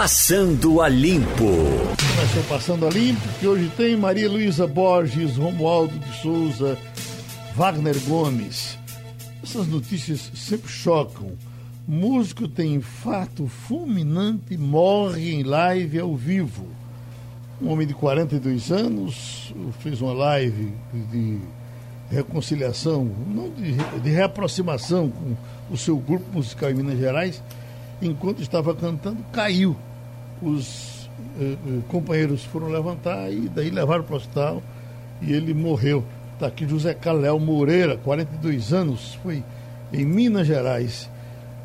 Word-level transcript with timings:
Passando 0.00 0.80
a 0.80 0.88
Limpo. 0.88 1.26
Começou 1.34 2.42
Passando 2.48 2.86
a 2.86 2.88
Limpo, 2.88 3.28
que 3.40 3.48
hoje 3.48 3.68
tem 3.76 3.96
Maria 3.96 4.30
Luísa 4.30 4.64
Borges, 4.64 5.36
Romualdo 5.36 5.98
de 5.98 6.22
Souza, 6.22 6.78
Wagner 7.56 7.98
Gomes. 8.06 8.78
Essas 9.42 9.66
notícias 9.66 10.30
sempre 10.36 10.70
chocam. 10.70 11.32
Músico 11.84 12.46
tem 12.46 12.74
infarto 12.74 13.48
fulminante 13.48 14.56
morre 14.56 15.34
em 15.34 15.42
live 15.42 15.98
ao 15.98 16.14
vivo. 16.14 16.64
Um 17.60 17.68
homem 17.68 17.84
de 17.84 17.92
42 17.92 18.70
anos 18.70 19.52
fez 19.80 20.00
uma 20.00 20.12
live 20.12 20.74
de 21.10 21.40
reconciliação, 22.08 23.04
não 23.26 23.50
de, 23.50 23.72
de 24.00 24.10
reaproximação 24.10 25.10
com 25.10 25.36
o 25.74 25.76
seu 25.76 25.96
grupo 25.96 26.30
musical 26.32 26.70
em 26.70 26.74
Minas 26.74 27.00
Gerais, 27.00 27.42
enquanto 28.00 28.40
estava 28.40 28.72
cantando, 28.76 29.24
caiu. 29.32 29.76
Os 30.42 31.08
eh, 31.40 31.56
eh, 31.66 31.80
companheiros 31.88 32.44
foram 32.44 32.68
levantar 32.68 33.30
e 33.32 33.48
daí 33.48 33.70
levaram 33.70 34.04
para 34.04 34.14
o 34.14 34.16
hospital 34.16 34.62
e 35.20 35.32
ele 35.32 35.52
morreu. 35.54 36.04
Está 36.34 36.46
aqui 36.46 36.66
José 36.68 36.94
Caléu 36.94 37.38
Moreira, 37.40 37.96
42 37.96 38.72
anos, 38.72 39.18
foi 39.22 39.42
em 39.92 40.04
Minas 40.04 40.46
Gerais. 40.46 41.10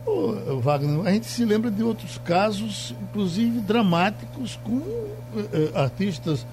Ô, 0.05 0.59
Wagner, 0.59 1.05
a 1.05 1.11
gente 1.11 1.27
se 1.27 1.45
lembra 1.45 1.70
de 1.70 1.83
outros 1.83 2.17
casos, 2.17 2.95
inclusive 3.02 3.59
dramáticos, 3.61 4.59
com 4.63 4.81
eh, 5.35 5.71
artistas 5.75 6.45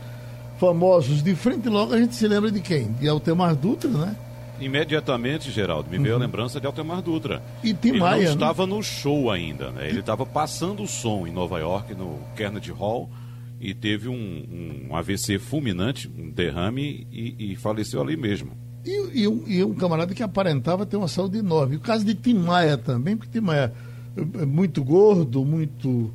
famosos 0.59 1.23
de 1.23 1.35
frente 1.35 1.71
logo 1.71 1.95
a 1.95 1.99
gente 1.99 2.15
se 2.15 2.29
lembra 2.29 2.51
de 2.51 2.61
quem? 2.61 2.93
De 2.93 3.09
Altemar 3.09 3.57
Dutra, 3.57 3.89
né? 3.89 4.15
Imediatamente, 4.61 5.51
Geraldo, 5.51 5.91
me 5.91 5.99
veio 5.99 6.15
a 6.15 6.19
lembrança 6.19 6.61
de 6.61 6.67
Altemar 6.67 7.03
Dutra. 7.03 7.43
E 7.63 7.73
Tim 7.73 7.91
Ele 7.91 8.01
Maia, 8.01 8.17
não 8.17 8.25
né? 8.25 8.33
estava 8.33 8.67
no 8.67 8.83
show 8.83 9.31
ainda, 9.31 9.71
né? 9.71 9.89
Ele 9.89 10.01
estava 10.01 10.27
passando 10.27 10.83
o 10.83 10.87
som 10.87 11.27
em 11.27 11.33
Nova 11.33 11.59
York, 11.59 11.95
no 11.95 12.19
Carnegie 12.37 12.73
Hall, 12.73 13.11
e 13.61 13.75
teve 13.75 14.09
um, 14.09 14.89
um 14.91 14.97
AVC 14.97 15.39
fulminante, 15.39 16.09
um 16.09 16.31
derrame, 16.31 17.07
e, 17.11 17.53
e 17.53 17.57
faleceu 17.57 18.01
ali 18.01 18.17
mesmo. 18.17 18.53
E, 18.85 19.23
e 19.23 19.29
um, 19.29 19.45
e 19.47 19.63
um 19.63 19.75
camarada 19.75 20.15
que 20.15 20.23
aparentava 20.23 20.87
ter 20.87 20.97
uma 20.97 21.09
saúde 21.09 21.39
enorme. 21.39 21.77
O 21.77 21.81
caso 21.81 22.05
de 22.05 22.15
Tim 22.15 22.35
Maia 22.35 22.79
também, 22.79 23.17
porque 23.17 23.39
Tim 23.39 23.45
Maia 23.45 23.73
é 24.17 24.47
muito 24.47 24.83
gordo, 24.83 25.45
muito 25.45 26.13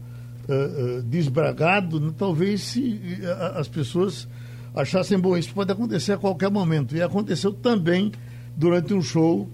eh, 0.47 0.53
eh, 0.53 1.01
desbragado, 1.05 1.99
né? 1.99 2.13
talvez 2.17 2.61
se 2.61 2.99
eh, 3.21 3.51
as 3.55 3.67
pessoas 3.67 4.27
achassem 4.75 5.17
bom, 5.17 5.37
isso 5.37 5.53
pode 5.53 5.71
acontecer 5.71 6.13
a 6.13 6.17
qualquer 6.17 6.51
momento. 6.51 6.95
E 6.95 7.01
aconteceu 7.01 7.53
também 7.53 8.11
durante 8.55 8.93
um 8.93 9.01
show, 9.01 9.49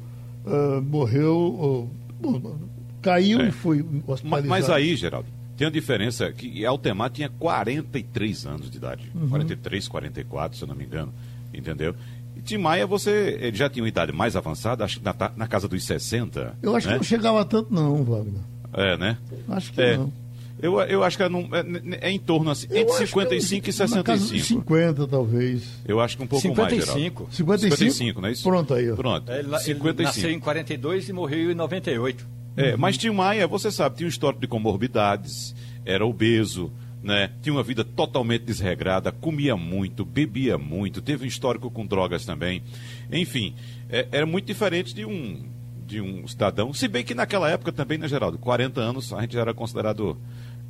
eh, 0.45 0.79
morreu, 0.81 1.89
oh, 2.23 2.55
caiu 3.01 3.41
É. 3.41 3.47
e 3.49 3.51
foi 3.51 3.81
hospitalizado. 4.07 4.47
Mas 4.47 4.69
aí, 4.69 4.95
Geraldo, 4.95 5.27
tem 5.57 5.67
a 5.67 5.71
diferença 5.71 6.31
que 6.31 6.65
Altemar 6.65 7.09
tinha 7.09 7.29
43 7.29 8.45
anos 8.45 8.69
de 8.69 8.77
idade. 8.77 9.11
Uhum. 9.13 9.29
43, 9.29 9.87
44, 9.87 10.57
se 10.57 10.63
eu 10.63 10.67
não 10.67 10.75
me 10.75 10.85
engano. 10.85 11.13
Entendeu? 11.53 11.95
E 12.35 12.41
Tim 12.41 12.57
Maia, 12.57 12.87
você 12.87 13.37
ele 13.41 13.57
já 13.57 13.69
tinha 13.69 13.83
uma 13.83 13.89
idade 13.89 14.11
mais 14.11 14.35
avançada, 14.35 14.83
acho 14.85 14.99
que 14.99 15.05
na, 15.05 15.13
na 15.35 15.47
casa 15.47 15.67
dos 15.67 15.83
60. 15.83 16.55
Eu 16.61 16.75
acho 16.75 16.87
né? 16.87 16.93
que 16.93 16.99
não 16.99 17.03
chegava 17.03 17.43
tanto 17.43 17.73
não, 17.73 18.03
Wagner. 18.03 18.41
É, 18.73 18.97
né? 18.97 19.17
Acho 19.49 19.73
que 19.73 19.81
É. 19.81 19.97
não. 19.97 20.11
Eu, 20.61 20.79
eu 20.81 21.03
acho 21.03 21.17
que 21.17 21.23
é, 21.23 21.29
num- 21.29 21.49
é- 21.53 22.07
é 22.07 22.11
em 22.11 22.19
torno 22.19 22.51
assim, 22.51 22.67
Eu 22.69 22.77
entre 22.81 22.91
acho 22.93 22.99
que 23.01 23.07
55 23.07 23.69
e 23.69 23.71
Na 23.95 24.03
casa 24.03 24.19
dos 24.21 24.29
65. 24.29 24.61
50, 24.61 25.07
talvez. 25.07 25.63
Eu 25.87 25.99
acho 25.99 26.17
que 26.17 26.23
um 26.23 26.27
pouco 26.27 26.47
mais, 26.47 26.57
Geraldo. 26.57 26.85
55. 26.85 27.27
55? 27.31 27.77
55, 27.77 28.21
não 28.21 28.27
é 28.27 28.31
isso? 28.31 28.43
Pronto 28.43 28.73
aí, 28.73 28.91
ó. 28.91 28.95
Pronto. 28.95 29.31
Ele, 29.31 29.39
ele 29.47 29.59
55. 29.59 30.03
nasceu 30.03 30.29
em 30.31 30.39
42 30.39 31.09
e 31.09 31.13
morreu 31.13 31.51
em 31.51 31.55
98. 31.55 32.27
É, 32.57 32.75
mas 32.75 32.97
Tim 32.97 33.09
Maia, 33.11 33.47
você 33.47 33.71
sabe, 33.71 33.95
tinha 33.97 34.05
um 34.07 34.09
histórico 34.09 34.41
de 34.41 34.47
comorbidades, 34.47 35.55
era 35.85 36.05
obeso, 36.05 36.71
né? 37.01 37.31
Tinha 37.41 37.53
uma 37.53 37.63
vida 37.63 37.83
totalmente 37.83 38.43
desregrada, 38.43 39.11
comia 39.11 39.55
muito, 39.55 40.03
bebia 40.05 40.57
muito, 40.57 41.01
teve 41.01 41.23
um 41.23 41.27
histórico 41.27 41.71
com 41.71 41.85
drogas 41.85 42.25
também. 42.25 42.61
Enfim, 43.11 43.55
é- 43.89 44.07
era 44.11 44.25
muito 44.25 44.45
diferente 44.45 44.93
de 44.93 45.05
um 45.05 45.49
de 45.87 45.99
um 45.99 46.25
cidadão, 46.25 46.73
se 46.73 46.87
bem 46.87 47.03
que 47.03 47.13
naquela 47.13 47.49
época 47.49 47.69
também, 47.69 47.97
né, 47.97 48.07
Geraldo? 48.07 48.37
40 48.37 48.79
anos, 48.79 49.11
a 49.11 49.19
gente 49.21 49.33
já 49.33 49.41
era 49.41 49.53
considerado 49.53 50.17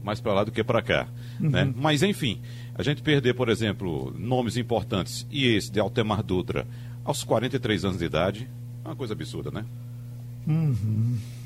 mais 0.03 0.19
para 0.19 0.33
lá 0.33 0.43
do 0.43 0.51
que 0.51 0.63
para 0.63 0.81
cá, 0.81 1.07
né? 1.39 1.71
Mas 1.75 2.01
enfim, 2.03 2.41
a 2.75 2.83
gente 2.83 3.01
perder, 3.01 3.33
por 3.35 3.49
exemplo, 3.49 4.13
nomes 4.17 4.57
importantes 4.57 5.25
e 5.31 5.47
esse 5.55 5.71
de 5.71 5.79
Altemar 5.79 6.23
Dutra 6.23 6.65
aos 7.05 7.23
43 7.23 7.85
anos 7.85 7.97
de 7.99 8.05
idade, 8.05 8.49
é 8.83 8.87
uma 8.87 8.95
coisa 8.95 9.13
absurda, 9.13 9.51
né? 9.51 9.65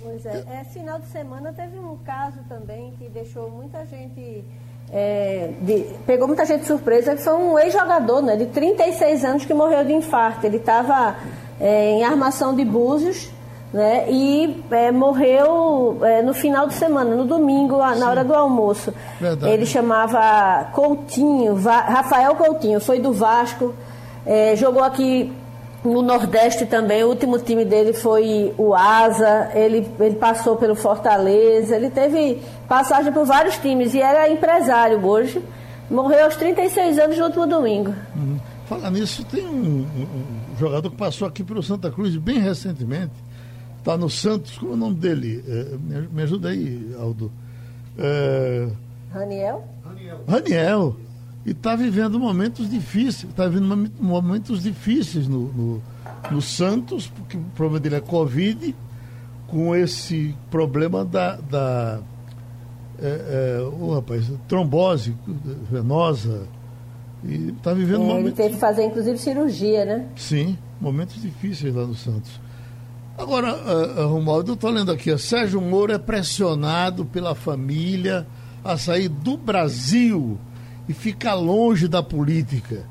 Pois 0.01 0.25
é, 0.25 0.43
é, 0.61 0.63
final 0.65 0.99
de 0.99 1.07
semana 1.07 1.51
teve 1.53 1.77
um 1.77 1.97
caso 1.97 2.37
também 2.47 2.93
que 2.97 3.09
deixou 3.09 3.49
muita 3.51 3.85
gente. 3.85 4.43
é, 4.91 5.51
de- 5.61 5.85
pegou 6.05 6.27
muita 6.27 6.45
gente 6.45 6.61
de 6.61 6.67
surpresa, 6.67 7.15
que 7.15 7.21
foi 7.23 7.33
um 7.33 7.57
ex-jogador 7.57 8.21
né, 8.21 8.35
de 8.37 8.45
36 8.47 9.25
anos 9.25 9.43
que 9.45 9.53
morreu 9.53 9.83
de 9.83 9.91
infarto. 9.93 10.45
Ele 10.45 10.57
estava 10.57 11.17
em 11.59 12.03
armação 12.03 12.55
de 12.55 12.63
Búzios 12.63 13.29
né, 13.73 14.05
e 14.09 14.63
é, 14.71 14.91
morreu 14.91 15.99
é, 16.01 16.21
no 16.21 16.33
final 16.33 16.67
de 16.67 16.73
semana, 16.75 17.13
no 17.15 17.25
domingo, 17.25 17.77
na 17.77 18.09
hora 18.09 18.23
do 18.23 18.33
almoço. 18.33 18.93
Verdade. 19.19 19.51
Ele 19.53 19.65
chamava 19.65 20.65
Coutinho, 20.73 21.55
Va- 21.55 21.81
Rafael 21.81 22.35
Coutinho, 22.35 22.79
foi 22.79 22.99
do 22.99 23.11
Vasco, 23.11 23.73
é, 24.25 24.55
jogou 24.55 24.83
aqui 24.83 25.31
no 25.83 26.01
Nordeste 26.01 26.65
também, 26.65 27.03
o 27.03 27.09
último 27.09 27.37
time 27.37 27.63
dele 27.63 27.93
foi 27.93 28.53
o 28.57 28.73
Asa, 28.73 29.51
ele, 29.53 29.87
ele 29.99 30.15
passou 30.15 30.55
pelo 30.55 30.73
Fortaleza, 30.75 31.75
ele 31.75 31.89
teve 31.91 32.41
passagem 32.67 33.11
por 33.13 33.25
vários 33.25 33.57
times 33.57 33.93
e 33.93 34.01
era 34.01 34.27
empresário 34.29 35.05
hoje. 35.05 35.39
Morreu 35.91 36.25
aos 36.25 36.35
36 36.35 36.97
anos 36.97 37.17
no 37.19 37.25
último 37.25 37.45
domingo. 37.45 37.93
Uhum. 38.15 38.39
Falar 38.67 38.89
nisso, 38.89 39.23
tem 39.25 39.45
um, 39.45 39.85
um- 39.95 40.01
um 40.55 40.57
jogador 40.59 40.89
que 40.89 40.97
passou 40.97 41.27
aqui 41.27 41.43
pelo 41.43 41.61
Santa 41.61 41.91
Cruz 41.91 42.15
bem 42.15 42.39
recentemente. 42.39 43.11
Está 43.85 43.95
no 43.95 44.09
Santos, 44.09 44.57
como 44.57 44.71
é 44.71 44.73
o 44.73 44.77
nome 44.77 44.95
dele? 44.95 45.43
É, 45.47 46.07
me, 46.11 46.23
ajuda 46.23 46.49
aí, 46.49 46.91
Aldo. 46.99 47.31
É, 47.95 48.67
Raniel? 49.11 49.63
Raniel. 50.27 50.97
E 51.45 51.51
está 51.51 51.75
vivendo 51.75 52.19
momentos 52.19 52.67
difíceis. 52.67 53.29
Está 53.29 53.47
vivendo 53.47 53.67
momen- 53.67 53.91
momentos 53.99 54.63
difíceis 54.63 55.27
no, 55.27 55.53
no, 55.53 55.83
no 56.31 56.41
Santos, 56.41 57.05
porque 57.05 57.37
o 57.37 57.41
problema 57.55 57.79
dele 57.79 57.95
é 57.97 58.01
Covid, 58.01 58.75
com 59.45 59.75
esse 59.75 60.33
problema 60.49 61.05
da. 61.05 61.35
da 61.35 61.99
é, 62.99 63.59
é, 63.59 63.61
ô, 63.61 63.93
rapaz, 63.93 64.25
trombose 64.47 65.15
venosa. 65.69 66.47
E 67.23 67.49
está 67.55 67.71
vivendo 67.71 68.01
É, 68.01 68.05
ele 68.05 68.13
momentos. 68.13 68.33
teve 68.33 68.53
que 68.55 68.59
fazer 68.59 68.83
inclusive 68.85 69.17
cirurgia, 69.19 69.85
né? 69.85 70.07
Sim, 70.15 70.57
momentos 70.81 71.21
difíceis 71.21 71.75
lá 71.75 71.85
no 71.85 71.93
Santos. 71.93 72.43
Agora, 73.17 73.47
ah, 73.49 74.05
Romualdo, 74.05 74.51
eu 74.51 74.55
estou 74.55 74.69
lendo 74.69 74.91
aqui, 74.91 75.11
ó, 75.11 75.17
Sérgio 75.17 75.61
Moro 75.61 75.93
é 75.93 75.97
pressionado 75.97 77.05
pela 77.05 77.33
família 77.33 78.27
a 78.63 78.77
sair 78.77 79.07
do 79.07 79.37
Brasil 79.37 80.37
e 80.87 80.93
ficar 80.93 81.35
longe 81.35 81.87
da 81.87 82.03
política. 82.03 82.85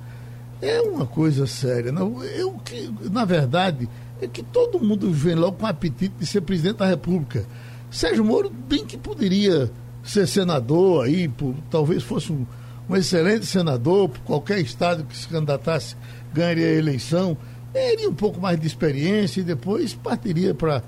É 0.62 0.80
uma 0.80 1.04
coisa 1.04 1.46
séria. 1.46 1.92
Não? 1.92 2.22
Eu, 2.24 2.52
que, 2.64 2.90
na 3.10 3.24
verdade, 3.24 3.88
é 4.20 4.26
que 4.26 4.42
todo 4.42 4.80
mundo 4.80 5.12
vem 5.12 5.34
logo 5.34 5.58
com 5.58 5.66
apetite 5.66 6.14
de 6.18 6.24
ser 6.26 6.40
presidente 6.40 6.78
da 6.78 6.86
República. 6.86 7.44
Sérgio 7.90 8.24
Moro 8.24 8.50
bem 8.50 8.84
que 8.86 8.96
poderia 8.96 9.70
ser 10.02 10.26
senador 10.26 11.04
aí, 11.04 11.28
por- 11.28 11.54
talvez 11.70 12.02
fosse 12.02 12.32
um, 12.32 12.46
um 12.88 12.96
excelente 12.96 13.44
senador, 13.46 14.08
por 14.08 14.20
qualquer 14.20 14.58
estado 14.60 15.04
que 15.04 15.16
se 15.16 15.28
candidatasse 15.28 15.96
ganharia 16.32 16.66
a 16.66 16.72
eleição, 16.72 17.36
teria 17.74 18.08
um 18.08 18.14
pouco 18.14 18.40
mais 18.40 18.58
de 18.58 18.68
experiência 18.68 19.40
e 19.40 19.44
depois 19.44 19.94
partiria 19.94 20.54
para 20.54 20.80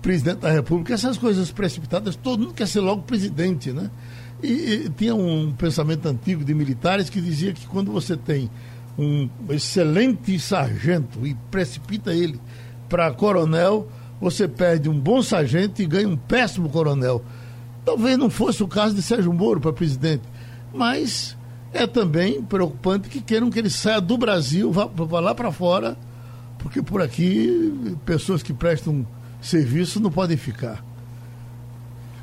presidente 0.00 0.38
da 0.38 0.50
República. 0.50 0.94
Essas 0.94 1.18
coisas 1.18 1.52
precipitadas, 1.52 2.16
todo 2.16 2.40
mundo 2.40 2.54
quer 2.54 2.66
ser 2.66 2.80
logo 2.80 3.02
presidente, 3.02 3.70
né? 3.70 3.90
E, 4.42 4.46
e 4.86 4.90
tinha 4.96 5.14
um 5.14 5.52
pensamento 5.52 6.08
antigo 6.08 6.42
de 6.42 6.54
militares 6.54 7.10
que 7.10 7.20
dizia 7.20 7.52
que 7.52 7.66
quando 7.66 7.92
você 7.92 8.16
tem 8.16 8.50
um 8.98 9.28
excelente 9.50 10.38
sargento 10.38 11.24
e 11.26 11.34
precipita 11.50 12.14
ele 12.14 12.40
para 12.88 13.12
coronel, 13.12 13.86
você 14.18 14.48
perde 14.48 14.88
um 14.88 14.98
bom 14.98 15.22
sargento 15.22 15.82
e 15.82 15.86
ganha 15.86 16.08
um 16.08 16.16
péssimo 16.16 16.70
coronel. 16.70 17.22
Talvez 17.84 18.16
não 18.16 18.30
fosse 18.30 18.62
o 18.62 18.68
caso 18.68 18.94
de 18.94 19.02
Sérgio 19.02 19.32
Moro 19.32 19.60
para 19.60 19.72
presidente, 19.72 20.22
mas 20.72 21.36
é 21.74 21.86
também 21.86 22.42
preocupante 22.42 23.08
que 23.08 23.20
queiram 23.20 23.50
que 23.50 23.58
ele 23.58 23.70
saia 23.70 24.00
do 24.00 24.16
Brasil, 24.16 24.72
vá, 24.72 24.86
vá 24.86 25.20
lá 25.20 25.34
para 25.34 25.52
fora, 25.52 25.96
porque 26.62 26.82
por 26.82 27.02
aqui 27.02 27.96
pessoas 28.06 28.42
que 28.42 28.52
prestam 28.52 29.06
serviço 29.40 30.00
não 30.00 30.10
podem 30.10 30.36
ficar. 30.36 30.84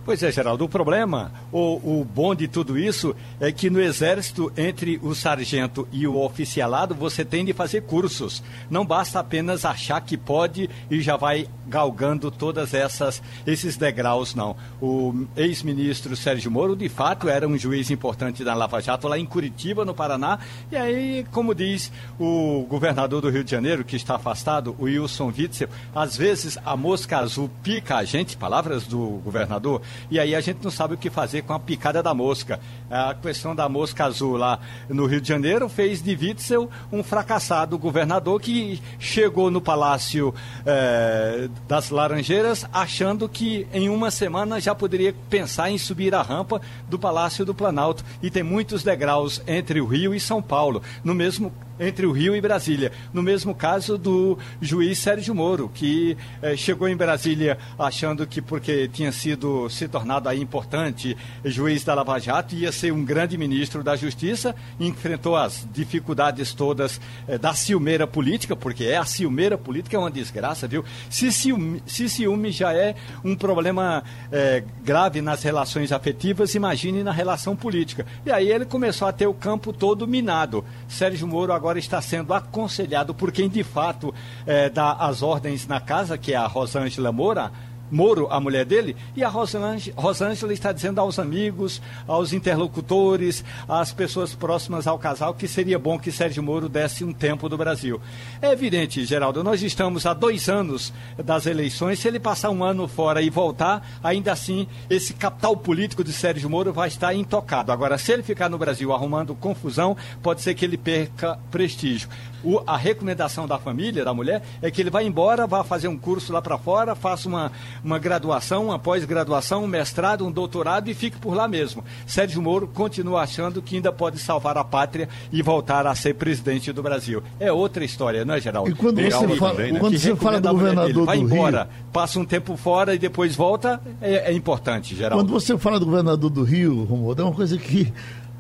Pois 0.10 0.24
é, 0.24 0.32
Geraldo, 0.32 0.66
o 0.66 0.68
problema, 0.68 1.32
o, 1.52 2.00
o 2.00 2.04
bom 2.04 2.34
de 2.34 2.48
tudo 2.48 2.80
isso, 2.80 3.16
é 3.40 3.52
que 3.52 3.70
no 3.70 3.80
Exército, 3.80 4.52
entre 4.58 5.00
o 5.04 5.14
sargento 5.14 5.88
e 5.92 6.08
o 6.08 6.18
oficialado, 6.20 6.96
você 6.96 7.24
tem 7.24 7.46
de 7.46 7.54
fazer 7.54 7.84
cursos. 7.84 8.42
Não 8.72 8.84
basta 8.84 9.20
apenas 9.20 9.66
achar 9.66 10.02
que 10.02 10.18
pode 10.18 10.68
e 10.90 11.00
já 11.00 11.16
vai 11.16 11.48
galgando 11.68 12.32
todas 12.32 12.74
essas 12.74 13.22
esses 13.46 13.78
degraus, 13.78 14.34
não. 14.34 14.56
O 14.82 15.28
ex-ministro 15.38 16.16
Sérgio 16.16 16.50
Moro, 16.50 16.76
de 16.76 16.90
fato, 16.90 17.30
era 17.30 17.48
um 17.48 17.56
juiz 17.56 17.92
importante 17.92 18.44
da 18.44 18.56
Lava 18.56 18.82
Jato 18.82 19.08
lá 19.08 19.20
em 19.20 19.28
Curitiba, 19.28 19.86
no 19.86 19.94
Paraná. 19.94 20.40
E 20.72 20.76
aí, 20.76 21.24
como 21.32 21.54
diz 21.54 21.92
o 22.20 22.66
governador 22.68 23.22
do 23.22 23.30
Rio 23.30 23.44
de 23.44 23.52
Janeiro, 23.52 23.86
que 23.86 23.96
está 23.96 24.16
afastado, 24.16 24.76
o 24.80 24.86
Wilson 24.86 25.32
Witzel, 25.38 25.70
às 25.94 26.18
vezes 26.18 26.58
a 26.66 26.76
mosca 26.76 27.20
azul 27.20 27.48
pica 27.62 27.98
a 27.98 28.04
gente, 28.04 28.36
palavras 28.36 28.88
do 28.88 29.22
governador, 29.24 29.84
e 30.10 30.19
aí 30.19 30.36
a 30.36 30.42
gente 30.42 30.63
não 30.63 30.72
sabe 30.72 30.94
o 30.94 30.98
que 30.98 31.10
fazer 31.10 31.44
com 31.44 31.54
a 31.54 31.60
picada 31.60 32.01
da 32.01 32.13
mosca. 32.13 32.60
A 32.90 33.13
questão 33.13 33.56
da 33.56 33.68
mosca 33.69 34.06
azul 34.06 34.36
lá 34.36 34.60
no 34.88 35.06
Rio 35.06 35.22
de 35.22 35.28
Janeiro 35.28 35.69
fez 35.69 36.01
de 36.01 36.16
Witzel 36.16 36.69
um 36.92 37.04
fracassado 37.04 37.78
governador 37.78 38.42
que 38.42 38.81
chegou 39.00 39.51
no 39.51 39.62
Palácio 39.62 40.34
eh, 40.66 41.50
das 41.68 41.90
Laranjeiras 41.90 42.66
achando 42.72 43.30
que 43.30 43.68
em 43.74 43.90
uma 43.90 44.12
semana 44.12 44.60
já 44.60 44.74
poderia 44.74 45.13
pensar 45.30 45.69
em 45.69 45.78
subir 45.78 46.13
a 46.16 46.22
rampa 46.22 46.62
do 46.88 46.98
Palácio 46.98 47.46
do 47.46 47.54
Planalto. 47.54 48.04
E 48.22 48.30
tem 48.30 48.44
muitos 48.44 48.84
degraus 48.84 49.42
entre 49.48 49.80
o 49.81 49.86
Rio 49.86 50.13
e 50.13 50.19
São 50.19 50.42
Paulo. 50.42 50.81
No 51.04 51.13
mesmo 51.13 51.51
entre 51.80 52.06
o 52.06 52.12
Rio 52.12 52.36
e 52.36 52.42
Brasília. 52.42 52.92
No 53.13 53.24
mesmo 53.24 53.56
caso 53.56 53.98
do 53.98 54.38
juiz 54.62 55.00
Sérgio 55.00 55.34
Moro, 55.34 55.72
que 55.74 56.18
eh, 56.42 56.56
chegou 56.57 56.88
em 56.88 56.96
Brasília 56.96 57.57
achando 57.78 58.28
que 58.28 58.42
porque 58.42 58.90
tinha 58.90 59.12
sido 59.12 59.69
se 59.80 59.88
tornado 59.88 60.28
aí 60.28 60.42
importante 60.42 61.16
juiz 61.44 61.86
da 61.86 61.94
Lava 61.94 62.20
Jato 62.20 62.54
ia 62.54 62.72
ser 62.72 62.92
um 62.92 63.04
grande 63.04 63.38
ministro 63.38 63.81
da 63.81 63.96
Justiça, 63.96 64.54
enfrentou 64.78 65.38
as 65.38 65.66
dificuldades 65.72 66.54
todas 66.54 67.00
eh, 67.28 67.38
da 67.38 67.54
ciumeira 67.54 68.06
política, 68.06 68.56
porque 68.58 68.84
é 68.84 68.98
a 68.98 69.06
ciumeira 69.06 69.58
política 69.58 69.96
é 69.96 70.00
uma 70.00 70.12
desgraça, 70.12 70.68
viu? 70.68 70.84
Se 71.10 71.31
ciúme, 71.31 71.81
se 71.86 72.10
ciúme 72.10 72.52
já 72.52 72.74
é 72.74 72.94
um 73.24 73.36
problema 73.36 74.04
eh, 74.31 74.64
grave 74.84 75.22
nas 75.22 75.44
relações 75.44 75.94
afetivas, 75.94 76.56
imagine 76.56 77.02
na 77.02 77.12
relação 77.12 77.56
política. 77.56 78.06
E 78.25 78.32
aí 78.32 78.52
ele 78.52 78.66
começou 78.66 79.08
a 79.08 79.14
ter 79.14 79.28
o 79.28 79.34
campo 79.34 79.72
todo 79.72 80.06
minado. 80.06 80.66
Sérgio 80.90 81.25
Moro 81.25 81.54
agora 81.54 81.80
está 81.80 82.02
sendo 82.02 82.34
aconselhado 82.34 83.14
por 83.14 83.32
quem 83.32 83.48
de 83.48 83.64
fato 83.64 84.14
é, 84.46 84.70
dá 84.70 84.92
as 84.94 85.22
ordens 85.22 85.66
na 85.68 85.80
casa, 85.80 86.18
que 86.18 86.34
é 86.34 86.36
a 86.36 86.48
Rosângela 86.48 87.14
Moura, 87.14 87.52
Moro, 87.91 88.27
a 88.30 88.39
mulher 88.39 88.65
dele, 88.65 88.95
e 89.15 89.24
a 89.24 89.30
Rosângela 89.30 90.53
está 90.53 90.71
dizendo 90.71 91.00
aos 91.00 91.19
amigos, 91.19 91.81
aos 92.07 92.33
interlocutores, 92.33 93.44
às 93.68 93.91
pessoas 93.91 94.33
próximas 94.36 94.88
ao 94.88 95.00
casal, 95.00 95.33
que 95.33 95.47
seria 95.47 95.80
bom 95.80 95.97
que 95.97 96.12
Sérgio 96.12 96.44
Moro 96.44 96.69
desse 96.69 97.03
um 97.03 97.12
tempo 97.13 97.50
do 97.50 97.57
Brasil. 97.57 98.00
É 98.41 98.51
evidente, 98.51 99.06
Geraldo, 99.06 99.44
nós 99.44 99.62
estamos 99.62 100.06
há 100.06 100.13
dois 100.13 100.50
anos 100.50 100.94
das 101.18 101.45
eleições. 101.45 102.00
Se 102.00 102.07
ele 102.07 102.19
passar 102.19 102.50
um 102.50 102.63
ano 102.63 102.88
fora 102.88 103.21
e 103.21 103.30
voltar, 103.30 103.88
ainda 104.03 104.31
assim, 104.31 104.68
esse 104.89 105.13
capital 105.13 105.56
político 105.57 106.03
de 106.03 106.13
Sérgio 106.13 106.50
Moro 106.50 106.71
vai 106.71 106.88
estar 106.88 107.13
intocado. 107.13 107.71
Agora, 107.71 107.97
se 107.97 108.12
ele 108.12 108.24
ficar 108.24 108.50
no 108.50 108.57
Brasil 108.57 108.94
arrumando 108.94 109.36
confusão, 109.36 109.97
pode 110.21 110.41
ser 110.41 110.53
que 110.53 110.65
ele 110.65 110.77
perca 110.77 111.39
prestígio. 111.51 112.09
O, 112.44 112.62
a 112.65 112.77
recomendação 112.77 113.47
da 113.47 113.57
família, 113.57 114.03
da 114.03 114.13
mulher, 114.13 114.41
é 114.62 114.71
que 114.71 114.81
ele 114.81 114.89
vá 114.89 115.03
embora, 115.03 115.45
vá 115.45 115.63
fazer 115.63 115.88
um 115.88 115.97
curso 115.97 116.31
lá 116.31 116.41
para 116.41 116.57
fora, 116.57 116.95
faça 116.95 117.27
uma, 117.27 117.51
uma 117.83 118.00
graduação, 118.00 118.65
uma 118.65 118.80
pós-graduação, 118.80 119.63
um 119.63 119.68
mestrado, 119.68 120.25
um 120.25 120.31
doutorado 120.31 120.89
e 120.89 120.94
fique 120.94 121.18
por 121.18 121.33
lá 121.33 121.47
mesmo. 121.47 121.83
Sérgio 122.06 122.41
Moro 122.41 122.68
continua 122.68 123.21
achando 123.21 123.62
que 123.62 123.75
ainda 123.75 123.91
pode 123.91 124.19
salvar 124.19 124.57
a 124.57 124.63
pátria 124.63 125.09
e 125.31 125.41
voltar 125.41 125.86
a 125.86 125.95
ser 125.95 126.15
presidente 126.15 126.71
do 126.71 126.81
Brasil. 126.81 127.21
É 127.39 127.51
outra 127.51 127.83
história, 127.83 128.24
não 128.24 128.33
é, 128.33 128.41
Geraldo? 128.41 128.69
E 128.69 128.75
quando 128.75 129.01
você 129.01 129.36
fala, 129.36 129.51
também, 129.51 129.71
né? 129.71 129.80
quando 129.80 129.97
você 129.97 130.15
fala 130.15 130.41
do 130.41 130.50
governador 130.50 130.94
dele, 130.94 131.06
vai 131.06 131.18
do 131.18 131.24
embora, 131.24 131.63
Rio, 131.63 131.86
passa 131.91 132.19
um 132.19 132.25
tempo 132.25 132.56
fora 132.56 132.95
e 132.95 133.00
depois 133.00 133.36
volta, 133.36 133.81
é, 134.01 134.31
é 134.31 134.33
importante, 134.33 134.95
Geraldo. 134.95 135.24
Quando 135.24 135.31
você 135.31 135.57
fala 135.57 135.80
do 135.80 135.86
governador 135.86 136.30
do 136.30 136.44
Rio, 136.44 136.83
Romualdo, 136.83 137.21
é 137.21 137.25
uma 137.25 137.33
coisa 137.33 137.57
que 137.57 137.91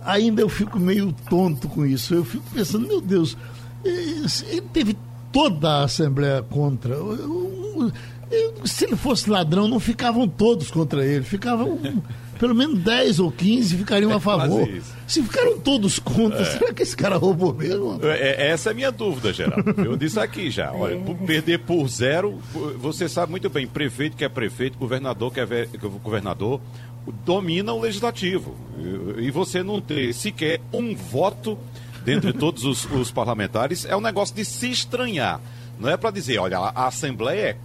ainda 0.03 0.41
eu 0.41 0.49
fico 0.49 0.79
meio 0.79 1.13
tonto 1.29 1.67
com 1.67 1.85
isso. 1.85 2.13
Eu 2.13 2.23
fico 2.23 2.43
pensando, 2.53 2.87
meu 2.87 3.01
Deus, 3.01 3.37
ele 3.83 4.61
teve 4.73 4.97
toda 5.31 5.69
a 5.69 5.83
Assembleia 5.83 6.43
contra. 6.43 6.95
Se 8.65 8.85
ele 8.85 8.95
fosse 8.95 9.29
ladrão, 9.29 9.67
não 9.67 9.79
ficavam 9.79 10.27
todos 10.27 10.69
contra 10.69 11.05
ele, 11.05 11.23
ficavam 11.23 11.79
pelo 12.39 12.55
menos 12.55 12.79
10 12.79 13.19
ou 13.19 13.31
15 13.31 13.75
ficariam 13.75 14.11
a 14.11 14.15
é 14.15 14.19
favor. 14.19 14.69
Se 15.05 15.21
ficaram 15.21 15.59
todos 15.59 15.99
contra, 15.99 16.41
é. 16.41 16.45
será 16.57 16.73
que 16.73 16.83
esse 16.83 16.95
cara 16.95 17.17
roubou 17.17 17.53
mesmo? 17.53 17.99
É, 18.01 18.47
é, 18.47 18.47
essa 18.51 18.69
é 18.69 18.71
a 18.71 18.75
minha 18.75 18.91
dúvida, 18.91 19.33
Geraldo. 19.33 19.81
Eu 19.81 19.97
disse 19.97 20.19
aqui 20.19 20.49
já. 20.49 20.71
Olha, 20.71 20.97
por 20.97 21.15
perder 21.17 21.59
por 21.59 21.87
zero, 21.87 22.39
você 22.77 23.09
sabe 23.09 23.31
muito 23.31 23.49
bem, 23.49 23.67
prefeito 23.67 24.15
que 24.15 24.23
é 24.23 24.29
prefeito, 24.29 24.77
governador 24.77 25.33
que 25.33 25.39
é 25.39 25.67
governador, 26.01 26.61
domina 27.25 27.73
o 27.73 27.81
legislativo. 27.81 28.55
E 29.17 29.29
você 29.31 29.61
não 29.61 29.81
ter 29.81 30.13
sequer 30.13 30.61
um 30.71 30.95
voto 30.95 31.57
dentre 32.09 32.33
todos 32.33 32.65
os, 32.65 32.85
os 32.85 33.11
parlamentares, 33.11 33.85
é 33.85 33.95
um 33.95 34.01
negócio 34.01 34.35
de 34.35 34.43
se 34.43 34.71
estranhar. 34.71 35.39
Não 35.79 35.87
é 35.87 35.95
para 35.95 36.09
dizer, 36.09 36.39
olha, 36.39 36.57
a, 36.57 36.87
Assembleia 36.87 37.39
é 37.39 37.57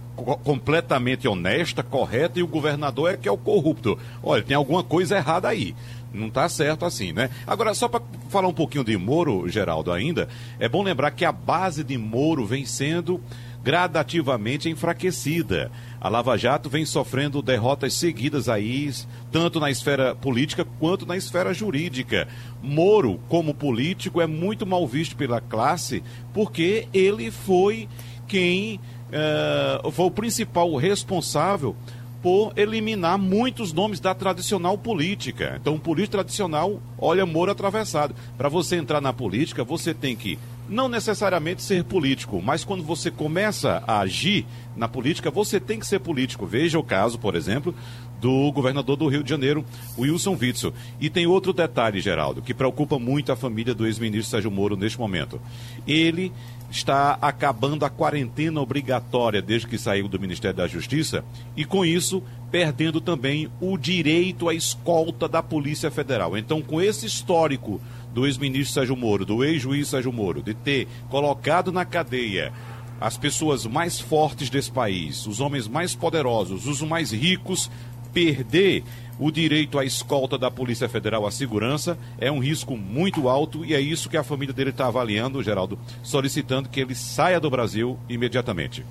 completamente 0.43 1.27
honesta, 1.27 1.81
correta 1.81 2.39
e 2.39 2.43
o 2.43 2.47
governador 2.47 3.11
é 3.11 3.17
que 3.17 3.27
é 3.27 3.31
o 3.31 3.37
corrupto. 3.39 3.97
Olha, 4.21 4.43
tem 4.43 4.55
alguma 4.55 4.83
coisa 4.83 5.17
errada 5.17 5.47
aí. 5.47 5.75
Não 6.13 6.27
está 6.27 6.47
certo 6.47 6.85
assim, 6.85 7.11
né? 7.11 7.31
Agora, 7.47 7.73
só 7.73 7.87
para 7.87 8.03
falar 8.29 8.47
um 8.47 8.53
pouquinho 8.53 8.83
de 8.83 8.95
Moro, 8.95 9.49
Geraldo, 9.49 9.91
ainda, 9.91 10.29
é 10.59 10.69
bom 10.69 10.83
lembrar 10.83 11.09
que 11.09 11.25
a 11.25 11.31
base 11.31 11.83
de 11.83 11.97
Moro 11.97 12.45
vem 12.45 12.65
sendo 12.65 13.19
gradativamente 13.63 14.69
enfraquecida. 14.69 15.71
A 16.05 16.07
Lava 16.07 16.37
Jato 16.37 16.69
vem 16.69 16.85
sofrendo 16.85 17.41
derrotas 17.41 17.95
seguidas 17.95 18.47
aí, 18.47 18.93
tanto 19.31 19.59
na 19.59 19.71
esfera 19.71 20.13
política 20.13 20.63
quanto 20.77 21.03
na 21.03 21.17
esfera 21.17 21.51
jurídica. 21.51 22.27
Moro, 22.61 23.19
como 23.27 23.55
político, 23.55 24.21
é 24.21 24.27
muito 24.27 24.67
mal 24.67 24.87
visto 24.87 25.15
pela 25.15 25.41
classe 25.41 26.03
porque 26.31 26.87
ele 26.93 27.31
foi 27.31 27.89
quem 28.27 28.79
uh, 29.09 29.91
foi 29.91 30.05
o 30.05 30.11
principal 30.11 30.75
responsável 30.75 31.75
por 32.21 32.53
eliminar 32.55 33.17
muitos 33.17 33.73
nomes 33.73 33.99
da 33.99 34.13
tradicional 34.13 34.77
política. 34.77 35.57
Então, 35.59 35.73
um 35.73 35.79
político 35.79 36.17
tradicional 36.17 36.79
olha 36.99 37.25
Moro 37.25 37.51
atravessado. 37.51 38.13
Para 38.37 38.47
você 38.47 38.75
entrar 38.75 39.01
na 39.01 39.11
política, 39.11 39.63
você 39.63 39.91
tem 39.91 40.15
que 40.15 40.37
não 40.67 40.89
necessariamente 40.89 41.61
ser 41.61 41.83
político, 41.83 42.41
mas 42.41 42.63
quando 42.63 42.83
você 42.83 43.11
começa 43.11 43.83
a 43.87 43.99
agir 43.99 44.45
na 44.75 44.87
política, 44.87 45.31
você 45.31 45.59
tem 45.59 45.79
que 45.79 45.87
ser 45.87 45.99
político. 45.99 46.45
Veja 46.45 46.79
o 46.79 46.83
caso, 46.83 47.17
por 47.17 47.35
exemplo, 47.35 47.73
do 48.19 48.51
governador 48.51 48.95
do 48.95 49.07
Rio 49.07 49.23
de 49.23 49.29
Janeiro, 49.29 49.63
Wilson 49.97 50.37
Witzel. 50.39 50.73
E 50.99 51.09
tem 51.09 51.27
outro 51.27 51.53
detalhe, 51.53 52.01
Geraldo, 52.01 52.41
que 52.41 52.53
preocupa 52.53 52.97
muito 52.97 53.31
a 53.31 53.35
família 53.35 53.73
do 53.73 53.85
ex-ministro 53.85 54.31
Sérgio 54.31 54.51
Moro 54.51 54.75
neste 54.75 54.99
momento. 54.99 55.39
Ele 55.87 56.31
está 56.71 57.17
acabando 57.21 57.85
a 57.85 57.89
quarentena 57.89 58.59
obrigatória 58.59 59.41
desde 59.41 59.67
que 59.67 59.77
saiu 59.77 60.07
do 60.07 60.19
Ministério 60.19 60.57
da 60.57 60.67
Justiça 60.67 61.23
e, 61.55 61.63
com 61.63 61.85
isso, 61.85 62.23
perdendo 62.51 62.99
também 62.99 63.49
o 63.61 63.77
direito 63.77 64.49
à 64.49 64.53
escolta 64.53 65.27
da 65.27 65.43
Polícia 65.43 65.91
Federal. 65.91 66.37
Então, 66.37 66.61
com 66.61 66.81
esse 66.81 67.05
histórico 67.05 67.79
do 68.15 68.25
ex-ministro 68.25 68.73
Sérgio 68.73 68.95
Moro, 68.95 69.25
do 69.25 69.43
ex-juiz 69.43 69.89
Sérgio 69.89 70.13
Moro, 70.13 70.41
de 70.41 70.53
ter 70.53 70.87
colocado 71.09 71.69
na 71.69 71.83
cadeia 71.83 72.53
as 72.99 73.17
pessoas 73.17 73.65
mais 73.65 73.99
fortes 73.99 74.49
desse 74.49 74.71
país, 74.71 75.27
os 75.27 75.41
homens 75.41 75.67
mais 75.67 75.93
poderosos, 75.93 76.65
os 76.65 76.81
mais 76.81 77.11
ricos, 77.11 77.69
perder 78.13 78.85
o 79.19 79.29
direito 79.29 79.77
à 79.77 79.83
escolta 79.83 80.37
da 80.37 80.49
Polícia 80.49 80.87
Federal 80.87 81.27
à 81.27 81.31
segurança 81.31 81.97
é 82.17 82.31
um 82.31 82.39
risco 82.39 82.77
muito 82.77 83.27
alto 83.27 83.65
e 83.65 83.73
é 83.73 83.81
isso 83.81 84.09
que 84.09 84.15
a 84.15 84.23
família 84.23 84.53
dele 84.53 84.69
está 84.69 84.87
avaliando, 84.87 85.43
Geraldo, 85.43 85.77
solicitando 86.01 86.69
que 86.69 86.79
ele 86.79 86.95
saia 86.95 87.37
do 87.37 87.49
Brasil 87.49 87.99
imediatamente. 88.07 88.85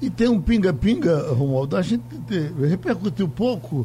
E 0.00 0.08
tem 0.08 0.28
um 0.28 0.40
pinga-pinga, 0.40 1.32
Romualdo, 1.32 1.76
a 1.76 1.82
gente 1.82 2.04
repercutiu 2.68 3.28
pouco, 3.28 3.84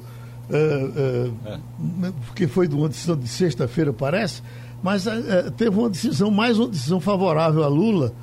é, 0.52 1.30
é, 1.46 1.54
é. 1.54 2.12
porque 2.28 2.48
foi 2.48 2.68
de 2.68 2.76
uma 2.76 2.88
decisão 2.88 3.18
de 3.18 3.28
sexta-feira, 3.28 3.92
parece, 3.92 4.44
mas 4.84 5.08
é, 5.08 5.50
teve 5.52 5.78
uma 5.78 5.90
decisão, 5.90 6.30
mais 6.30 6.60
uma 6.60 6.68
decisão 6.68 7.00
favorável 7.00 7.64
a 7.64 7.68
Lula 7.68 8.14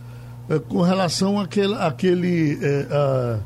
é, 0.48 0.58
com 0.58 0.82
relação 0.82 1.40
àquele, 1.40 1.74
àquele 1.74 2.58
é, 2.62 2.86
a, 2.92 3.38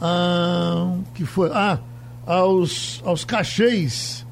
a, 0.00 0.96
que 1.14 1.26
foi, 1.26 1.50
ah, 1.52 1.78
aos, 2.26 3.02
aos 3.04 3.24
cachês 3.24 4.26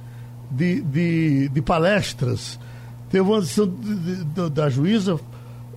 de, 0.50 0.80
de, 0.80 1.48
de 1.50 1.62
palestras. 1.62 2.58
Teve 3.10 3.28
uma 3.28 3.40
decisão 3.40 3.68
de, 3.68 4.24
de, 4.24 4.50
da 4.50 4.70
juíza 4.70 5.20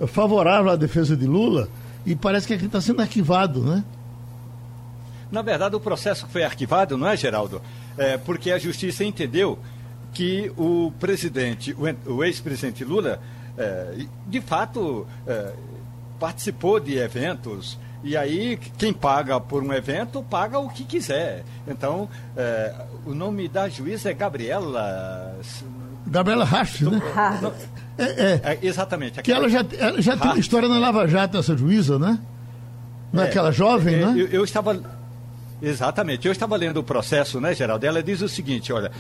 favorável 0.08 0.72
à 0.72 0.78
defesa 0.78 1.16
de 1.18 1.28
Lula 1.28 1.68
e 2.06 2.16
parece 2.16 2.48
que 2.48 2.54
aqui 2.54 2.66
está 2.66 2.80
sendo 2.80 3.02
arquivado, 3.02 3.62
né? 3.62 3.84
Na 5.30 5.42
verdade, 5.42 5.76
o 5.76 5.80
processo 5.80 6.26
foi 6.28 6.46
arquivado, 6.46 6.98
não 6.98 7.06
é, 7.06 7.18
Geraldo? 7.18 7.62
é, 7.98 8.18
porque 8.18 8.52
a 8.52 8.60
justiça 8.60 9.04
entendeu 9.04 9.58
que 10.18 10.52
o 10.58 10.92
presidente, 11.00 11.78
o 12.08 12.24
ex-presidente 12.24 12.84
Lula, 12.84 13.20
é, 13.56 14.00
de 14.26 14.42
fato, 14.42 15.06
é, 15.28 15.54
participou 16.20 16.80
de 16.80 16.98
eventos. 16.98 17.78
E 18.04 18.18
aí, 18.18 18.58
quem 18.80 18.92
paga 18.92 19.40
por 19.40 19.62
um 19.62 19.72
evento, 19.72 20.24
paga 20.24 20.58
o 20.58 20.70
que 20.70 20.84
quiser. 20.86 21.44
Então, 21.68 22.10
é, 22.36 22.74
o 23.06 23.14
nome 23.14 23.48
da 23.48 23.70
juíza 23.70 24.10
é 24.10 24.14
Gabriela. 24.16 25.40
Gabriela 26.08 26.46
Raff, 26.46 26.84
né? 26.84 27.00
É, 27.96 28.04
é, 28.04 28.42
é, 28.44 28.60
exatamente. 28.64 29.22
Que 29.22 29.32
ela 29.32 29.48
já, 29.48 29.64
ela 29.78 30.02
já 30.02 30.18
tem 30.18 30.32
uma 30.32 30.40
história 30.40 30.68
na 30.68 30.80
Lava 30.80 31.08
Jato, 31.08 31.38
essa 31.38 31.56
juíza, 31.56 32.00
né? 32.00 32.18
Não 33.14 33.22
é, 33.22 33.28
aquela 33.28 33.52
jovem, 33.52 33.96
é, 33.96 34.06
né? 34.06 34.14
Eu, 34.18 34.28
eu, 34.28 34.44
estava. 34.44 34.82
Exatamente. 35.62 36.28
Eu 36.28 36.32
estava 36.32 36.56
lendo 36.56 36.78
o 36.78 36.84
processo, 36.84 37.42
né, 37.42 37.54
Geraldo? 37.54 37.86
Ela 37.86 38.04
diz 38.04 38.22
o 38.22 38.30
seguinte: 38.30 38.72
olha, 38.72 38.92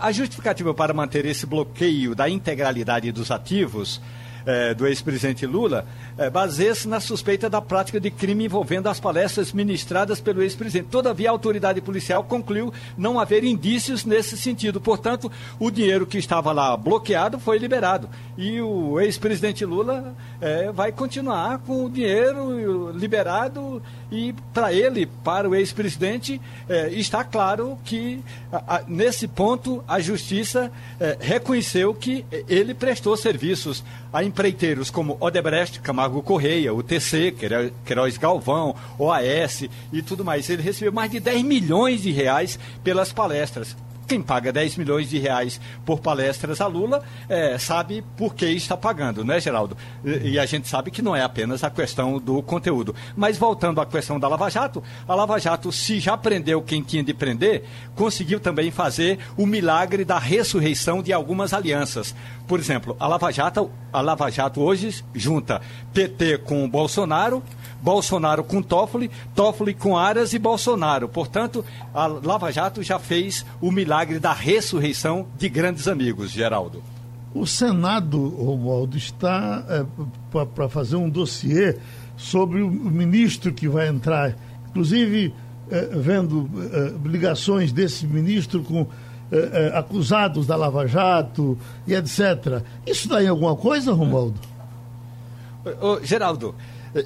a 0.00 0.12
justificativa 0.12 0.74
para 0.74 0.92
manter 0.92 1.24
esse 1.24 1.46
bloqueio 1.46 2.14
da 2.14 2.28
integralidade 2.28 3.10
dos 3.10 3.30
ativos 3.30 4.00
é, 4.46 4.74
do 4.74 4.86
ex-presidente 4.86 5.46
Lula 5.46 5.86
é, 6.16 6.30
baseia-se 6.30 6.88
na 6.88 7.00
suspeita 7.00 7.48
da 7.48 7.60
prática 7.60 8.00
de 8.00 8.10
crime 8.10 8.44
envolvendo 8.44 8.88
as 8.88 9.00
palestras 9.00 9.52
ministradas 9.52 10.20
pelo 10.20 10.42
ex-presidente. 10.42 10.88
Todavia, 10.90 11.28
a 11.28 11.32
autoridade 11.32 11.80
policial 11.80 12.24
concluiu 12.24 12.72
não 12.96 13.18
haver 13.18 13.44
indícios 13.44 14.04
nesse 14.04 14.36
sentido. 14.36 14.80
Portanto, 14.80 15.30
o 15.58 15.70
dinheiro 15.70 16.06
que 16.06 16.18
estava 16.18 16.52
lá 16.52 16.76
bloqueado 16.76 17.38
foi 17.38 17.58
liberado. 17.58 18.08
E 18.36 18.60
o 18.60 19.00
ex-presidente 19.00 19.64
Lula 19.64 20.14
é, 20.40 20.70
vai 20.72 20.92
continuar 20.92 21.58
com 21.58 21.84
o 21.84 21.90
dinheiro 21.90 22.90
liberado 22.92 23.82
e 24.10 24.34
para 24.54 24.72
ele, 24.72 25.06
para 25.22 25.48
o 25.48 25.54
ex-presidente, 25.54 26.40
está 26.92 27.22
claro 27.22 27.78
que 27.84 28.22
a, 28.50 28.76
a, 28.76 28.82
nesse 28.86 29.28
ponto 29.28 29.84
a 29.86 30.00
justiça 30.00 30.72
reconheceu 31.20 31.92
que 31.92 32.24
ele 32.48 32.72
prestou 32.72 33.16
serviços 33.16 33.84
a 34.12 34.24
empreiteiros 34.38 34.88
como 34.88 35.16
Odebrecht, 35.18 35.80
Camargo 35.80 36.22
Correia, 36.22 36.72
o 36.72 36.80
TC, 36.80 37.34
Queiroz 37.84 38.16
Galvão, 38.16 38.76
OAS 38.96 39.64
e 39.92 40.00
tudo 40.00 40.24
mais. 40.24 40.48
Ele 40.48 40.62
recebeu 40.62 40.92
mais 40.92 41.10
de 41.10 41.18
10 41.18 41.42
milhões 41.42 42.02
de 42.02 42.12
reais 42.12 42.56
pelas 42.84 43.12
palestras. 43.12 43.76
Quem 44.08 44.22
paga 44.22 44.50
10 44.50 44.78
milhões 44.78 45.10
de 45.10 45.18
reais 45.18 45.60
por 45.84 46.00
palestras 46.00 46.62
a 46.62 46.66
Lula 46.66 47.04
é, 47.28 47.58
sabe 47.58 48.02
por 48.16 48.34
que 48.34 48.46
está 48.46 48.74
pagando, 48.74 49.22
né, 49.22 49.38
Geraldo? 49.38 49.76
E, 50.02 50.30
e, 50.30 50.38
a 50.38 50.46
gente 50.46 50.66
sabe 50.66 50.90
que 50.90 51.02
não 51.02 51.14
é 51.14 51.22
apenas 51.22 51.62
a 51.62 51.68
questão 51.68 52.18
do 52.18 52.42
conteúdo. 52.42 52.94
Mas 53.14 53.36
voltando 53.36 53.82
à 53.82 53.86
questão 53.86 54.18
da 54.18 54.26
Lava 54.26 54.48
Jato, 54.48 54.82
a 55.06 55.14
Lava 55.14 55.38
Jato, 55.38 55.70
se 55.70 56.00
já 56.00 56.16
prendeu 56.16 56.62
quem 56.62 56.82
tinha 56.82 57.04
de 57.04 57.12
prender, 57.12 57.64
conseguiu 57.94 58.40
também 58.40 58.70
fazer 58.70 59.18
o 59.36 59.44
milagre 59.44 60.06
da 60.06 60.18
ressurreição 60.18 61.02
de 61.02 61.12
algumas 61.12 61.52
alianças. 61.52 62.14
Por 62.46 62.58
exemplo, 62.58 62.96
a 62.98 63.06
Lava 63.06 63.30
Jato, 63.30 63.70
a 63.92 64.00
Lava 64.00 64.30
Jato 64.30 64.62
hoje 64.62 65.04
junta 65.14 65.60
PT 65.92 66.38
com 66.38 66.66
Bolsonaro, 66.66 67.42
Bolsonaro 67.80 68.42
com 68.44 68.60
Toffoli, 68.60 69.10
Toffoli 69.34 69.74
com 69.74 69.96
Aras 69.96 70.32
e 70.32 70.38
Bolsonaro. 70.38 71.08
Portanto, 71.08 71.64
a 71.94 72.06
Lava 72.06 72.50
Jato 72.50 72.82
já 72.82 72.98
fez 72.98 73.44
o 73.60 73.70
milagre 73.70 74.18
da 74.18 74.32
ressurreição 74.32 75.26
de 75.36 75.48
grandes 75.48 75.86
amigos, 75.88 76.30
Geraldo. 76.30 76.82
O 77.34 77.46
Senado, 77.46 78.28
Romualdo, 78.28 78.96
está 78.96 79.64
é, 79.68 79.84
para 80.54 80.68
fazer 80.68 80.96
um 80.96 81.08
dossiê 81.08 81.76
sobre 82.16 82.62
o 82.62 82.70
ministro 82.70 83.52
que 83.52 83.68
vai 83.68 83.88
entrar, 83.88 84.34
inclusive 84.70 85.32
é, 85.70 85.82
vendo 85.86 86.50
é, 86.72 87.08
ligações 87.08 87.70
desse 87.70 88.06
ministro 88.06 88.62
com 88.62 88.86
é, 89.30 89.36
é, 89.36 89.78
acusados 89.78 90.46
da 90.46 90.56
Lava 90.56 90.86
Jato 90.86 91.58
e 91.86 91.94
etc. 91.94 92.62
Isso 92.86 93.08
dá 93.08 93.22
em 93.22 93.28
alguma 93.28 93.54
coisa, 93.54 93.92
Romualdo? 93.92 94.40
Ô, 95.82 96.00
Geraldo, 96.02 96.54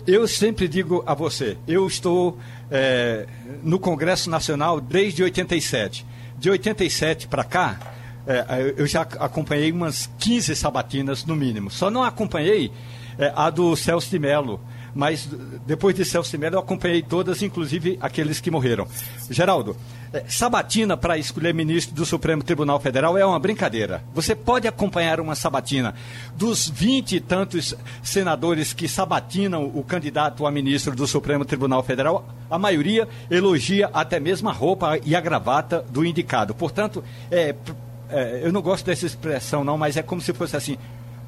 eu 0.07 0.27
sempre 0.29 0.69
digo 0.69 1.03
a 1.07 1.15
você, 1.15 1.57
eu 1.67 1.87
estou 1.87 2.39
é, 2.71 3.27
no 3.63 3.79
Congresso 3.79 4.31
Nacional 4.31 4.81
desde 4.81 5.23
87. 5.23 6.07
De 6.39 6.51
87 6.51 7.29
para 7.29 7.45
cá, 7.45 7.79
é, 8.27 8.75
eu 8.77 8.87
já 8.87 9.03
acompanhei 9.03 9.71
umas 9.73 10.09
15 10.19 10.55
sabatinas 10.57 11.25
no 11.25 11.37
mínimo. 11.37 11.71
Só 11.71 11.91
não 11.91 12.03
acompanhei 12.03 12.73
é, 13.19 13.33
a 13.35 13.51
do 13.51 13.77
Celso 13.77 14.11
de 14.11 14.19
Mello, 14.19 14.61
mas 14.95 15.29
depois 15.67 15.95
de 15.95 16.05
Celso 16.05 16.31
de 16.31 16.39
Mello 16.39 16.57
eu 16.57 16.61
acompanhei 16.61 17.03
todas, 17.03 17.43
inclusive 17.43 17.99
aqueles 18.01 18.41
que 18.41 18.51
morreram. 18.51 18.87
Geraldo, 19.31 19.77
é, 20.13 20.25
sabatina 20.29 20.97
para 20.97 21.17
escolher 21.17 21.55
ministro 21.55 21.95
do 21.95 22.05
Supremo 22.05 22.43
Tribunal 22.43 22.79
Federal 22.79 23.17
é 23.17 23.25
uma 23.25 23.39
brincadeira. 23.39 24.05
Você 24.15 24.35
pode 24.35 24.69
acompanhar 24.69 25.21
uma 25.21 25.35
sabatina. 25.35 25.95
Dos 26.37 26.69
vinte 26.69 27.17
e 27.17 27.21
tantos 27.21 27.75
senadores 28.03 28.73
que 28.73 28.87
sabatinam 28.87 29.65
o 29.75 29.83
candidato 29.83 30.47
a 30.47 30.51
ministro 30.51 30.95
do 30.95 31.07
Supremo 31.07 31.45
Tribunal 31.45 31.83
Federal, 31.83 32.27
a 32.51 32.59
maioria 32.59 33.09
elogia 33.31 33.91
até 33.93 34.21
mesmo 34.21 34.49
a 34.49 34.53
roupa 34.53 34.99
e 35.05 35.17
a 35.17 35.21
gravata 35.21 35.85
do 35.89 36.05
indicado. 36.05 36.55
Portanto, 36.55 37.03
é, 37.31 37.55
é, 38.11 38.41
eu 38.45 38.53
não 38.53 38.61
gosto 38.61 38.85
dessa 38.85 39.07
expressão, 39.07 39.65
não, 39.65 39.79
mas 39.79 39.97
é 39.97 40.03
como 40.03 40.21
se 40.21 40.35
fosse 40.35 40.57
assim, 40.57 40.77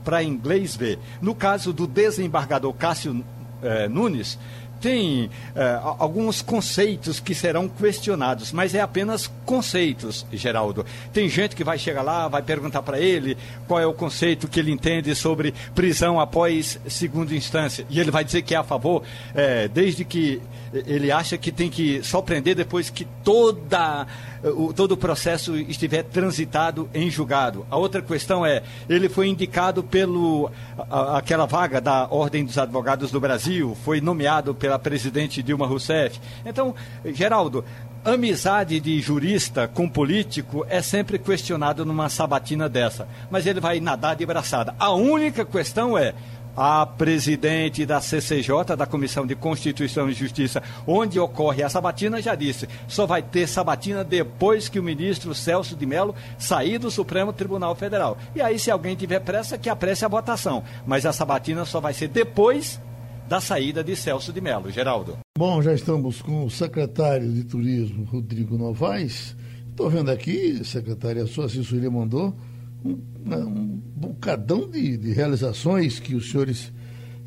para 0.04 0.22
inglês 0.22 0.76
ver. 0.76 0.98
No 1.22 1.34
caso 1.34 1.72
do 1.72 1.86
desembargador 1.86 2.74
Cássio 2.74 3.24
é, 3.64 3.88
Nunes, 3.88 4.38
tem 4.84 5.30
é, 5.56 5.80
alguns 5.82 6.42
conceitos 6.42 7.18
que 7.18 7.34
serão 7.34 7.66
questionados, 7.66 8.52
mas 8.52 8.74
é 8.74 8.82
apenas 8.82 9.32
conceitos, 9.46 10.26
Geraldo. 10.30 10.84
Tem 11.10 11.26
gente 11.26 11.56
que 11.56 11.64
vai 11.64 11.78
chegar 11.78 12.02
lá, 12.02 12.28
vai 12.28 12.42
perguntar 12.42 12.82
para 12.82 13.00
ele 13.00 13.34
qual 13.66 13.80
é 13.80 13.86
o 13.86 13.94
conceito 13.94 14.46
que 14.46 14.60
ele 14.60 14.70
entende 14.70 15.14
sobre 15.14 15.54
prisão 15.74 16.20
após 16.20 16.78
segunda 16.86 17.34
instância. 17.34 17.86
E 17.88 17.98
ele 17.98 18.10
vai 18.10 18.26
dizer 18.26 18.42
que 18.42 18.54
é 18.54 18.58
a 18.58 18.62
favor, 18.62 19.02
é, 19.34 19.68
desde 19.68 20.04
que 20.04 20.42
ele 20.86 21.10
acha 21.10 21.38
que 21.38 21.52
tem 21.52 21.70
que 21.70 22.02
só 22.02 22.20
prender 22.20 22.54
depois 22.54 22.90
que 22.90 23.06
toda, 23.22 24.06
o, 24.42 24.72
todo 24.72 24.92
o 24.92 24.96
processo 24.96 25.56
estiver 25.56 26.02
transitado 26.02 26.88
em 26.92 27.08
julgado. 27.08 27.64
A 27.70 27.76
outra 27.76 28.02
questão 28.02 28.44
é, 28.44 28.62
ele 28.88 29.08
foi 29.08 29.28
indicado 29.28 29.82
pelo 29.82 30.50
a, 30.90 31.18
aquela 31.18 31.46
vaga 31.46 31.80
da 31.80 32.08
Ordem 32.10 32.44
dos 32.44 32.58
Advogados 32.58 33.10
do 33.10 33.20
Brasil, 33.20 33.76
foi 33.84 34.00
nomeado 34.00 34.54
pela 34.54 34.73
presidente 34.78 35.42
Dilma 35.42 35.66
Rousseff. 35.66 36.20
Então, 36.44 36.74
Geraldo, 37.06 37.64
amizade 38.04 38.78
de 38.80 39.00
jurista 39.00 39.66
com 39.66 39.88
político 39.88 40.66
é 40.68 40.82
sempre 40.82 41.18
questionado 41.18 41.86
numa 41.86 42.08
sabatina 42.08 42.68
dessa, 42.68 43.08
mas 43.30 43.46
ele 43.46 43.60
vai 43.60 43.80
nadar 43.80 44.16
de 44.16 44.26
braçada. 44.26 44.74
A 44.78 44.92
única 44.92 45.44
questão 45.44 45.96
é 45.96 46.14
a 46.56 46.86
presidente 46.86 47.84
da 47.84 48.00
CCJ, 48.00 48.76
da 48.76 48.86
Comissão 48.86 49.26
de 49.26 49.34
Constituição 49.34 50.08
e 50.08 50.12
Justiça, 50.12 50.62
onde 50.86 51.18
ocorre 51.18 51.62
a 51.62 51.68
sabatina, 51.68 52.22
já 52.22 52.34
disse, 52.34 52.68
só 52.86 53.06
vai 53.06 53.22
ter 53.22 53.46
sabatina 53.46 54.04
depois 54.04 54.68
que 54.68 54.78
o 54.78 54.82
ministro 54.82 55.34
Celso 55.34 55.74
de 55.74 55.86
Mello 55.86 56.14
sair 56.38 56.78
do 56.78 56.90
Supremo 56.90 57.32
Tribunal 57.32 57.74
Federal. 57.74 58.16
E 58.34 58.40
aí, 58.40 58.58
se 58.58 58.70
alguém 58.70 58.94
tiver 58.94 59.20
pressa, 59.20 59.58
que 59.58 59.68
apresse 59.68 60.04
a 60.04 60.08
votação. 60.08 60.62
Mas 60.86 61.04
a 61.04 61.12
sabatina 61.12 61.64
só 61.64 61.80
vai 61.80 61.92
ser 61.92 62.08
depois 62.08 62.80
da 63.28 63.40
saída 63.40 63.82
de 63.82 63.96
Celso 63.96 64.32
de 64.32 64.40
Mello. 64.40 64.70
Geraldo. 64.70 65.18
Bom, 65.36 65.62
já 65.62 65.74
estamos 65.74 66.20
com 66.20 66.44
o 66.44 66.50
secretário 66.50 67.30
de 67.32 67.44
Turismo, 67.44 68.04
Rodrigo 68.04 68.56
Novaes. 68.56 69.36
Estou 69.70 69.90
vendo 69.90 70.10
aqui, 70.10 70.64
secretário, 70.64 71.22
a 71.22 71.26
sua 71.26 71.46
assessoria 71.46 71.90
mandou 71.90 72.36
um, 72.84 72.98
né, 73.24 73.38
um 73.38 73.80
bocadão 73.96 74.68
de, 74.70 74.96
de, 74.96 75.12
realizações 75.12 75.98
que 75.98 76.14
os 76.14 76.30
senhores 76.30 76.72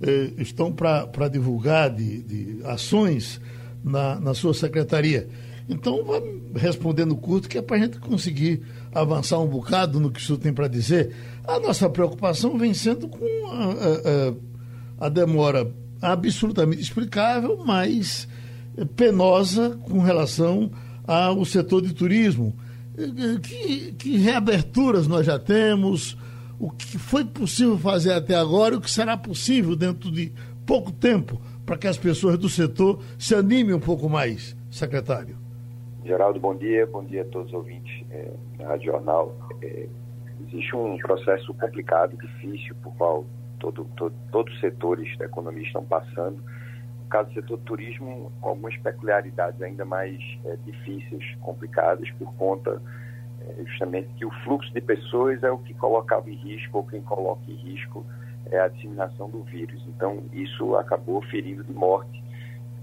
eh, 0.01 0.31
estão 0.37 0.71
para 0.71 1.27
divulgar, 1.27 1.89
de, 1.89 2.21
de 2.21 2.63
ações 2.63 3.41
na, 3.83 4.19
na 4.19 4.33
sua 4.33 4.53
secretaria. 4.53 5.27
Então, 5.67 6.05
vá 6.05 6.21
respondendo 6.55 7.15
curto, 7.17 7.49
que 7.49 7.57
é 7.57 7.61
para 7.61 7.75
a 7.75 7.79
gente 7.79 7.99
conseguir 7.99 8.61
avançar 8.93 9.39
um 9.39 9.47
bocado 9.47 9.99
no 9.99 10.09
que 10.09 10.19
o 10.19 10.23
senhor 10.23 10.39
tem 10.39 10.53
para 10.53 10.67
dizer. 10.67 11.13
A 11.45 11.59
nossa 11.59 11.89
preocupação 11.89 12.57
vem 12.57 12.73
sendo 12.73 13.09
com 13.09 13.25
a, 13.47 15.03
a, 15.03 15.07
a 15.07 15.09
demora 15.09 15.69
absolutamente 16.01 16.81
explicável, 16.81 17.63
mas 17.65 18.27
penosa 18.95 19.77
com 19.89 19.99
relação 19.99 20.71
ao 21.05 21.43
setor 21.45 21.81
de 21.81 21.93
turismo 21.93 22.53
que, 23.41 23.91
que 23.93 24.17
reaberturas 24.17 25.07
nós 25.07 25.25
já 25.25 25.37
temos, 25.37 26.17
o 26.59 26.71
que 26.71 26.97
foi 26.97 27.23
possível 27.23 27.77
fazer 27.77 28.13
até 28.13 28.35
agora 28.35 28.73
e 28.73 28.77
o 28.77 28.81
que 28.81 28.89
será 28.89 29.15
possível 29.15 29.75
dentro 29.75 30.11
de 30.11 30.33
pouco 30.65 30.91
tempo 30.91 31.39
para 31.65 31.77
que 31.77 31.87
as 31.87 31.97
pessoas 31.97 32.37
do 32.37 32.49
setor 32.49 32.99
se 33.19 33.35
animem 33.35 33.75
um 33.75 33.79
pouco 33.79 34.09
mais, 34.09 34.57
secretário. 34.71 35.37
Geraldo, 36.03 36.39
bom 36.39 36.55
dia, 36.55 36.87
bom 36.87 37.03
dia 37.03 37.21
a 37.21 37.25
todos 37.25 37.49
os 37.49 37.53
ouvintes 37.53 38.03
é, 38.09 38.31
da 38.57 38.69
Rádio 38.69 38.91
Jornal. 38.91 39.35
É, 39.61 39.87
existe 40.47 40.75
um 40.75 40.97
processo 40.97 41.53
complicado, 41.53 42.17
difícil, 42.17 42.73
por 42.81 42.95
qual 42.95 43.25
todo, 43.59 43.85
todo, 43.95 44.13
todos 44.31 44.53
os 44.53 44.59
setores 44.59 45.17
da 45.17 45.25
economia 45.25 45.63
estão 45.63 45.83
passando. 45.83 46.41
caso 47.09 47.29
do 47.29 47.33
setor 47.35 47.57
turismo, 47.59 48.31
com 48.41 48.49
algumas 48.49 48.75
peculiaridades 48.77 49.61
ainda 49.61 49.85
mais 49.85 50.21
é, 50.45 50.57
difíceis, 50.65 51.23
complicadas, 51.41 52.09
por 52.11 52.33
conta 52.35 52.81
é, 53.41 53.63
justamente 53.65 54.09
que 54.15 54.25
o 54.25 54.31
fluxo 54.43 54.73
de 54.73 54.81
pessoas 54.81 55.41
é 55.43 55.51
o 55.51 55.57
que 55.57 55.73
colocava 55.73 56.29
em 56.29 56.35
risco, 56.35 56.79
ou 56.79 56.83
quem 56.83 57.01
coloca 57.01 57.41
em 57.47 57.55
risco 57.55 58.05
é 58.51 58.59
a 58.59 58.67
disseminação 58.67 59.29
do 59.29 59.43
vírus. 59.43 59.81
Então, 59.87 60.23
isso 60.31 60.75
acabou 60.75 61.21
ferindo 61.23 61.63
de 61.63 61.73
morte. 61.73 62.23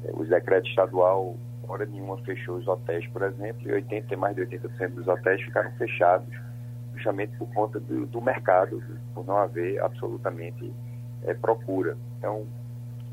É, 0.05 0.11
os 0.15 0.29
decretos 0.29 0.69
estadual, 0.71 1.37
hora 1.69 1.87
nenhuma, 1.87 2.17
fechou 2.19 2.57
os 2.57 2.67
hotéis, 2.67 3.07
por 3.09 3.23
exemplo, 3.23 3.69
e 3.69 3.73
80, 3.73 4.17
mais 4.17 4.37
de 4.37 4.43
80% 4.43 4.91
dos 4.91 5.09
hotéis 5.09 5.43
ficaram 5.43 5.71
fechados, 5.73 6.29
justamente 7.05 7.37
por 7.37 7.47
conta 7.53 7.79
do, 7.79 8.07
do 8.07 8.21
mercado, 8.21 8.83
por 9.15 9.27
não 9.27 9.37
haver 9.37 9.81
absolutamente 9.83 10.73
é, 11.23 11.35
procura. 11.35 11.97
Então, 12.19 12.47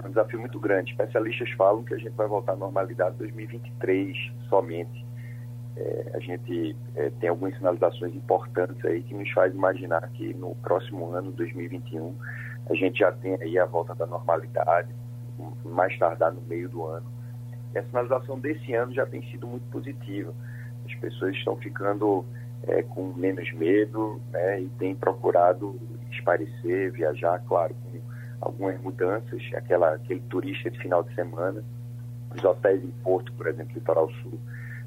é 0.01 0.07
um 0.07 0.09
desafio 0.09 0.39
muito 0.39 0.59
grande. 0.59 0.91
Especialistas 0.91 1.51
falam 1.51 1.83
que 1.83 1.93
a 1.93 1.97
gente 1.97 2.11
vai 2.11 2.27
voltar 2.27 2.53
à 2.53 2.55
normalidade 2.55 3.15
em 3.15 3.19
2023 3.19 4.17
somente. 4.47 5.05
É, 5.75 6.11
a 6.13 6.19
gente 6.19 6.75
é, 6.95 7.09
tem 7.19 7.29
algumas 7.29 7.55
sinalizações 7.57 8.15
importantes 8.15 8.83
aí 8.85 9.03
que 9.03 9.13
nos 9.13 9.29
faz 9.31 9.53
imaginar 9.53 10.07
que 10.13 10.33
no 10.33 10.55
próximo 10.55 11.11
ano, 11.11 11.31
2021, 11.33 12.15
a 12.69 12.75
gente 12.75 12.99
já 12.99 13.11
tem 13.11 13.35
aí 13.41 13.59
a 13.59 13.65
volta 13.65 13.93
da 13.93 14.05
normalidade, 14.05 14.89
mais 15.65 15.97
tardar 15.97 16.33
no 16.33 16.41
meio 16.41 16.69
do 16.69 16.85
ano. 16.85 17.05
E 17.73 17.77
a 17.77 17.83
sinalização 17.83 18.39
desse 18.39 18.73
ano 18.73 18.93
já 18.93 19.05
tem 19.05 19.21
sido 19.31 19.47
muito 19.47 19.69
positiva. 19.69 20.33
As 20.85 20.93
pessoas 20.95 21.35
estão 21.35 21.55
ficando 21.57 22.25
é, 22.67 22.83
com 22.83 23.13
menos 23.13 23.51
medo 23.53 24.21
né, 24.31 24.61
e 24.61 24.69
têm 24.77 24.95
procurado 24.95 25.79
esparecer, 26.11 26.91
viajar, 26.91 27.39
claro, 27.47 27.75
com 27.75 27.99
algumas 28.41 28.79
mudanças, 28.81 29.41
aquela, 29.55 29.95
aquele 29.95 30.21
turista 30.21 30.69
de 30.69 30.79
final 30.79 31.03
de 31.03 31.13
semana, 31.15 31.63
os 32.35 32.43
hotéis 32.43 32.83
em 32.83 32.91
Porto, 33.03 33.31
por 33.33 33.47
exemplo, 33.47 33.73
Litoral 33.73 34.09
Sul, 34.21 34.39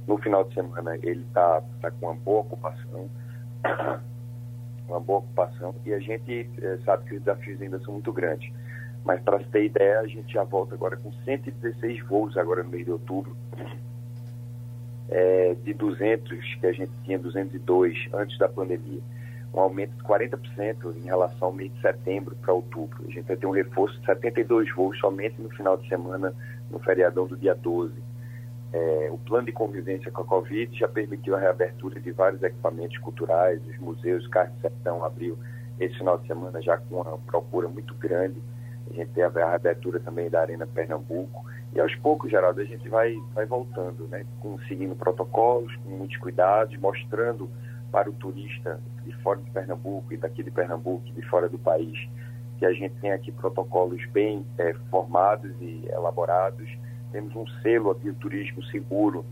no 0.07 0.19
final 0.19 0.45
de 0.45 0.55
semana 0.55 0.97
ele 1.03 1.23
está 1.23 1.63
tá 1.81 1.91
com 1.91 2.07
uma 2.07 2.15
boa 2.15 2.41
ocupação, 2.41 3.09
uma 4.89 5.01
boa 5.01 5.21
ocupação, 5.21 5.75
e 5.85 5.93
a 5.93 5.99
gente 5.99 6.51
é, 6.61 6.79
sabe 6.85 7.05
que 7.05 7.15
os 7.15 7.23
desafios 7.23 7.61
ainda 7.61 7.79
são 7.81 7.95
muito 7.95 8.13
grandes. 8.13 8.53
Mas 9.05 9.21
para 9.21 9.39
ter 9.39 9.67
ideia, 9.67 10.01
a 10.01 10.07
gente 10.07 10.33
já 10.33 10.45
volta 10.45 10.75
agora 10.75 10.97
com 10.97 11.13
116 11.25 12.07
voos 12.07 12.37
agora 12.39 12.63
no 12.63 12.71
mês 12.71 12.87
de 12.87 12.91
outubro, 12.91 13.37
é, 15.09 15.55
de 15.63 15.75
200 15.75 16.55
que 16.57 16.67
a 16.67 16.73
gente 16.73 16.93
tinha 17.05 17.19
202 17.19 18.09
antes 18.13 18.39
da 18.39 18.49
pandemia 18.49 19.01
um 19.55 19.61
aumento 19.61 19.93
de 19.93 20.03
40% 20.03 20.97
em 20.97 21.05
relação 21.05 21.49
ao 21.49 21.53
mês 21.53 21.73
de 21.73 21.81
setembro 21.81 22.35
para 22.37 22.53
outubro. 22.53 23.05
A 23.07 23.11
gente 23.11 23.25
vai 23.25 23.37
ter 23.37 23.47
um 23.47 23.53
reforço 23.53 23.99
de 24.01 24.07
72 24.07 24.75
voos 24.75 24.99
somente 24.99 25.41
no 25.41 25.49
final 25.51 25.77
de 25.77 25.89
semana, 25.89 26.35
no 26.71 26.81
feriadão 26.81 27.27
do 27.27 27.37
dia 27.37 27.55
12. 27.55 27.95
É, 28.73 29.09
o 29.13 29.19
plano 29.19 29.47
de 29.47 29.53
convivência 29.53 30.11
com 30.11 30.23
a 30.23 30.25
Covid 30.25 30.77
já 30.77 30.89
permitiu 30.89 31.37
a 31.37 31.39
reabertura 31.39 32.01
de 32.01 32.11
vários 32.11 32.43
equipamentos 32.43 32.99
culturais, 32.99 33.65
os 33.69 33.79
museus, 33.79 34.25
de 34.25 34.61
Sertão 34.61 35.05
abriu 35.05 35.39
esse 35.79 35.97
final 35.97 36.19
de 36.19 36.27
semana 36.27 36.61
já 36.61 36.77
com 36.77 36.97
uma 36.97 37.19
procura 37.19 37.69
muito 37.69 37.95
grande. 37.95 38.43
A 38.91 38.95
gente 38.95 39.13
tem 39.13 39.23
a 39.23 39.29
reabertura 39.29 40.01
também 40.01 40.29
da 40.29 40.41
Arena 40.41 40.67
Pernambuco. 40.67 41.47
E 41.75 41.81
aos 41.81 41.95
poucos, 41.97 42.31
Geraldo, 42.31 42.61
a 42.61 42.65
gente 42.65 42.89
vai, 42.89 43.17
vai 43.35 43.45
voltando, 43.47 44.07
né? 44.07 44.25
seguindo 44.69 44.95
protocolos, 44.95 45.75
com 45.77 45.89
muitos 45.91 46.17
cuidados, 46.19 46.77
mostrando 46.79 47.51
para 47.91 48.09
o 48.09 48.13
turista 48.13 48.81
de 49.05 49.13
fora 49.23 49.41
de 49.41 49.51
Pernambuco 49.51 50.13
e 50.13 50.17
daqui 50.17 50.45
de 50.45 50.53
Pernambuco 50.53 51.05
de 51.13 51.23
fora 51.23 51.49
do 51.49 51.59
país, 51.59 51.99
que 52.59 52.65
a 52.65 52.73
gente 52.73 52.95
tem 53.01 53.11
aqui 53.11 53.33
protocolos 53.33 54.05
bem 54.13 54.47
é, 54.57 54.73
formados 54.89 55.51
e 55.61 55.85
elaborados. 55.91 56.69
Temos 57.11 57.35
um 57.35 57.47
selo 57.61 57.91
aqui 57.91 58.05
de 58.05 58.17
turismo 58.19 58.63
seguro 58.67 59.25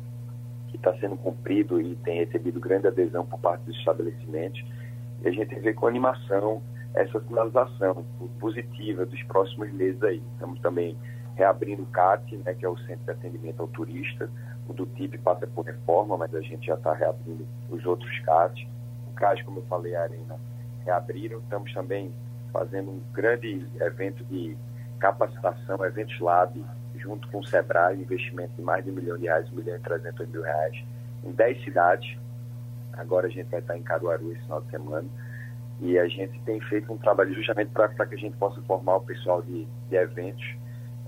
que 0.69 0.77
está 0.77 0.93
sendo 0.99 1.17
cumprido 1.17 1.81
e 1.81 1.95
tem 1.97 2.25
recebido 2.25 2.59
grande 2.59 2.89
adesão 2.89 3.25
por 3.25 3.39
parte 3.39 3.63
dos 3.63 3.77
estabelecimentos. 3.77 4.65
E 5.23 5.29
a 5.29 5.31
gente 5.31 5.55
vê 5.61 5.73
com 5.73 5.87
animação 5.87 6.61
essa 6.95 7.21
sinalização 7.21 8.05
positiva 8.41 9.07
dos 9.07 9.23
próximos 9.25 9.73
meses 9.73 10.03
aí. 10.03 10.23
Estamos 10.35 10.61
também 10.61 10.97
reabrindo 11.37 11.83
o 11.83 11.87
CAT, 11.87 12.37
né, 12.39 12.55
que 12.55 12.65
é 12.65 12.69
o 12.69 12.77
Centro 12.79 13.05
de 13.05 13.11
Atendimento 13.11 13.61
ao 13.61 13.69
Turista, 13.69 14.29
o 14.69 14.73
do 14.73 14.87
TIP 14.87 15.19
passa 15.19 15.47
por 15.47 15.65
reforma, 15.65 16.17
mas 16.17 16.35
a 16.35 16.41
gente 16.41 16.67
já 16.67 16.75
está 16.75 16.93
reabrindo 16.93 17.47
os 17.69 17.85
outros 17.85 18.19
CATs. 18.21 18.67
O 19.11 19.15
CAS, 19.15 19.43
como 19.43 19.59
eu 19.59 19.65
falei, 19.65 19.95
a 19.95 20.03
Arena 20.03 20.39
reabriram. 20.85 21.39
Estamos 21.39 21.73
também 21.73 22.13
fazendo 22.53 22.91
um 22.91 23.01
grande 23.13 23.67
evento 23.81 24.25
de 24.25 24.57
capacitação, 25.01 25.85
Eventos 25.85 26.19
Lab, 26.21 26.65
junto 26.95 27.29
com 27.29 27.39
o 27.41 27.45
Sebrae, 27.45 28.01
investimento 28.01 28.53
de 28.55 28.63
mais 28.63 28.85
de 28.85 28.91
um 28.91 28.95
milhão 28.95 29.17
de 29.17 29.25
reais, 29.25 29.51
um 29.51 29.57
milhão 29.57 29.77
e 29.77 29.81
trezentos 29.81 30.29
mil 30.29 30.43
reais, 30.43 30.85
em 31.25 31.33
10 31.33 31.65
cidades. 31.65 32.17
Agora 32.93 33.27
a 33.27 33.31
gente 33.31 33.49
vai 33.49 33.61
estar 33.61 33.77
em 33.77 33.83
Caruaru 33.83 34.33
esse 34.33 34.43
final 34.43 34.61
de 34.61 34.71
semana. 34.71 35.09
E 35.81 35.99
a 35.99 36.07
gente 36.07 36.39
tem 36.43 36.61
feito 36.61 36.93
um 36.93 36.99
trabalho 36.99 37.35
justamente 37.35 37.71
para 37.71 37.89
que 37.89 38.15
a 38.15 38.19
gente 38.19 38.37
possa 38.37 38.61
formar 38.63 38.97
o 38.97 39.01
pessoal 39.01 39.43
de, 39.43 39.67
de 39.89 39.97
eventos 39.97 40.62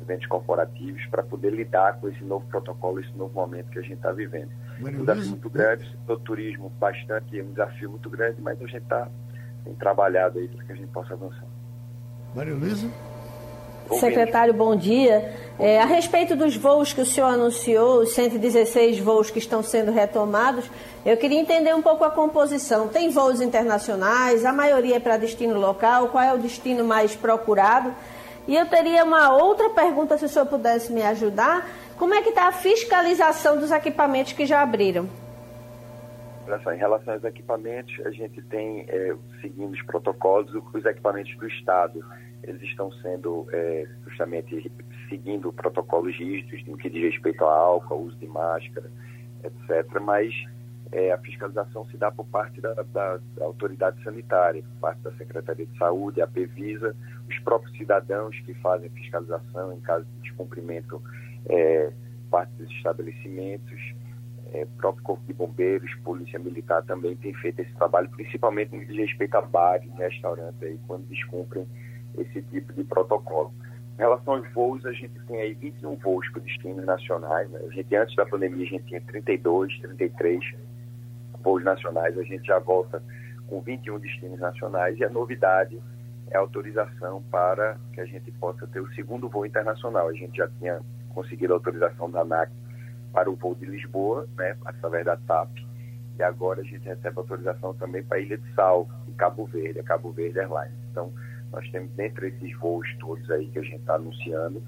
eventos 0.04 0.26
corporativos, 0.26 1.04
para 1.06 1.22
poder 1.22 1.50
lidar 1.50 1.98
com 2.00 2.08
esse 2.08 2.22
novo 2.22 2.46
protocolo, 2.46 3.00
esse 3.00 3.12
novo 3.16 3.34
momento 3.34 3.70
que 3.70 3.78
a 3.78 3.82
gente 3.82 3.94
está 3.94 4.12
vivendo. 4.12 4.50
Um 4.80 5.00
desafio 5.00 5.30
muito 5.30 5.50
grande, 5.50 5.98
o 6.06 6.16
turismo 6.16 6.68
bastante, 6.78 7.40
um 7.40 7.50
desafio 7.50 7.90
muito 7.90 8.10
grande, 8.10 8.40
mas 8.40 8.60
a 8.60 8.66
gente 8.66 8.82
está 8.82 9.08
trabalhado 9.78 10.38
aí 10.38 10.48
para 10.48 10.64
que 10.64 10.72
a 10.72 10.76
gente 10.76 10.88
possa 10.88 11.14
avançar. 11.14 11.46
Maria 12.34 12.54
Luísa? 12.54 12.88
Secretário, 13.92 14.54
bom 14.54 14.74
dia. 14.74 15.32
É, 15.58 15.80
a 15.80 15.84
respeito 15.84 16.34
dos 16.34 16.56
voos 16.56 16.92
que 16.92 17.00
o 17.00 17.06
senhor 17.06 17.28
anunciou, 17.28 18.00
os 18.00 18.12
116 18.12 18.98
voos 18.98 19.30
que 19.30 19.38
estão 19.38 19.62
sendo 19.62 19.92
retomados, 19.92 20.64
eu 21.04 21.16
queria 21.16 21.38
entender 21.38 21.74
um 21.74 21.82
pouco 21.82 22.02
a 22.02 22.10
composição. 22.10 22.88
Tem 22.88 23.10
voos 23.10 23.40
internacionais, 23.40 24.44
a 24.44 24.52
maioria 24.52 24.96
é 24.96 25.00
para 25.00 25.16
destino 25.16 25.58
local, 25.58 26.08
qual 26.08 26.24
é 26.24 26.32
o 26.32 26.38
destino 26.38 26.82
mais 26.84 27.14
procurado? 27.14 27.94
E 28.46 28.54
eu 28.54 28.66
teria 28.66 29.04
uma 29.04 29.32
outra 29.32 29.70
pergunta, 29.70 30.18
se 30.18 30.26
o 30.26 30.28
senhor 30.28 30.46
pudesse 30.46 30.92
me 30.92 31.02
ajudar. 31.02 31.66
Como 31.96 32.12
é 32.12 32.22
que 32.22 32.30
está 32.30 32.48
a 32.48 32.52
fiscalização 32.52 33.58
dos 33.58 33.70
equipamentos 33.70 34.32
que 34.32 34.44
já 34.44 34.60
abriram? 34.60 35.08
Olha 36.46 36.60
só, 36.62 36.72
em 36.72 36.76
relação 36.76 37.14
aos 37.14 37.24
equipamentos, 37.24 37.94
a 38.04 38.10
gente 38.10 38.42
tem, 38.42 38.84
é, 38.88 39.16
seguindo 39.40 39.72
os 39.72 39.82
protocolos, 39.82 40.52
os 40.74 40.84
equipamentos 40.84 41.34
do 41.36 41.46
Estado, 41.46 42.04
eles 42.42 42.60
estão 42.62 42.92
sendo 42.92 43.46
é, 43.50 43.86
justamente 44.06 44.70
seguindo 45.08 45.52
protocolos 45.52 46.14
rígidos 46.14 46.66
no 46.66 46.76
que 46.76 46.90
diz 46.90 47.14
respeito 47.14 47.42
ao 47.42 47.50
álcool, 47.50 48.02
uso 48.02 48.16
de 48.16 48.26
máscara, 48.26 48.90
etc. 49.42 50.00
Mas 50.00 50.34
é, 50.94 51.10
a 51.10 51.18
fiscalização 51.18 51.84
se 51.86 51.96
dá 51.96 52.08
por 52.12 52.24
parte 52.26 52.60
da, 52.60 52.72
da, 52.72 53.16
da, 53.16 53.44
autoridade 53.44 54.00
sanitária, 54.04 54.62
por 54.62 54.80
parte 54.80 55.00
da 55.00 55.10
Secretaria 55.16 55.66
de 55.66 55.76
Saúde, 55.76 56.22
a 56.22 56.26
Pevisa, 56.26 56.94
os 57.28 57.36
próprios 57.40 57.76
cidadãos 57.76 58.38
que 58.46 58.54
fazem 58.54 58.88
fiscalização 58.90 59.72
em 59.72 59.80
caso 59.80 60.04
de 60.04 60.28
descumprimento 60.28 61.02
é, 61.46 61.92
parte 62.30 62.52
dos 62.52 62.70
estabelecimentos, 62.70 63.94
é, 64.52 64.64
próprio 64.76 65.02
Corpo 65.02 65.24
de 65.26 65.32
Bombeiros, 65.32 65.92
Polícia 66.04 66.38
Militar 66.38 66.84
também 66.84 67.16
tem 67.16 67.34
feito 67.34 67.58
esse 67.58 67.72
trabalho, 67.74 68.08
principalmente 68.10 68.72
no 68.72 68.78
que 68.78 68.86
diz 68.86 68.96
respeito 68.96 69.34
a 69.34 69.42
bares, 69.42 69.92
restaurantes, 69.94 70.62
aí, 70.62 70.78
quando 70.86 71.08
descumprem 71.08 71.66
esse 72.16 72.40
tipo 72.42 72.72
de 72.72 72.84
protocolo. 72.84 73.52
Em 73.94 73.98
relação 73.98 74.34
aos 74.34 74.52
voos, 74.52 74.86
a 74.86 74.92
gente 74.92 75.18
tem 75.26 75.40
aí 75.40 75.54
21 75.54 75.96
voos 75.96 76.28
para 76.28 76.42
destinos 76.42 76.84
nacionais. 76.84 77.50
Né? 77.50 77.60
A 77.66 77.72
gente, 77.72 77.96
antes 77.96 78.14
da 78.14 78.24
pandemia, 78.24 78.64
a 78.64 78.68
gente 78.68 78.84
tinha 78.84 79.00
32, 79.00 79.76
33 79.80 80.54
voos 81.44 81.62
nacionais, 81.62 82.18
a 82.18 82.22
gente 82.22 82.46
já 82.46 82.58
volta 82.58 83.02
com 83.46 83.60
21 83.60 83.98
destinos 84.00 84.40
nacionais 84.40 84.98
e 84.98 85.04
a 85.04 85.10
novidade 85.10 85.80
é 86.30 86.36
a 86.36 86.40
autorização 86.40 87.22
para 87.30 87.76
que 87.92 88.00
a 88.00 88.06
gente 88.06 88.32
possa 88.32 88.66
ter 88.66 88.80
o 88.80 88.92
segundo 88.94 89.28
voo 89.28 89.44
internacional. 89.44 90.08
A 90.08 90.14
gente 90.14 90.36
já 90.36 90.48
tinha 90.58 90.80
conseguido 91.10 91.52
a 91.52 91.56
autorização 91.56 92.10
da 92.10 92.22
ANAC 92.22 92.50
para 93.12 93.30
o 93.30 93.36
voo 93.36 93.54
de 93.54 93.66
Lisboa, 93.66 94.26
né, 94.36 94.56
através 94.64 95.04
da 95.04 95.16
TAP, 95.16 95.50
e 96.18 96.22
agora 96.22 96.62
a 96.62 96.64
gente 96.64 96.84
recebe 96.84 97.18
autorização 97.18 97.74
também 97.74 98.02
para 98.02 98.18
a 98.18 98.20
Ilha 98.20 98.38
de 98.38 98.54
Sal, 98.54 98.88
em 99.06 99.12
Cabo 99.12 99.46
Verde, 99.46 99.80
a 99.80 99.84
Cabo 99.84 100.10
Verde 100.10 100.40
Airlines. 100.40 100.74
Então, 100.90 101.12
nós 101.52 101.68
temos 101.70 101.90
dentro 101.92 102.22
desses 102.22 102.58
voos 102.58 102.88
todos 102.98 103.30
aí 103.30 103.46
que 103.48 103.58
a 103.58 103.62
gente 103.62 103.76
está 103.76 103.94
anunciando, 103.94 104.62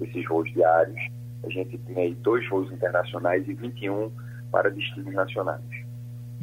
esses 0.00 0.24
voos 0.26 0.50
diários, 0.52 0.98
a 1.44 1.48
gente 1.48 1.78
tem 1.78 1.96
aí 1.96 2.14
dois 2.16 2.48
voos 2.48 2.72
internacionais 2.72 3.46
e 3.48 3.54
21 3.54 4.10
para 4.50 4.70
destinos 4.70 5.14
nacionais. 5.14 5.81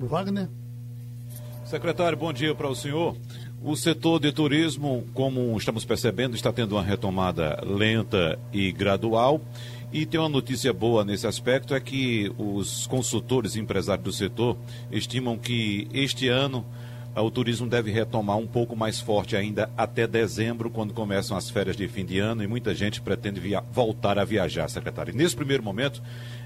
Wagner. 0.07 0.49
Secretário, 1.65 2.17
bom 2.17 2.33
dia 2.33 2.55
para 2.55 2.67
o 2.67 2.75
senhor. 2.75 3.15
O 3.61 3.75
setor 3.75 4.19
de 4.19 4.31
turismo, 4.31 5.05
como 5.13 5.55
estamos 5.57 5.83
percebendo, 5.85 6.35
está 6.35 6.51
tendo 6.51 6.75
uma 6.75 6.83
retomada 6.83 7.61
lenta 7.65 8.39
e 8.53 8.71
gradual. 8.71 9.41
E 9.91 10.05
tem 10.05 10.19
uma 10.19 10.29
notícia 10.29 10.71
boa 10.71 11.03
nesse 11.03 11.27
aspecto: 11.27 11.75
é 11.75 11.79
que 11.79 12.31
os 12.37 12.87
consultores 12.87 13.55
e 13.55 13.59
empresários 13.59 14.03
do 14.03 14.11
setor 14.11 14.57
estimam 14.91 15.37
que 15.37 15.87
este 15.93 16.27
ano 16.27 16.65
o 17.15 17.29
turismo 17.31 17.67
deve 17.67 17.91
retomar 17.91 18.37
um 18.37 18.47
pouco 18.47 18.75
mais 18.75 18.99
forte 18.99 19.35
ainda 19.35 19.69
até 19.75 20.07
dezembro, 20.07 20.69
quando 20.69 20.93
começam 20.93 21.35
as 21.35 21.49
férias 21.49 21.75
de 21.75 21.87
fim 21.87 22.05
de 22.05 22.19
ano 22.19 22.43
e 22.43 22.47
muita 22.47 22.73
gente 22.73 23.01
pretende 23.01 23.41
voltar 23.71 24.17
a 24.17 24.23
viajar, 24.23 24.69
secretário. 24.69 25.13
Nesse 25.13 25.35
primeiro 25.35 25.63
momento, 25.63 26.01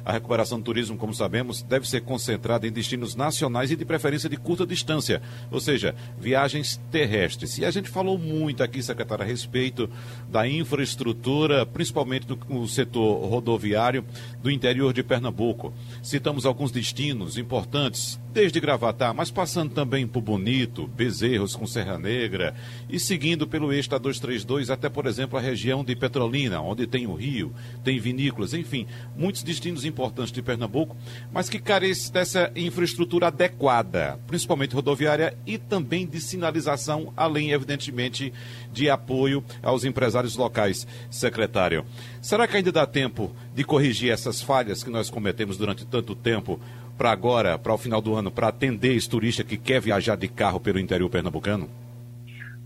a 0.06 0.12
recuperação 0.12 0.60
do 0.60 0.64
turismo, 0.64 0.98
como 0.98 1.14
sabemos, 1.14 1.62
deve 1.62 1.88
ser 1.88 2.02
concentrada 2.02 2.68
em 2.68 2.72
destinos 2.72 3.16
nacionais 3.16 3.72
e 3.72 3.76
de 3.76 3.86
preferência 3.86 4.30
de 4.30 4.38
curta 4.38 4.66
distância, 4.66 5.22
ou 5.50 5.60
seja, 5.60 5.96
viagens 6.20 6.80
terrestres. 6.92 7.58
E 7.58 7.66
a 7.66 7.72
gente 7.72 7.90
falou 7.90 8.18
muito 8.18 8.64
aqui, 8.64 8.82
secretário, 8.82 9.24
a 9.24 9.28
respeito 9.28 9.90
da 10.30 10.48
infraestrutura, 10.48 11.66
principalmente 11.66 12.28
no 12.50 12.68
setor 12.68 13.26
rodoviário 13.28 14.06
do 14.42 14.52
interior 14.52 14.94
de 14.94 15.04
Pernambuco. 15.04 15.74
Citamos 16.02 16.46
alguns 16.46 16.72
destinos 16.72 17.38
importantes, 17.38 18.20
desde 18.34 18.60
Gravatá, 18.60 19.14
mas 19.14 19.30
passando 19.30 19.74
também 19.74 20.08
por 20.08 20.22
Bonito, 20.22 20.88
Bezerros 20.88 21.56
com 21.56 21.68
Serra 21.68 22.00
Negra 22.00 22.56
e 22.90 23.00
seguindo 23.00 23.48
pelo 23.48 23.72
eixo 23.72 23.92
da 23.92 23.98
232 23.98 24.70
até, 24.70 24.90
por 24.90 25.06
exemplo, 25.06 25.38
a 25.38 25.42
região 25.42 25.84
de 25.84 25.96
Petrolina, 25.96 26.60
onde 26.60 26.88
tem 26.88 27.06
o 27.06 27.14
rio, 27.14 27.54
tem 27.84 28.00
vinícolas, 28.00 28.54
enfim, 28.54 28.88
muitos 29.16 29.44
destinos 29.44 29.86
importantes 29.86 29.93
de 30.32 30.42
Pernambuco, 30.42 30.96
mas 31.32 31.50
que 31.50 31.60
carecem 31.60 32.12
dessa 32.12 32.52
infraestrutura 32.56 33.28
adequada, 33.28 34.20
principalmente 34.28 34.76
rodoviária 34.76 35.38
e 35.46 35.58
também 35.58 36.06
de 36.06 36.20
sinalização, 36.20 37.14
além, 37.16 37.52
evidentemente, 37.52 38.34
de 38.72 38.90
apoio 38.90 39.44
aos 39.62 39.86
empresários 39.86 40.36
locais. 40.36 40.88
Secretário, 41.10 41.86
será 42.22 42.48
que 42.48 42.58
ainda 42.58 42.72
dá 42.72 42.86
tempo 42.86 43.32
de 43.54 43.64
corrigir 43.64 44.12
essas 44.12 44.42
falhas 44.42 44.84
que 44.84 44.90
nós 44.90 45.10
cometemos 45.10 45.58
durante 45.58 45.86
tanto 45.86 46.16
tempo? 46.16 46.60
para 46.98 47.12
agora, 47.12 47.58
para 47.58 47.74
o 47.74 47.78
final 47.78 48.02
do 48.02 48.16
ano, 48.16 48.32
para 48.32 48.50
atender 48.50 48.96
esse 48.96 49.10
turista 49.10 49.44
que 49.44 49.58
quer 49.58 49.82
viajar 49.82 50.16
de 50.16 50.28
carro 50.28 50.60
pelo 50.60 50.80
interior 50.80 51.10
pernambucano? 51.10 51.70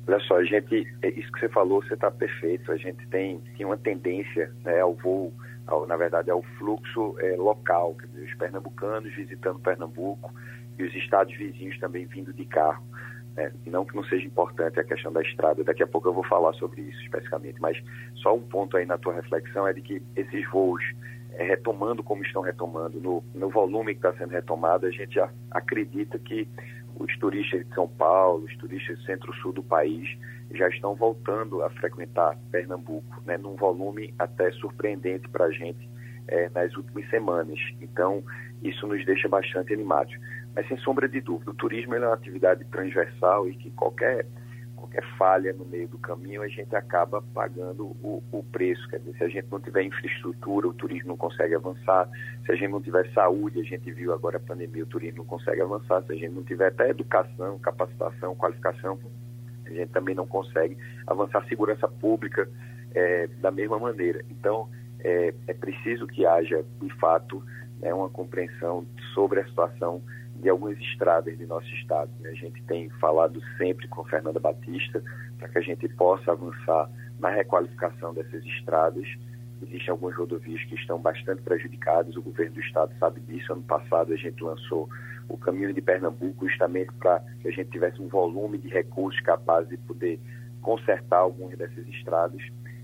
Olha 0.07 0.19
só, 0.21 0.37
a 0.37 0.43
gente, 0.43 0.87
é 1.01 1.09
isso 1.09 1.31
que 1.33 1.39
você 1.39 1.49
falou, 1.49 1.83
você 1.83 1.93
está 1.93 2.09
perfeito. 2.09 2.71
A 2.71 2.77
gente 2.77 3.05
tem, 3.07 3.41
tem 3.57 3.65
uma 3.65 3.77
tendência 3.77 4.51
né, 4.63 4.79
ao 4.79 4.93
voo, 4.93 5.33
ao, 5.67 5.85
na 5.85 5.97
verdade, 5.97 6.31
ao 6.31 6.41
fluxo 6.57 7.15
é, 7.19 7.35
local, 7.35 7.95
quer 7.95 8.07
dizer, 8.07 8.25
os 8.25 8.33
pernambucanos 8.35 9.13
visitando 9.13 9.59
Pernambuco 9.59 10.33
e 10.77 10.83
os 10.83 10.95
estados 10.95 11.35
vizinhos 11.35 11.77
também 11.79 12.05
vindo 12.05 12.33
de 12.33 12.45
carro. 12.45 12.83
Né? 13.35 13.51
Não 13.65 13.85
que 13.85 13.95
não 13.95 14.03
seja 14.05 14.25
importante 14.25 14.79
a 14.79 14.83
questão 14.83 15.11
da 15.11 15.21
estrada, 15.21 15.63
daqui 15.63 15.83
a 15.83 15.87
pouco 15.87 16.07
eu 16.07 16.13
vou 16.13 16.23
falar 16.23 16.53
sobre 16.53 16.81
isso 16.81 17.01
especificamente, 17.03 17.59
mas 17.61 17.77
só 18.15 18.35
um 18.35 18.41
ponto 18.41 18.77
aí 18.77 18.85
na 18.85 18.97
tua 18.97 19.13
reflexão 19.13 19.67
é 19.67 19.73
de 19.73 19.81
que 19.81 20.01
esses 20.15 20.49
voos 20.49 20.83
é, 21.33 21.43
retomando 21.43 22.01
como 22.01 22.23
estão 22.23 22.41
retomando, 22.41 22.99
no, 22.99 23.23
no 23.35 23.49
volume 23.49 23.93
que 23.93 23.99
está 23.99 24.13
sendo 24.17 24.31
retomado, 24.31 24.87
a 24.87 24.91
gente 24.91 25.19
acredita 25.51 26.17
que 26.17 26.47
os 26.99 27.17
turistas 27.17 27.65
de 27.65 27.73
São 27.73 27.87
Paulo, 27.87 28.45
os 28.45 28.55
turistas 28.57 28.97
do 28.97 29.03
centro-sul 29.05 29.53
do 29.53 29.63
país, 29.63 30.07
já 30.51 30.67
estão 30.69 30.95
voltando 30.95 31.63
a 31.63 31.69
frequentar 31.69 32.37
Pernambuco, 32.51 33.21
né, 33.25 33.37
num 33.37 33.55
volume 33.55 34.13
até 34.17 34.51
surpreendente 34.51 35.27
para 35.29 35.45
a 35.45 35.51
gente 35.51 35.89
é, 36.27 36.49
nas 36.49 36.75
últimas 36.75 37.09
semanas. 37.09 37.59
Então, 37.81 38.23
isso 38.63 38.87
nos 38.87 39.05
deixa 39.05 39.27
bastante 39.27 39.73
animados. 39.73 40.15
Mas, 40.55 40.67
sem 40.67 40.77
sombra 40.77 41.07
de 41.07 41.21
dúvida, 41.21 41.51
o 41.51 41.55
turismo 41.55 41.95
é 41.95 41.99
uma 41.99 42.13
atividade 42.13 42.63
transversal 42.65 43.47
e 43.47 43.55
que 43.55 43.71
qualquer 43.71 44.25
qualquer 44.77 45.03
falha 45.17 45.51
no 45.51 45.65
meio 45.65 45.87
do 45.87 45.97
caminho, 45.97 46.41
a 46.41 46.47
gente 46.47 46.73
acaba 46.75 47.21
pagando 47.33 47.87
o, 48.01 48.23
o, 48.31 48.43
preço. 48.43 48.87
Quer 48.89 48.99
dizer, 48.99 49.17
se 49.17 49.23
a 49.23 49.27
gente 49.27 49.47
não 49.51 49.59
tiver 49.59 49.83
infraestrutura, 49.83 50.67
o 50.67 50.73
turismo 50.73 51.09
não 51.09 51.17
consegue 51.17 51.55
avançar. 51.55 52.07
Se 52.45 52.51
a 52.51 52.55
gente 52.55 52.71
não 52.71 52.81
tiver 52.81 53.11
saúde, 53.11 53.59
a 53.59 53.63
gente 53.63 53.91
viu 53.91 54.13
agora 54.13 54.37
a 54.37 54.39
pandemia, 54.39 54.83
o 54.83 54.87
turismo 54.87 55.19
não 55.19 55.25
consegue 55.25 55.61
avançar. 55.61 56.03
Se 56.03 56.13
a 56.13 56.15
gente 56.15 56.33
não 56.33 56.43
tiver 56.43 56.67
até 56.67 56.89
educação, 56.89 57.59
capacitação, 57.59 58.35
qualificação, 58.35 58.99
a 59.65 59.69
gente 59.69 59.89
também 59.91 60.15
não 60.15 60.27
consegue 60.27 60.77
avançar. 61.05 61.45
Segurança 61.47 61.87
pública 61.87 62.47
é, 62.93 63.27
da 63.41 63.51
mesma 63.51 63.79
maneira. 63.79 64.23
Então, 64.29 64.69
é, 64.99 65.33
é 65.47 65.53
preciso 65.53 66.07
que 66.07 66.25
haja, 66.25 66.63
de 66.79 66.93
fato, 66.95 67.43
né, 67.79 67.93
uma 67.93 68.09
compreensão 68.09 68.85
sobre 69.13 69.39
a 69.39 69.45
situação 69.47 70.01
de 70.41 70.49
algumas 70.49 70.77
estradas 70.77 71.37
de 71.37 71.45
nosso 71.45 71.67
estado. 71.75 72.11
Né? 72.19 72.29
A 72.29 72.33
gente 72.33 72.61
tem 72.63 72.89
falado 73.01 73.41
sempre 73.57 73.87
com 73.87 74.03
Fernanda 74.05 74.39
Batista 74.39 75.03
para 75.37 75.49
que 75.49 75.57
a 75.57 75.61
gente 75.61 75.87
possa 75.89 76.31
avançar 76.31 76.89
na 77.19 77.29
requalificação 77.29 78.13
dessas 78.13 78.43
estradas. 78.45 79.07
Existem 79.61 79.89
algumas 79.89 80.15
rodovias 80.15 80.63
que 80.65 80.75
estão 80.75 80.99
bastante 80.99 81.41
prejudicadas, 81.41 82.15
o 82.15 82.21
governo 82.21 82.53
do 82.53 82.61
estado 82.61 82.93
sabe 82.99 83.19
disso. 83.21 83.51
Ano 83.51 83.63
passado 83.63 84.13
a 84.13 84.15
gente 84.15 84.43
lançou 84.43 84.87
o 85.27 85.37
caminho 85.37 85.73
de 85.73 85.81
Pernambuco 85.81 86.47
justamente 86.47 86.91
para 86.93 87.19
que 87.41 87.47
a 87.47 87.51
gente 87.51 87.71
tivesse 87.71 87.99
um 88.01 88.07
volume 88.07 88.57
de 88.57 88.69
recursos 88.69 89.19
capaz 89.21 89.67
de 89.67 89.77
poder 89.77 90.19
consertar 90.61 91.17
algumas 91.17 91.57
dessas 91.57 91.87
estradas. 91.87 92.41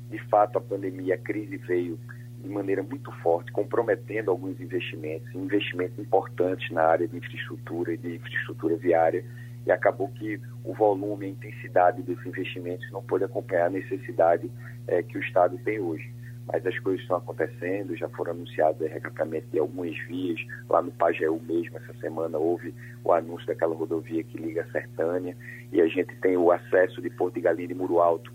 De 0.10 0.18
fato, 0.30 0.58
a 0.58 0.62
pandemia, 0.62 1.16
a 1.16 1.18
crise 1.18 1.58
veio 1.58 2.00
de 2.44 2.50
maneira 2.50 2.84
muito 2.84 3.10
forte, 3.24 3.52
comprometendo 3.54 4.30
alguns 4.30 4.60
investimentos, 4.60 5.34
investimentos 5.34 5.98
importantes 5.98 6.70
na 6.72 6.84
área 6.84 7.08
de 7.08 7.16
infraestrutura 7.16 7.94
e 7.94 7.98
de 7.98 8.16
infraestrutura 8.16 8.76
viária, 8.76 9.24
e 9.66 9.72
acabou 9.72 10.10
que 10.10 10.40
o 10.64 10.74
volume, 10.74 11.26
a 11.26 11.30
intensidade 11.30 12.02
desses 12.02 12.26
investimentos 12.26 12.92
não 12.92 13.02
pôde 13.02 13.24
acompanhar 13.24 13.68
a 13.68 13.70
necessidade 13.70 14.52
é, 14.88 15.02
que 15.02 15.18
o 15.18 15.22
Estado 15.22 15.58
tem 15.60 15.80
hoje. 15.80 16.12
Mas 16.46 16.66
as 16.66 16.78
coisas 16.80 17.02
estão 17.02 17.16
acontecendo, 17.16 17.96
já 17.96 18.10
foram 18.10 18.34
anunciados 18.34 18.82
recapeamento 18.92 19.48
de 19.48 19.60
algumas 19.60 19.98
vias, 20.00 20.42
lá 20.70 20.82
no 20.82 20.92
Pajeú 20.92 21.42
mesmo, 21.42 21.78
essa 21.78 21.94
semana 22.02 22.38
houve 22.38 22.76
o 23.06 23.14
anúncio 23.14 23.48
daquela 23.48 23.74
rodovia 23.74 24.22
que 24.26 24.38
liga 24.38 24.64
a 24.64 24.72
Sertânia, 24.74 25.38
e 25.72 25.80
a 25.80 25.88
gente 25.88 26.14
tem 26.18 26.36
o 26.36 26.52
acesso 26.52 27.02
de 27.02 27.10
Porto 27.10 27.36
de 27.36 27.42
Galinha 27.42 27.72
e 27.72 27.74
Muro 27.74 28.02
Alto, 28.02 28.34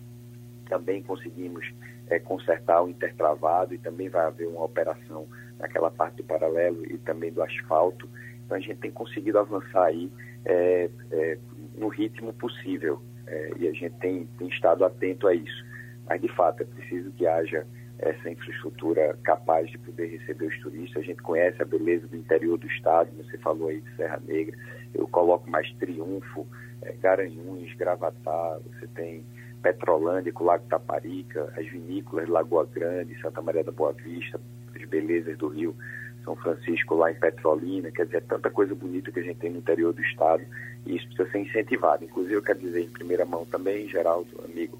também 0.70 1.02
conseguimos 1.02 1.66
é, 2.10 2.18
consertar 2.18 2.82
o 2.82 2.88
intertravado 2.88 3.74
e 3.74 3.78
também 3.78 4.08
vai 4.08 4.26
haver 4.26 4.48
uma 4.48 4.64
operação 4.64 5.26
naquela 5.58 5.90
parte 5.90 6.16
do 6.16 6.24
paralelo 6.24 6.84
e 6.86 6.98
também 6.98 7.32
do 7.32 7.42
asfalto. 7.42 8.08
Então 8.44 8.56
a 8.56 8.60
gente 8.60 8.76
tem 8.76 8.90
conseguido 8.90 9.38
avançar 9.38 9.84
aí 9.84 10.10
é, 10.44 10.90
é, 11.10 11.38
no 11.76 11.88
ritmo 11.88 12.32
possível 12.32 13.00
é, 13.26 13.50
e 13.58 13.68
a 13.68 13.72
gente 13.72 13.94
tem, 13.98 14.26
tem 14.38 14.48
estado 14.48 14.84
atento 14.84 15.26
a 15.26 15.34
isso. 15.34 15.66
Mas 16.06 16.20
de 16.20 16.28
fato 16.28 16.62
é 16.62 16.64
preciso 16.64 17.10
que 17.12 17.26
haja 17.26 17.66
essa 17.98 18.30
infraestrutura 18.30 19.18
capaz 19.24 19.68
de 19.70 19.76
poder 19.78 20.06
receber 20.06 20.46
os 20.46 20.58
turistas. 20.60 21.02
A 21.02 21.06
gente 21.06 21.22
conhece 21.22 21.60
a 21.60 21.64
beleza 21.64 22.06
do 22.06 22.16
interior 22.16 22.56
do 22.56 22.66
estado, 22.68 23.10
você 23.16 23.36
falou 23.38 23.68
aí 23.68 23.80
de 23.80 23.96
Serra 23.96 24.22
Negra, 24.26 24.56
eu 24.94 25.06
coloco 25.08 25.50
mais 25.50 25.70
Triunfo, 25.74 26.46
é, 26.82 26.92
Garanhuns, 26.92 27.74
Gravatá, 27.74 28.60
você 28.64 28.86
tem 28.88 29.24
Petrolândia, 29.72 30.32
com 30.32 30.44
o 30.44 30.46
Lago 30.46 30.64
Taparica, 30.68 31.52
as 31.56 31.66
vinícolas 31.66 32.28
Lagoa 32.28 32.66
Grande, 32.66 33.20
Santa 33.20 33.42
Maria 33.42 33.62
da 33.62 33.72
Boa 33.72 33.92
Vista, 33.92 34.40
as 34.74 34.88
belezas 34.88 35.36
do 35.36 35.48
Rio 35.48 35.76
São 36.24 36.34
Francisco 36.36 36.94
lá 36.94 37.10
em 37.10 37.14
Petrolina, 37.14 37.90
quer 37.90 38.06
dizer, 38.06 38.22
tanta 38.22 38.50
coisa 38.50 38.74
bonita 38.74 39.12
que 39.12 39.20
a 39.20 39.22
gente 39.22 39.38
tem 39.38 39.50
no 39.50 39.58
interior 39.58 39.92
do 39.92 40.02
estado 40.02 40.42
e 40.86 40.96
isso 40.96 41.06
precisa 41.08 41.30
ser 41.30 41.38
incentivado. 41.40 42.04
Inclusive, 42.04 42.34
eu 42.34 42.42
quero 42.42 42.58
dizer 42.58 42.82
em 42.82 42.88
primeira 42.88 43.24
mão 43.24 43.44
também, 43.44 43.88
Geraldo, 43.88 44.28
amigo 44.44 44.78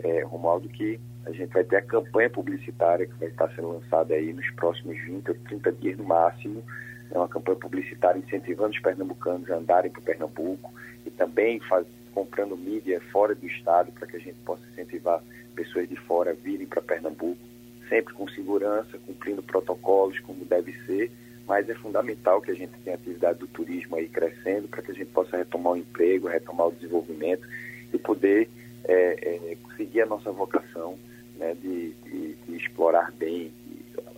é, 0.00 0.22
Romualdo, 0.24 0.68
que 0.68 0.98
a 1.26 1.30
gente 1.30 1.52
vai 1.52 1.64
ter 1.64 1.76
a 1.76 1.82
campanha 1.82 2.28
publicitária 2.28 3.06
que 3.06 3.14
vai 3.14 3.28
estar 3.28 3.48
sendo 3.54 3.68
lançada 3.68 4.14
aí 4.14 4.32
nos 4.32 4.50
próximos 4.50 4.98
20 5.04 5.28
ou 5.28 5.34
30 5.34 5.72
dias 5.72 5.96
no 5.96 6.04
máximo, 6.04 6.62
é 7.10 7.18
uma 7.18 7.28
campanha 7.28 7.58
publicitária 7.58 8.18
incentivando 8.18 8.70
os 8.70 8.80
pernambucanos 8.80 9.48
a 9.50 9.56
andarem 9.56 9.90
para 9.90 10.00
o 10.00 10.04
Pernambuco 10.04 10.72
e 11.06 11.10
também 11.10 11.60
faz, 11.60 11.86
comprando 12.14 12.56
mídia 12.56 13.00
fora 13.12 13.34
do 13.34 13.46
estado 13.46 13.90
para 13.92 14.06
que 14.06 14.16
a 14.16 14.20
gente 14.20 14.36
possa 14.44 14.62
incentivar 14.72 15.22
pessoas 15.54 15.88
de 15.88 15.96
fora 15.96 16.30
a 16.30 16.34
virem 16.34 16.66
para 16.66 16.80
Pernambuco, 16.80 17.40
sempre 17.88 18.14
com 18.14 18.28
segurança, 18.28 18.98
cumprindo 19.04 19.42
protocolos 19.42 20.18
como 20.20 20.44
deve 20.44 20.72
ser, 20.86 21.10
mas 21.46 21.68
é 21.68 21.74
fundamental 21.74 22.40
que 22.40 22.50
a 22.50 22.54
gente 22.54 22.72
tenha 22.82 22.96
a 22.96 22.98
atividade 22.98 23.38
do 23.38 23.46
turismo 23.46 23.96
aí 23.96 24.08
crescendo 24.08 24.68
para 24.68 24.82
que 24.82 24.92
a 24.92 24.94
gente 24.94 25.10
possa 25.10 25.36
retomar 25.36 25.74
o 25.74 25.76
emprego, 25.76 26.28
retomar 26.28 26.68
o 26.68 26.72
desenvolvimento 26.72 27.46
e 27.92 27.98
poder 27.98 28.48
é, 28.84 29.52
é, 29.52 29.56
seguir 29.76 30.02
a 30.02 30.06
nossa 30.06 30.30
vocação 30.30 30.98
né, 31.38 31.54
de, 31.54 31.92
de, 32.04 32.34
de, 32.34 32.56
explorar 32.56 33.12
bem 33.12 33.52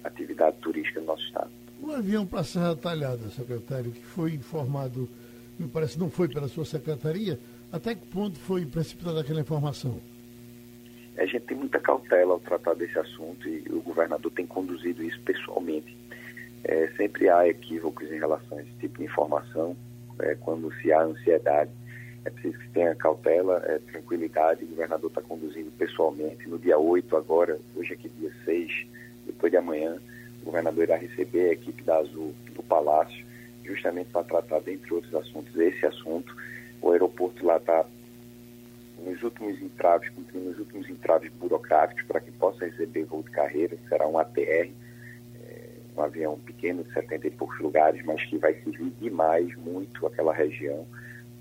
a 0.04 0.08
atividade 0.08 0.56
turística 0.58 1.00
do 1.00 1.06
nosso 1.06 1.24
estado. 1.24 1.50
O 1.80 1.90
avião 1.90 2.26
para 2.26 2.44
Serra 2.44 2.76
Talhada, 2.76 3.28
secretário, 3.30 3.90
que 3.90 4.02
foi 4.02 4.32
informado, 4.32 5.08
me 5.58 5.68
parece 5.68 5.98
não 5.98 6.10
foi 6.10 6.28
pela 6.28 6.48
sua 6.48 6.64
secretaria, 6.64 7.38
até 7.76 7.94
que 7.94 8.06
ponto 8.06 8.38
foi 8.38 8.64
precipitada 8.66 9.20
aquela 9.20 9.40
informação? 9.40 10.00
A 11.16 11.24
gente 11.24 11.46
tem 11.46 11.56
muita 11.56 11.80
cautela 11.80 12.34
ao 12.34 12.40
tratar 12.40 12.74
desse 12.74 12.98
assunto 12.98 13.48
e 13.48 13.64
o 13.70 13.80
governador 13.80 14.30
tem 14.32 14.46
conduzido 14.46 15.02
isso 15.02 15.18
pessoalmente. 15.20 15.96
É, 16.64 16.88
sempre 16.96 17.28
há 17.28 17.48
equívocos 17.48 18.10
em 18.10 18.18
relação 18.18 18.58
a 18.58 18.62
esse 18.62 18.72
tipo 18.80 18.98
de 18.98 19.04
informação, 19.04 19.76
é, 20.18 20.34
quando 20.34 20.72
se 20.74 20.92
há 20.92 21.02
ansiedade. 21.02 21.70
É 22.24 22.30
preciso 22.30 22.58
que 22.58 22.68
tenha 22.70 22.94
cautela, 22.96 23.62
é, 23.66 23.78
tranquilidade. 23.78 24.64
O 24.64 24.68
governador 24.68 25.08
está 25.08 25.22
conduzindo 25.22 25.70
pessoalmente. 25.78 26.48
No 26.48 26.58
dia 26.58 26.76
8, 26.76 27.16
agora, 27.16 27.58
hoje 27.76 27.94
aqui 27.94 28.08
dia 28.08 28.32
6, 28.44 28.86
depois 29.26 29.50
de 29.50 29.58
amanhã, 29.58 29.96
o 30.42 30.46
governador 30.46 30.84
irá 30.84 30.96
receber 30.96 31.50
a 31.50 31.52
equipe 31.52 31.82
da 31.82 31.98
Azul 31.98 32.34
do 32.54 32.62
Palácio, 32.62 33.24
justamente 33.64 34.10
para 34.10 34.24
tratar, 34.24 34.60
dentre 34.60 34.92
outros 34.92 35.14
assuntos, 35.14 35.56
esse 35.56 35.86
assunto. 35.86 36.34
O 36.80 36.90
aeroporto 36.92 37.44
entraves, 39.60 40.08
cumprindo 40.10 40.50
os 40.50 40.58
últimos 40.58 40.88
entraves 40.88 41.30
burocráticos 41.34 42.04
para 42.06 42.20
que 42.20 42.30
possa 42.32 42.64
receber 42.64 43.04
voo 43.04 43.22
de 43.22 43.30
carreira, 43.30 43.76
será 43.88 44.06
um 44.06 44.18
ATR, 44.18 44.70
é, 45.40 45.70
um 45.96 46.02
avião 46.02 46.38
pequeno 46.38 46.82
de 46.82 46.92
70 46.92 47.26
e 47.26 47.30
poucos 47.32 47.58
lugares, 47.60 48.04
mas 48.04 48.24
que 48.24 48.38
vai 48.38 48.54
servir 48.62 48.90
demais, 49.00 49.54
muito 49.56 50.06
aquela 50.06 50.32
região. 50.32 50.86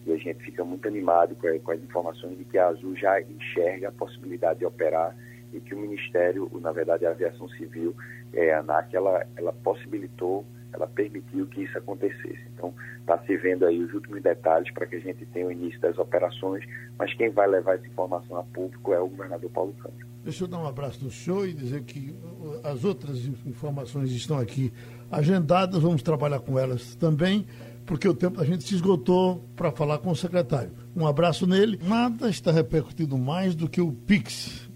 E 0.06 0.14
a 0.14 0.18
gente 0.18 0.44
fica 0.44 0.64
muito 0.64 0.88
animado 0.88 1.36
com, 1.36 1.60
com 1.60 1.72
as 1.72 1.82
informações 1.82 2.38
de 2.38 2.46
que 2.46 2.58
a 2.58 2.68
Azul 2.68 2.96
já 2.96 3.20
enxerga 3.22 3.90
a 3.90 3.92
possibilidade 3.92 4.60
de 4.60 4.66
operar 4.66 5.16
e 5.54 5.60
que 5.60 5.74
o 5.74 5.80
Ministério, 5.80 6.52
na 6.62 6.72
verdade 6.72 7.06
a 7.06 7.12
Aviação 7.12 7.48
Civil, 7.50 7.96
é, 8.34 8.54
a 8.54 8.60
ANAC, 8.60 8.96
ela, 8.96 9.26
ela 9.36 9.54
possibilitou 9.54 10.46
ela 10.76 10.88
permitiu 10.88 11.48
que 11.48 11.64
isso 11.64 11.78
acontecesse. 11.78 12.44
Então, 12.54 12.74
está 13.00 13.18
se 13.20 13.36
vendo 13.38 13.66
aí 13.66 13.82
os 13.82 13.94
últimos 13.94 14.22
detalhes 14.22 14.72
para 14.74 14.86
que 14.86 14.96
a 14.96 15.00
gente 15.00 15.26
tenha 15.28 15.48
o 15.48 15.52
início 15.52 15.80
das 15.80 15.98
operações, 15.98 16.64
mas 16.98 17.14
quem 17.14 17.30
vai 17.30 17.48
levar 17.48 17.76
essa 17.76 17.88
informação 17.88 18.38
a 18.38 18.44
público 18.44 18.94
é 18.94 19.00
o 19.00 19.08
governador 19.08 19.50
Paulo 19.52 19.74
Câmara. 19.74 20.06
Deixa 20.24 20.44
eu 20.44 20.48
dar 20.48 20.60
um 20.60 20.68
abraço 20.68 21.04
no 21.04 21.12
senhor 21.12 21.48
e 21.48 21.54
dizer 21.54 21.84
que 21.84 22.10
uh, 22.10 22.68
as 22.68 22.84
outras 22.84 23.26
informações 23.46 24.12
estão 24.12 24.38
aqui 24.38 24.74
agendadas, 25.12 25.82
vamos 25.82 26.02
trabalhar 26.02 26.40
com 26.40 26.58
elas 26.58 26.96
também, 26.96 27.46
porque 27.86 28.08
o 28.08 28.14
tempo 28.14 28.42
a 28.42 28.46
gente 28.46 28.64
se 28.64 28.76
esgotou 28.76 29.46
para 29.56 29.72
falar 29.72 30.00
com 30.00 30.10
o 30.10 30.16
secretário. 30.16 30.72
Um 30.96 31.06
abraço 31.06 31.46
nele. 31.46 31.80
Nada 31.84 32.30
está 32.30 32.52
repercutindo 32.52 33.18
mais 33.18 33.54
do 33.54 33.70
que 33.70 33.80
o 33.80 33.92
PIX, 33.92 34.70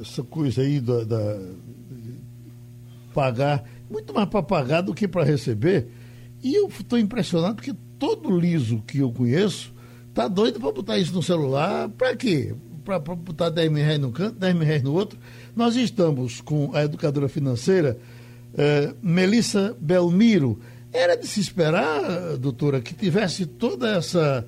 essa 0.00 0.22
coisa 0.22 0.62
aí 0.62 0.80
da, 0.80 1.02
da 1.04 1.38
pagar 3.12 3.64
muito 3.92 4.14
mais 4.14 4.28
para 4.28 4.42
pagar 4.42 4.80
do 4.80 4.94
que 4.94 5.06
para 5.06 5.22
receber. 5.24 5.86
E 6.42 6.54
eu 6.54 6.66
estou 6.66 6.98
impressionado 6.98 7.56
porque 7.56 7.74
todo 7.98 8.36
liso 8.38 8.82
que 8.86 8.98
eu 8.98 9.12
conheço 9.12 9.72
tá 10.12 10.26
doido 10.26 10.58
para 10.58 10.72
botar 10.72 10.98
isso 10.98 11.12
no 11.12 11.22
celular. 11.22 11.88
Para 11.90 12.16
quê? 12.16 12.54
Para 12.84 12.98
botar 12.98 13.50
10 13.50 13.70
mil 13.70 13.84
reais 13.84 14.00
num 14.00 14.10
canto, 14.10 14.38
10 14.38 14.54
mil 14.54 14.64
reais 14.64 14.82
no 14.82 14.92
outro. 14.92 15.18
Nós 15.54 15.76
estamos 15.76 16.40
com 16.40 16.74
a 16.74 16.82
educadora 16.82 17.28
financeira 17.28 17.98
eh, 18.54 18.92
Melissa 19.00 19.76
Belmiro. 19.80 20.58
Era 20.92 21.16
de 21.16 21.26
se 21.26 21.40
esperar, 21.40 22.36
doutora, 22.38 22.80
que 22.80 22.94
tivesse 22.94 23.46
toda 23.46 23.88
essa 23.96 24.46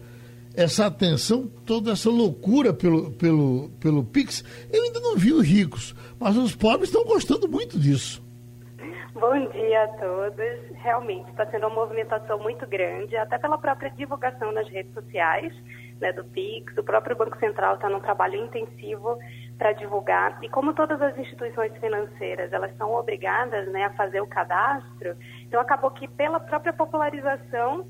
essa 0.57 0.87
atenção, 0.87 1.50
toda 1.66 1.90
essa 1.90 2.09
loucura 2.09 2.72
pelo, 2.72 3.11
pelo, 3.12 3.70
pelo 3.80 4.04
Pix. 4.04 4.44
Eu 4.72 4.85
ainda 4.85 5.00
não 5.00 5.16
vi 5.16 5.33
os 5.33 5.44
ricos, 5.44 5.94
mas 6.18 6.37
os 6.37 6.54
pobres 6.54 6.88
estão 6.88 7.04
gostando 7.04 7.48
muito 7.48 7.78
disso. 7.78 8.22
Bom 9.14 9.46
dia 9.46 9.85
a 9.85 9.88
todos. 9.88 10.77
Realmente 10.83 11.31
está 11.31 11.46
sendo 11.46 11.68
uma 11.68 11.77
movimentação 11.77 12.37
muito 12.40 12.66
grande, 12.66 13.16
até 13.16 13.38
pela 13.38 13.57
própria 13.57 13.88
divulgação 13.90 14.50
nas 14.50 14.68
redes 14.68 14.92
sociais 14.92 15.55
né, 16.00 16.12
do 16.12 16.24
PIX. 16.24 16.77
O 16.77 16.83
próprio 16.83 17.14
Banco 17.14 17.38
Central 17.38 17.77
está 17.77 17.88
num 17.88 18.00
trabalho 18.00 18.35
intensivo 18.35 19.16
para 19.57 19.70
divulgar. 19.70 20.37
E 20.42 20.48
como 20.48 20.74
todas 20.74 21.00
as 21.00 21.16
instituições 21.16 21.72
financeiras 21.77 22.53
elas 22.53 22.77
são 22.77 22.92
obrigadas 22.92 23.68
né, 23.68 23.85
a 23.85 23.90
fazer 23.90 24.20
o 24.20 24.27
cadastro, 24.27 25.16
então 25.46 25.61
acabou 25.61 25.92
que 25.92 26.09
pela 26.09 26.40
própria 26.40 26.72
popularização 26.72 27.87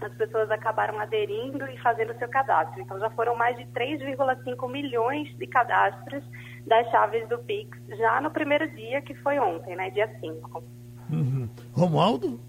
as 0.00 0.12
pessoas 0.14 0.50
acabaram 0.50 0.98
aderindo 0.98 1.70
e 1.70 1.76
fazendo 1.80 2.16
seu 2.18 2.28
cadastro. 2.28 2.80
Então 2.80 2.98
já 2.98 3.10
foram 3.10 3.36
mais 3.36 3.58
de 3.58 3.66
3,5 3.66 4.70
milhões 4.70 5.28
de 5.36 5.46
cadastros 5.46 6.24
das 6.66 6.90
chaves 6.90 7.28
do 7.28 7.38
Pix 7.38 7.78
já 7.88 8.20
no 8.20 8.30
primeiro 8.30 8.68
dia, 8.74 9.02
que 9.02 9.14
foi 9.14 9.38
ontem, 9.38 9.76
né, 9.76 9.90
dia 9.90 10.08
5. 10.20 10.64
Uhum. 11.10 11.48
Romualdo? 11.72 12.40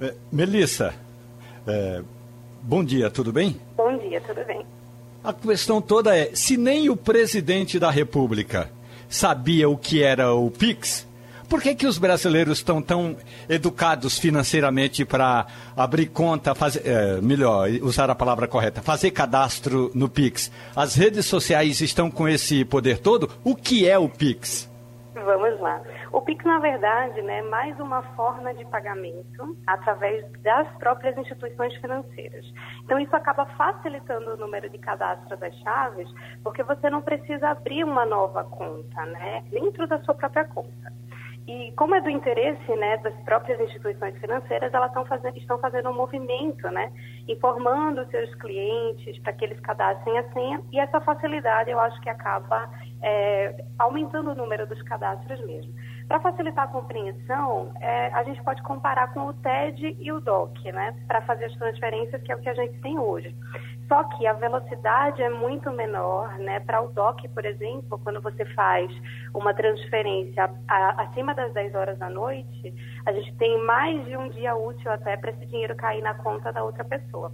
É, 0.00 0.14
Melissa, 0.30 0.94
é, 1.66 2.02
bom 2.62 2.84
dia, 2.84 3.10
tudo 3.10 3.32
bem? 3.32 3.58
Bom 3.74 3.96
dia, 3.96 4.20
tudo 4.20 4.44
bem. 4.44 4.66
A 5.24 5.32
questão 5.32 5.80
toda 5.80 6.14
é, 6.14 6.34
se 6.34 6.58
nem 6.58 6.90
o 6.90 6.96
presidente 6.96 7.78
da 7.78 7.90
República 7.90 8.70
sabia 9.08 9.68
o 9.68 9.78
que 9.78 10.02
era 10.02 10.34
o 10.34 10.50
Pix, 10.50 11.07
por 11.48 11.62
que, 11.62 11.74
que 11.74 11.86
os 11.86 11.98
brasileiros 11.98 12.58
estão 12.58 12.82
tão 12.82 13.16
educados 13.48 14.18
financeiramente 14.18 15.04
para 15.04 15.46
abrir 15.76 16.06
conta, 16.06 16.54
fazer, 16.54 16.82
é, 16.84 17.20
melhor, 17.20 17.68
usar 17.82 18.10
a 18.10 18.14
palavra 18.14 18.46
correta, 18.46 18.82
fazer 18.82 19.10
cadastro 19.10 19.90
no 19.94 20.08
Pix? 20.08 20.52
As 20.76 20.94
redes 20.94 21.26
sociais 21.26 21.80
estão 21.80 22.10
com 22.10 22.28
esse 22.28 22.64
poder 22.64 22.98
todo? 22.98 23.30
O 23.42 23.56
que 23.56 23.88
é 23.88 23.98
o 23.98 24.08
Pix? 24.08 24.68
Vamos 25.14 25.60
lá. 25.60 25.82
O 26.12 26.22
Pix, 26.22 26.44
na 26.44 26.58
verdade, 26.58 27.20
né, 27.22 27.38
é 27.38 27.42
mais 27.42 27.78
uma 27.80 28.02
forma 28.14 28.54
de 28.54 28.64
pagamento 28.66 29.56
através 29.66 30.24
das 30.42 30.66
próprias 30.78 31.16
instituições 31.18 31.74
financeiras. 31.76 32.44
Então, 32.84 32.98
isso 32.98 33.14
acaba 33.14 33.44
facilitando 33.46 34.32
o 34.32 34.36
número 34.36 34.70
de 34.70 34.78
cadastro 34.78 35.36
das 35.36 35.54
chaves, 35.56 36.08
porque 36.42 36.62
você 36.62 36.88
não 36.88 37.02
precisa 37.02 37.50
abrir 37.50 37.84
uma 37.84 38.06
nova 38.06 38.44
conta, 38.44 39.04
né, 39.06 39.44
dentro 39.50 39.86
da 39.86 40.00
sua 40.02 40.14
própria 40.14 40.44
conta. 40.46 40.92
E 41.48 41.72
como 41.72 41.94
é 41.94 42.00
do 42.02 42.10
interesse 42.10 42.76
né, 42.76 42.98
das 42.98 43.14
próprias 43.24 43.58
instituições 43.58 44.14
financeiras, 44.18 44.72
elas 44.74 44.88
estão 44.88 45.06
fazendo, 45.06 45.38
estão 45.38 45.58
fazendo 45.58 45.88
um 45.88 45.94
movimento, 45.94 46.68
né, 46.70 46.92
informando 47.26 48.06
seus 48.10 48.34
clientes 48.34 49.18
para 49.20 49.32
que 49.32 49.46
eles 49.46 49.58
cadastrem 49.60 50.18
a 50.18 50.30
senha. 50.34 50.60
E 50.70 50.78
essa 50.78 51.00
facilidade 51.00 51.70
eu 51.70 51.80
acho 51.80 51.98
que 52.02 52.10
acaba 52.10 52.68
é, 53.00 53.64
aumentando 53.78 54.32
o 54.32 54.34
número 54.34 54.66
dos 54.66 54.82
cadastros 54.82 55.40
mesmo. 55.46 55.72
Para 56.08 56.20
facilitar 56.20 56.64
a 56.64 56.68
compreensão, 56.68 57.70
é, 57.82 58.06
a 58.14 58.24
gente 58.24 58.42
pode 58.42 58.62
comparar 58.62 59.12
com 59.12 59.26
o 59.26 59.34
TED 59.34 59.94
e 60.00 60.10
o 60.10 60.20
DOC, 60.20 60.72
né, 60.72 60.96
para 61.06 61.20
fazer 61.20 61.44
as 61.44 61.54
transferências, 61.56 62.22
que 62.22 62.32
é 62.32 62.34
o 62.34 62.40
que 62.40 62.48
a 62.48 62.54
gente 62.54 62.80
tem 62.80 62.98
hoje. 62.98 63.36
Só 63.88 64.02
que 64.04 64.26
a 64.26 64.32
velocidade 64.32 65.22
é 65.22 65.30
muito 65.30 65.70
menor, 65.70 66.38
né? 66.38 66.60
Para 66.60 66.82
o 66.82 66.88
DOC, 66.88 67.26
por 67.28 67.44
exemplo, 67.46 67.98
quando 68.04 68.20
você 68.20 68.44
faz 68.54 68.90
uma 69.34 69.54
transferência 69.54 70.50
acima 70.68 71.34
das 71.34 71.52
10 71.54 71.74
horas 71.74 71.98
da 71.98 72.10
noite, 72.10 72.74
a 73.06 73.12
gente 73.12 73.34
tem 73.36 73.62
mais 73.64 74.04
de 74.04 74.14
um 74.14 74.28
dia 74.28 74.54
útil 74.54 74.90
até 74.90 75.16
para 75.16 75.30
esse 75.30 75.46
dinheiro 75.46 75.74
cair 75.74 76.02
na 76.02 76.14
conta 76.14 76.52
da 76.52 76.62
outra 76.62 76.84
pessoa. 76.84 77.32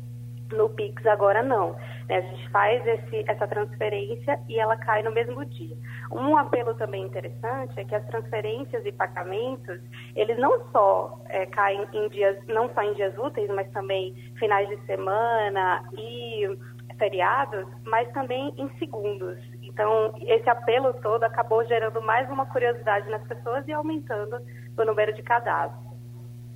No 0.54 0.68
Pix 0.70 1.04
agora 1.06 1.42
não. 1.42 1.72
Né? 2.08 2.18
A 2.18 2.20
gente 2.20 2.48
faz 2.50 2.86
esse, 2.86 3.24
essa 3.28 3.46
transferência 3.46 4.38
e 4.48 4.58
ela 4.58 4.76
cai 4.76 5.02
no 5.02 5.12
mesmo 5.12 5.44
dia. 5.44 5.76
Um 6.12 6.36
apelo 6.36 6.74
também 6.74 7.04
interessante 7.04 7.78
é 7.78 7.84
que 7.84 7.94
as 7.94 8.04
transferências 8.06 8.84
e 8.84 8.92
pagamentos, 8.92 9.80
eles 10.14 10.38
não 10.38 10.70
só 10.70 11.20
é, 11.28 11.46
caem 11.46 11.86
em 11.92 12.08
dias, 12.08 12.36
não 12.46 12.72
só 12.74 12.82
em 12.82 12.94
dias 12.94 13.16
úteis, 13.18 13.48
mas 13.50 13.70
também 13.72 14.14
finais 14.38 14.68
de 14.68 14.76
semana 14.86 15.82
e 15.92 16.56
feriados, 16.98 17.66
mas 17.84 18.10
também 18.12 18.54
em 18.56 18.68
segundos. 18.78 19.38
Então, 19.62 20.14
esse 20.20 20.48
apelo 20.48 20.92
todo 20.94 21.24
acabou 21.24 21.64
gerando 21.66 22.00
mais 22.00 22.28
uma 22.30 22.46
curiosidade 22.46 23.08
nas 23.10 23.26
pessoas 23.26 23.66
e 23.66 23.72
aumentando 23.72 24.38
o 24.76 24.84
número 24.84 25.12
de 25.12 25.22
cadastros. 25.22 25.82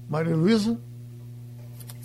Maria 0.08 0.36
Luísa? 0.36 0.80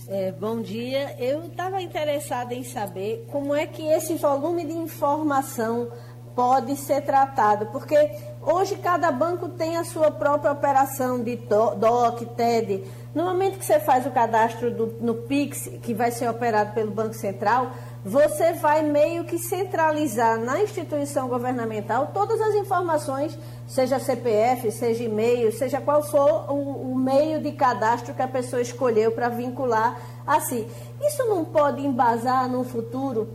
É, 0.08 0.34
bom 0.34 0.62
dia. 0.62 1.16
Eu 1.18 1.46
estava 1.46 1.82
interessada 1.82 2.54
em 2.54 2.64
saber 2.64 3.26
como 3.32 3.56
é 3.56 3.66
que 3.66 3.88
esse 3.88 4.16
volume 4.16 4.66
de 4.66 4.74
informação 4.74 5.90
pode 6.36 6.76
ser 6.76 7.02
tratado, 7.02 7.68
porque 7.68 7.96
hoje 8.42 8.76
cada 8.78 9.12
banco 9.12 9.50
tem 9.50 9.78
a 9.78 9.84
sua 9.84 10.12
própria 10.12 10.52
operação 10.52 11.24
de 11.24 11.36
DOC, 11.36 12.26
TED. 12.36 12.84
No 13.14 13.24
momento 13.24 13.60
que 13.60 13.66
você 13.66 13.80
faz 13.80 14.06
o 14.06 14.12
cadastro 14.12 14.72
do, 14.72 14.88
no 15.00 15.14
PIX, 15.14 15.70
que 15.82 15.94
vai 15.94 16.12
ser 16.12 16.28
operado 16.28 16.74
pelo 16.74 16.92
Banco 16.92 17.14
Central, 17.14 17.72
você 18.06 18.54
vai 18.54 18.82
meio 18.82 19.24
que 19.24 19.38
centralizar 19.38 20.38
na 20.38 20.62
instituição 20.62 21.30
governamental 21.30 22.12
todas 22.14 22.40
as 22.42 22.56
informações, 22.56 23.38
seja 23.66 23.98
CPF, 23.98 24.72
seja 24.72 25.04
e-mail, 25.04 25.52
seja 25.54 25.80
qual 25.80 26.04
for 26.04 26.52
o, 26.52 26.92
o 26.92 26.96
meio 26.96 27.42
de 27.42 27.54
cadastro 27.54 28.14
que 28.14 28.22
a 28.22 28.28
pessoa 28.28 28.62
escolheu 28.62 29.12
para 29.12 29.30
vincular 29.30 29.98
assim. 30.28 30.68
Isso 31.02 31.26
não 31.26 31.46
pode 31.46 31.86
embasar 31.86 32.50
no 32.50 32.64
futuro 32.64 33.30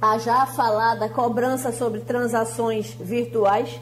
a 0.00 0.18
já 0.18 0.46
falada 0.46 1.08
cobrança 1.08 1.72
sobre 1.72 2.00
transações 2.00 2.94
virtuais? 2.94 3.80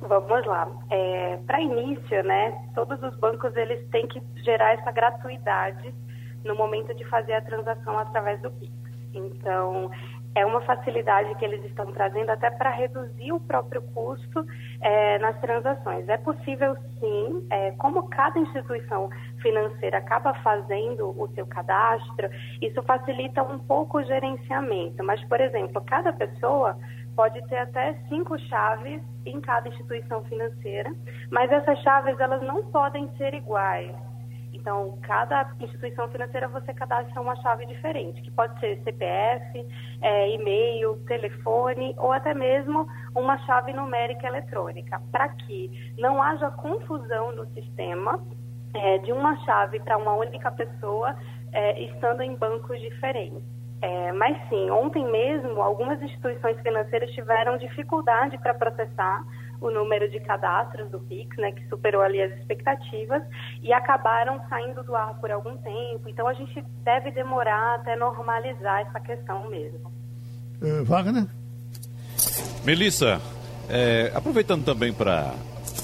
Vamos 0.00 0.46
lá. 0.46 0.68
É, 0.90 1.38
para 1.46 1.60
início, 1.60 2.22
né, 2.24 2.68
todos 2.74 3.02
os 3.02 3.16
bancos 3.16 3.54
eles 3.56 3.88
têm 3.90 4.06
que 4.08 4.20
gerar 4.42 4.74
essa 4.74 4.90
gratuidade 4.90 5.94
no 6.44 6.56
momento 6.56 6.92
de 6.94 7.04
fazer 7.04 7.34
a 7.34 7.40
transação 7.40 7.98
através 7.98 8.40
do 8.42 8.50
Pix. 8.50 8.81
Então, 9.14 9.90
é 10.34 10.46
uma 10.46 10.60
facilidade 10.62 11.34
que 11.34 11.44
eles 11.44 11.62
estão 11.64 11.92
trazendo 11.92 12.30
até 12.30 12.50
para 12.50 12.70
reduzir 12.70 13.32
o 13.32 13.40
próprio 13.40 13.82
custo 13.94 14.46
é, 14.80 15.18
nas 15.18 15.38
transações. 15.40 16.08
É 16.08 16.16
possível 16.16 16.74
sim, 16.98 17.46
é, 17.50 17.72
como 17.72 18.08
cada 18.08 18.38
instituição 18.38 19.10
financeira 19.42 19.98
acaba 19.98 20.32
fazendo 20.34 21.10
o 21.20 21.28
seu 21.34 21.46
cadastro, 21.46 22.28
isso 22.60 22.82
facilita 22.82 23.42
um 23.42 23.58
pouco 23.58 23.98
o 23.98 24.04
gerenciamento. 24.04 25.04
Mas, 25.04 25.22
por 25.24 25.40
exemplo, 25.40 25.82
cada 25.84 26.12
pessoa 26.12 26.78
pode 27.14 27.46
ter 27.48 27.58
até 27.58 27.94
cinco 28.08 28.38
chaves 28.38 29.02
em 29.26 29.38
cada 29.40 29.68
instituição 29.68 30.24
financeira, 30.24 30.90
mas 31.30 31.52
essas 31.52 31.78
chaves 31.80 32.18
elas 32.18 32.42
não 32.42 32.64
podem 32.70 33.06
ser 33.18 33.34
iguais. 33.34 33.94
Então, 34.62 34.96
cada 35.02 35.52
instituição 35.58 36.08
financeira 36.08 36.46
você 36.46 36.72
cadastra 36.72 37.20
uma 37.20 37.34
chave 37.42 37.66
diferente, 37.66 38.22
que 38.22 38.30
pode 38.30 38.60
ser 38.60 38.80
CPF, 38.84 39.66
é, 40.00 40.30
e-mail, 40.30 41.02
telefone 41.08 41.92
ou 41.98 42.12
até 42.12 42.32
mesmo 42.32 42.86
uma 43.12 43.36
chave 43.38 43.72
numérica 43.72 44.28
eletrônica, 44.28 45.02
para 45.10 45.30
que 45.30 45.92
não 45.98 46.22
haja 46.22 46.48
confusão 46.52 47.34
no 47.34 47.44
sistema 47.46 48.22
é, 48.72 48.98
de 48.98 49.12
uma 49.12 49.36
chave 49.44 49.80
para 49.80 49.98
uma 49.98 50.14
única 50.14 50.52
pessoa 50.52 51.16
é, 51.52 51.82
estando 51.82 52.22
em 52.22 52.36
bancos 52.36 52.80
diferentes. 52.80 53.42
É, 53.80 54.12
mas 54.12 54.36
sim, 54.48 54.70
ontem 54.70 55.04
mesmo 55.10 55.60
algumas 55.60 56.00
instituições 56.00 56.56
financeiras 56.60 57.10
tiveram 57.10 57.58
dificuldade 57.58 58.38
para 58.38 58.54
processar 58.54 59.24
o 59.62 59.70
número 59.70 60.10
de 60.10 60.18
cadastros 60.20 60.90
do 60.90 61.00
Pix, 61.00 61.36
né, 61.36 61.52
que 61.52 61.66
superou 61.68 62.02
ali 62.02 62.20
as 62.20 62.32
expectativas 62.38 63.22
e 63.62 63.72
acabaram 63.72 64.40
saindo 64.48 64.82
do 64.82 64.94
ar 64.94 65.18
por 65.20 65.30
algum 65.30 65.56
tempo. 65.58 66.08
Então 66.08 66.26
a 66.26 66.34
gente 66.34 66.60
deve 66.82 67.10
demorar 67.12 67.76
até 67.76 67.96
normalizar 67.96 68.80
essa 68.80 69.00
questão 69.00 69.48
mesmo. 69.48 69.92
Uh, 70.60 70.84
Wagner? 70.84 71.26
Melissa, 72.64 73.20
é, 73.68 74.12
aproveitando 74.14 74.64
também 74.64 74.92
para 74.92 75.34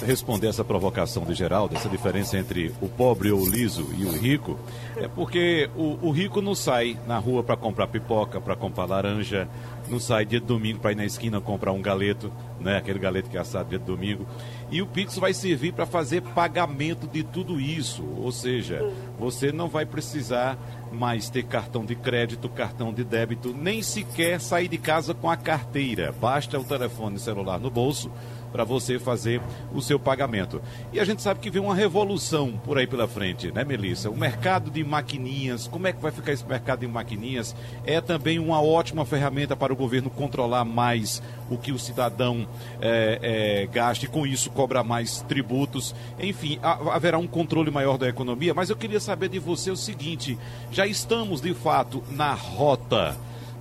responder 0.05 0.49
essa 0.49 0.65
provocação 0.65 1.25
de 1.25 1.35
Geraldo, 1.35 1.75
essa 1.75 1.89
diferença 1.89 2.39
entre 2.39 2.73
o 2.81 2.89
pobre 2.89 3.31
ou 3.33 3.41
o 3.41 3.49
liso 3.49 3.89
e 3.97 4.05
o 4.05 4.13
rico, 4.13 4.59
é 4.97 5.09
porque 5.09 5.69
o, 5.77 5.99
o 6.07 6.11
rico 6.11 6.41
não 6.41 6.55
sai 6.55 6.97
na 7.07 7.19
rua 7.19 7.43
para 7.43 7.57
comprar 7.57 7.87
pipoca, 7.89 8.41
para 8.41 8.55
comprar 8.55 8.87
laranja, 8.87 9.49
não 9.89 9.99
sai 9.99 10.25
dia 10.25 10.41
de 10.41 10.47
domingo 10.47 10.79
para 10.79 10.93
ir 10.93 10.97
na 10.97 11.05
esquina 11.05 11.41
comprar 11.41 11.73
um 11.73 11.83
galeto, 11.83 12.33
né? 12.69 12.77
Aquele 12.77 12.99
galeto 12.99 13.31
que 13.31 13.37
é 13.37 13.41
assado 13.41 13.71
dia 13.71 13.79
de 13.79 13.85
domingo. 13.85 14.27
E 14.71 14.83
o 14.83 14.87
Pix 14.87 15.17
vai 15.17 15.33
servir 15.33 15.73
para 15.73 15.87
fazer 15.87 16.21
pagamento 16.21 17.07
de 17.07 17.23
tudo 17.23 17.59
isso. 17.59 18.05
Ou 18.19 18.31
seja, 18.31 18.93
você 19.19 19.51
não 19.51 19.69
vai 19.69 19.87
precisar 19.87 20.59
mais 20.93 21.31
ter 21.31 21.45
cartão 21.45 21.85
de 21.85 21.95
crédito, 21.95 22.49
cartão 22.49 22.93
de 22.93 23.05
débito, 23.05 23.55
nem 23.55 23.83
sequer 23.83 24.41
sair 24.41 24.69
de 24.69 24.79
casa 24.79 25.15
com 25.15 25.31
a 25.31 25.37
carteira. 25.37 26.13
Basta 26.13 26.59
o 26.59 26.65
telefone 26.65 27.19
celular 27.19 27.59
no 27.59 27.71
bolso 27.71 28.11
para 28.53 28.65
você 28.65 28.99
fazer 28.99 29.41
o 29.73 29.81
seu 29.81 29.99
pagamento. 29.99 30.61
E 30.93 31.01
a 31.01 31.05
gente 31.05 31.23
sabe 31.23 31.41
que 31.41 31.51
vem 31.51 31.63
uma 31.63 31.75
revolução 31.75 32.53
por 32.65 32.79
aí 32.79 32.87
pela 32.87 33.07
frente, 33.07 33.53
né, 33.53 33.65
Melissa? 33.65 34.11
O 34.11 34.17
mercado 34.17 34.71
de 34.71 34.83
maquininhas, 34.83 35.67
como 35.67 35.87
é 35.87 35.93
que 35.93 36.01
vai 36.01 36.11
ficar 36.11 36.33
esse 36.33 36.47
mercado 36.47 36.81
de 36.81 36.89
maquininhas? 36.89 37.55
É 37.85 38.01
também 38.01 38.39
uma 38.39 38.61
ótima 38.61 39.05
ferramenta 39.05 39.57
para 39.57 39.73
o 39.73 39.77
governo 39.77 40.11
controlar 40.11 40.65
mais 40.65 41.23
o 41.51 41.57
que 41.57 41.73
o 41.73 41.79
cidadão 41.79 42.47
é, 42.81 43.19
é, 43.23 43.67
gaste, 43.67 44.07
com 44.07 44.27
isso 44.27 44.51
cobra 44.51 44.83
mais 44.83 45.23
tributos. 45.23 45.95
Enfim, 46.19 46.59
haverá 46.63 47.19
um 47.19 47.27
controle 47.27 47.71
maior 47.71 47.99
da 47.99 48.09
economia. 48.09 48.55
Mas 48.55 48.71
eu 48.71 48.77
queria 48.77 49.01
saber 49.01 49.29
de 49.29 49.39
você 49.39 49.71
o 49.71 49.77
seguinte: 49.77 50.39
já 50.71 50.87
estamos 50.87 51.41
de 51.41 51.55
fato 51.55 52.03
na 52.11 52.35
rota 52.35 53.17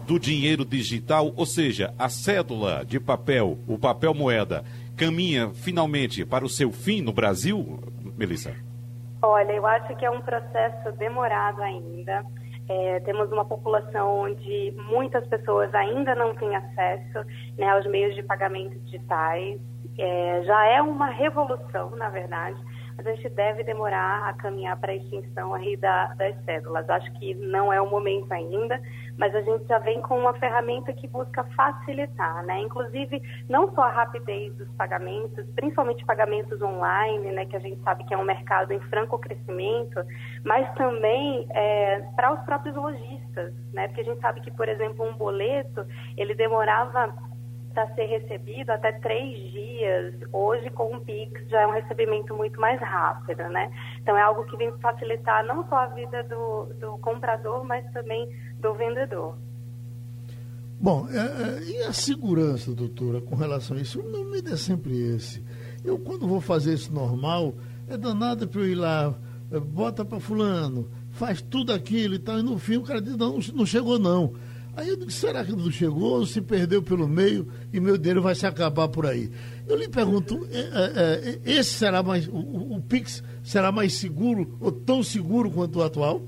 do 0.08 0.18
dinheiro 0.18 0.64
digital, 0.64 1.34
ou 1.36 1.46
seja, 1.46 1.94
a 2.00 2.08
cédula 2.08 2.86
de 2.86 2.98
papel, 2.98 3.58
o 3.68 3.78
papel 3.78 4.14
moeda, 4.14 4.64
caminha 4.96 5.50
finalmente 5.50 6.26
para 6.26 6.46
o 6.46 6.50
seu 6.50 6.72
fim 6.72 7.02
no 7.02 7.12
Brasil, 7.12 7.78
Melissa? 8.18 8.56
Olha, 9.22 9.52
eu 9.52 9.68
acho 9.68 9.94
que 9.98 10.06
é 10.06 10.10
um 10.10 10.22
processo 10.22 10.94
demorado 10.94 11.62
ainda. 11.62 12.26
É, 12.70 13.00
temos 13.02 13.30
uma 13.32 13.44
população 13.44 14.24
onde 14.24 14.74
muitas 14.90 15.28
pessoas 15.28 15.74
ainda 15.76 16.16
não 16.16 16.34
têm 16.36 16.56
acesso 16.56 17.28
né, 17.58 17.70
aos 17.70 17.86
meios 17.88 18.16
de 18.16 18.24
pagamento 18.24 18.80
digitais. 18.86 19.60
É, 19.98 20.42
já 20.46 20.66
é 20.68 20.82
uma 20.82 21.08
revolução, 21.08 21.96
na 21.98 22.10
verdade 22.10 22.58
a 22.98 23.04
gente 23.04 23.30
deve 23.30 23.64
demorar 23.64 24.28
a 24.28 24.34
caminhar 24.34 24.76
para 24.78 24.92
a 24.92 24.96
extinção 24.96 25.54
aí 25.54 25.78
da, 25.78 26.08
das 26.16 26.36
cédulas. 26.46 26.90
Acho 26.90 27.12
que 27.20 27.36
não 27.36 27.72
é 27.72 27.80
o 27.80 27.88
momento 27.88 28.32
ainda, 28.32 28.82
mas 29.18 29.36
a 29.36 29.42
gente 29.42 29.68
já 29.68 29.78
vem 29.78 30.02
com 30.02 30.18
uma 30.18 30.34
ferramenta 30.34 30.92
que 30.92 31.08
busca 31.08 31.44
facilitar, 31.56 32.44
né? 32.44 32.60
Inclusive, 32.62 33.22
não 33.48 33.72
só 33.76 33.84
a 33.84 33.92
rapidez 33.92 34.52
dos 34.56 34.68
pagamentos, 34.72 35.46
principalmente 35.56 36.04
pagamentos 36.06 36.60
online, 36.60 37.32
né, 37.32 37.46
que 37.46 37.56
a 37.56 37.60
gente 37.60 37.82
sabe 37.84 38.04
que 38.04 38.14
é 38.14 38.18
um 38.18 38.24
mercado 38.24 38.74
em 38.74 38.80
franco 38.82 39.20
crescimento, 39.20 40.04
mas 40.44 40.68
também 40.74 41.48
é, 41.52 42.00
para 42.16 42.34
os 42.34 42.40
próprios 42.42 42.76
lojistas, 42.76 43.54
né? 43.74 43.88
Porque 43.88 44.02
a 44.02 44.06
gente 44.06 44.22
sabe 44.22 44.42
que, 44.42 44.50
por 44.50 44.68
exemplo, 44.68 45.08
um 45.08 45.14
boleto, 45.14 45.86
ele 46.18 46.34
demorava 46.34 47.14
para 47.78 47.94
ser 47.94 48.08
recebido 48.08 48.72
até 48.72 48.92
três 48.94 49.52
dias. 49.52 50.16
Hoje, 50.34 50.68
com 50.72 50.96
o 50.96 51.02
Pix, 51.02 51.48
já 51.48 51.62
é 51.62 51.68
um 51.68 51.74
recebimento 51.74 52.34
muito 52.34 52.60
mais 52.60 52.82
rápido, 52.82 53.44
né? 53.50 53.72
Então, 54.02 54.18
é 54.18 54.22
algo 54.24 54.44
que 54.46 54.58
vem 54.58 54.76
facilitar 54.80 55.46
não 55.46 55.64
só 55.70 55.76
a 55.76 55.86
vida 55.86 56.24
do, 56.24 56.74
do 56.80 56.98
comprador, 56.98 57.64
mas 57.64 57.86
também 57.94 58.28
do 58.60 58.74
vendedor. 58.74 59.38
Bom, 60.82 61.08
é, 61.12 61.18
é, 61.18 61.64
e 61.66 61.84
a 61.84 61.94
segurança, 61.94 62.74
doutora, 62.74 63.22
com 63.22 63.36
relação 63.36 63.78
a 63.78 63.80
isso? 63.80 64.02
O 64.02 64.12
meu 64.12 64.26
medo 64.26 64.52
é 64.52 64.58
sempre 64.58 64.98
esse. 65.16 65.46
Eu, 65.86 66.00
quando 66.00 66.28
vou 66.28 66.42
fazer 66.42 66.74
isso 66.74 66.92
normal, 66.92 67.54
é 67.88 67.96
danado 67.96 68.48
para 68.48 68.62
eu 68.62 68.66
ir 68.66 68.76
lá, 68.76 69.14
é, 69.52 69.60
bota 69.60 70.04
para 70.04 70.20
fulano, 70.20 70.90
faz 71.12 71.44
tudo 71.44 71.72
aquilo 71.72 72.16
e 72.16 72.20
tal, 72.20 72.40
e 72.40 72.44
no 72.44 72.58
fim 72.58 72.78
o 72.78 72.84
cara 72.84 73.00
diz, 73.00 73.16
não, 73.16 73.38
não 73.54 73.68
chegou 73.68 74.00
não. 74.00 74.34
Aí 74.78 74.90
eu 74.90 74.96
disse, 74.96 75.22
será 75.22 75.44
que 75.44 75.52
não 75.54 75.72
chegou, 75.72 76.24
se 76.24 76.40
perdeu 76.40 76.84
pelo 76.84 77.08
meio 77.08 77.48
e 77.74 77.80
meu 77.80 77.98
dinheiro 77.98 78.22
vai 78.22 78.36
se 78.36 78.46
acabar 78.46 78.88
por 78.88 79.08
aí? 79.08 79.28
Eu 79.68 79.76
lhe 79.76 79.90
pergunto, 79.90 80.48
é, 80.52 80.60
é, 80.60 81.30
é, 81.32 81.60
esse 81.60 81.74
será 81.74 82.04
mais, 82.04 82.28
o, 82.28 82.76
o 82.76 82.80
Pix 82.88 83.24
será 83.44 83.72
mais 83.72 84.00
seguro 84.00 84.56
ou 84.62 84.72
tão 84.72 85.02
seguro 85.02 85.50
quanto 85.50 85.80
o 85.80 85.84
atual? 85.84 86.22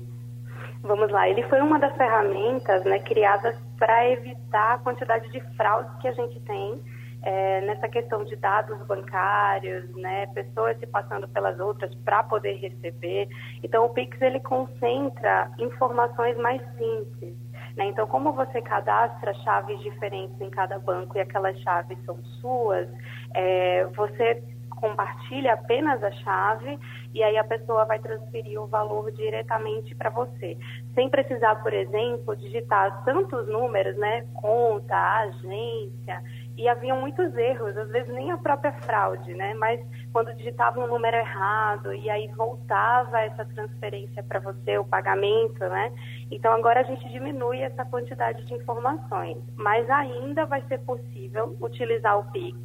Vamos 0.82 1.12
lá, 1.12 1.28
ele 1.28 1.44
foi 1.44 1.60
uma 1.60 1.78
das 1.78 1.96
ferramentas 1.96 2.84
né, 2.84 2.98
criadas 2.98 3.54
para 3.78 4.10
evitar 4.10 4.74
a 4.74 4.78
quantidade 4.78 5.30
de 5.30 5.40
fraudes 5.54 5.96
que 6.00 6.08
a 6.08 6.12
gente 6.12 6.40
tem 6.40 6.80
é, 7.22 7.60
nessa 7.60 7.88
questão 7.88 8.24
de 8.24 8.34
dados 8.36 8.78
bancários, 8.86 9.88
né, 9.94 10.26
pessoas 10.28 10.78
se 10.78 10.86
passando 10.86 11.28
pelas 11.28 11.58
outras 11.60 11.94
para 12.04 12.22
poder 12.24 12.54
receber. 12.54 13.28
Então, 13.62 13.84
o 13.84 13.90
Pix 13.90 14.20
ele 14.20 14.40
concentra 14.40 15.50
informações 15.58 16.36
mais 16.38 16.60
simples. 16.76 17.34
Né? 17.76 17.86
Então, 17.86 18.06
como 18.06 18.32
você 18.32 18.60
cadastra 18.60 19.34
chaves 19.34 19.80
diferentes 19.80 20.40
em 20.40 20.50
cada 20.50 20.78
banco 20.78 21.16
e 21.16 21.20
aquelas 21.20 21.58
chaves 21.60 21.98
são 22.04 22.22
suas, 22.40 22.88
é, 23.34 23.84
você 23.96 24.42
compartilha 24.80 25.52
apenas 25.52 26.02
a 26.02 26.10
chave 26.10 26.78
e 27.12 27.22
aí 27.22 27.36
a 27.36 27.44
pessoa 27.44 27.84
vai 27.84 27.98
transferir 27.98 28.60
o 28.60 28.66
valor 28.66 29.12
diretamente 29.12 29.94
para 29.94 30.08
você, 30.08 30.56
sem 30.94 31.08
precisar, 31.10 31.56
por 31.56 31.72
exemplo, 31.72 32.34
digitar 32.36 33.04
tantos 33.04 33.46
números, 33.46 33.96
né, 33.98 34.26
conta, 34.34 34.96
agência, 34.96 36.22
e 36.60 36.68
havia 36.68 36.94
muitos 36.94 37.34
erros, 37.34 37.74
às 37.74 37.88
vezes 37.88 38.12
nem 38.12 38.30
a 38.30 38.36
própria 38.36 38.70
fraude, 38.82 39.32
né? 39.32 39.54
Mas 39.54 39.80
quando 40.12 40.34
digitava 40.34 40.78
um 40.78 40.86
número 40.86 41.16
errado 41.16 41.94
e 41.94 42.10
aí 42.10 42.28
voltava 42.36 43.18
essa 43.18 43.46
transferência 43.46 44.22
para 44.22 44.40
você, 44.40 44.76
o 44.76 44.84
pagamento, 44.84 45.58
né? 45.58 45.90
Então 46.30 46.52
agora 46.52 46.80
a 46.80 46.82
gente 46.82 47.08
diminui 47.08 47.60
essa 47.60 47.82
quantidade 47.86 48.44
de 48.44 48.52
informações, 48.52 49.38
mas 49.56 49.88
ainda 49.88 50.44
vai 50.44 50.62
ser 50.68 50.80
possível 50.80 51.56
utilizar 51.62 52.18
o 52.18 52.30
Pix, 52.30 52.58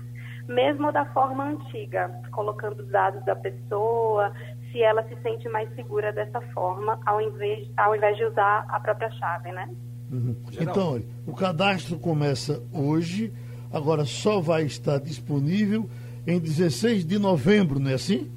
mesmo 0.45 0.91
da 0.91 1.05
forma 1.05 1.45
antiga, 1.45 2.11
colocando 2.33 2.81
os 2.81 2.89
dados 2.89 3.23
da 3.23 3.35
pessoa, 3.37 4.33
se 4.73 4.81
ela 4.81 5.07
se 5.07 5.15
sente 5.21 5.47
mais 5.47 5.73
segura 5.73 6.11
dessa 6.11 6.41
forma, 6.53 6.99
ao 7.05 7.21
invés, 7.21 7.65
ao 7.77 7.95
invés 7.95 8.17
de 8.17 8.25
usar 8.25 8.65
a 8.67 8.77
própria 8.77 9.09
chave, 9.11 9.53
né? 9.53 9.69
Uhum. 10.11 10.35
Então, 10.59 10.95
olha, 10.95 11.05
o 11.25 11.33
cadastro 11.33 11.97
começa 11.97 12.61
hoje 12.73 13.33
agora 13.75 14.05
só 14.05 14.39
vai 14.39 14.63
estar 14.63 14.99
disponível 14.99 15.89
em 16.25 16.39
16 16.39 17.05
de 17.05 17.19
novembro, 17.19 17.77
não 17.77 17.91
é 17.91 17.95
assim? 17.95 18.31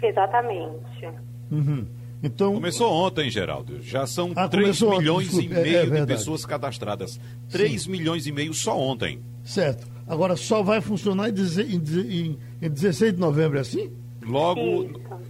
Exatamente. 0.00 1.08
Uhum. 1.50 1.84
Então, 2.22 2.54
começou 2.54 2.90
ontem, 2.90 3.28
Geraldo. 3.28 3.82
Já 3.82 4.06
são 4.06 4.32
ah, 4.36 4.48
3 4.48 4.80
milhões 4.80 5.34
ontem, 5.34 5.44
e 5.44 5.48
meio 5.48 5.94
é, 5.94 5.98
é 5.98 6.00
de 6.00 6.06
pessoas 6.06 6.46
cadastradas. 6.46 7.20
3 7.50 7.82
Sim. 7.82 7.90
milhões 7.90 8.26
e 8.26 8.32
meio 8.32 8.54
só 8.54 8.78
ontem. 8.78 9.20
Certo. 9.44 9.86
Agora 10.06 10.36
só 10.36 10.62
vai 10.62 10.80
funcionar 10.80 11.28
em, 11.28 11.32
em, 11.32 12.38
em 12.62 12.70
16 12.70 13.14
de 13.14 13.20
novembro, 13.20 13.58
é 13.58 13.60
assim? 13.60 13.90
Logo 14.22 14.60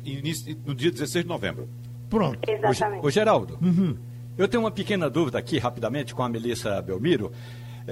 início, 0.04 0.56
no 0.64 0.74
dia 0.74 0.90
16 0.90 1.24
de 1.24 1.28
novembro. 1.28 1.68
Pronto. 2.10 2.38
Exatamente. 2.48 3.04
Ô, 3.04 3.10
Geraldo, 3.10 3.58
uhum. 3.60 3.96
eu 4.36 4.46
tenho 4.46 4.62
uma 4.62 4.70
pequena 4.70 5.08
dúvida 5.08 5.38
aqui, 5.38 5.58
rapidamente, 5.58 6.14
com 6.14 6.22
a 6.22 6.28
Melissa 6.28 6.80
Belmiro. 6.82 7.32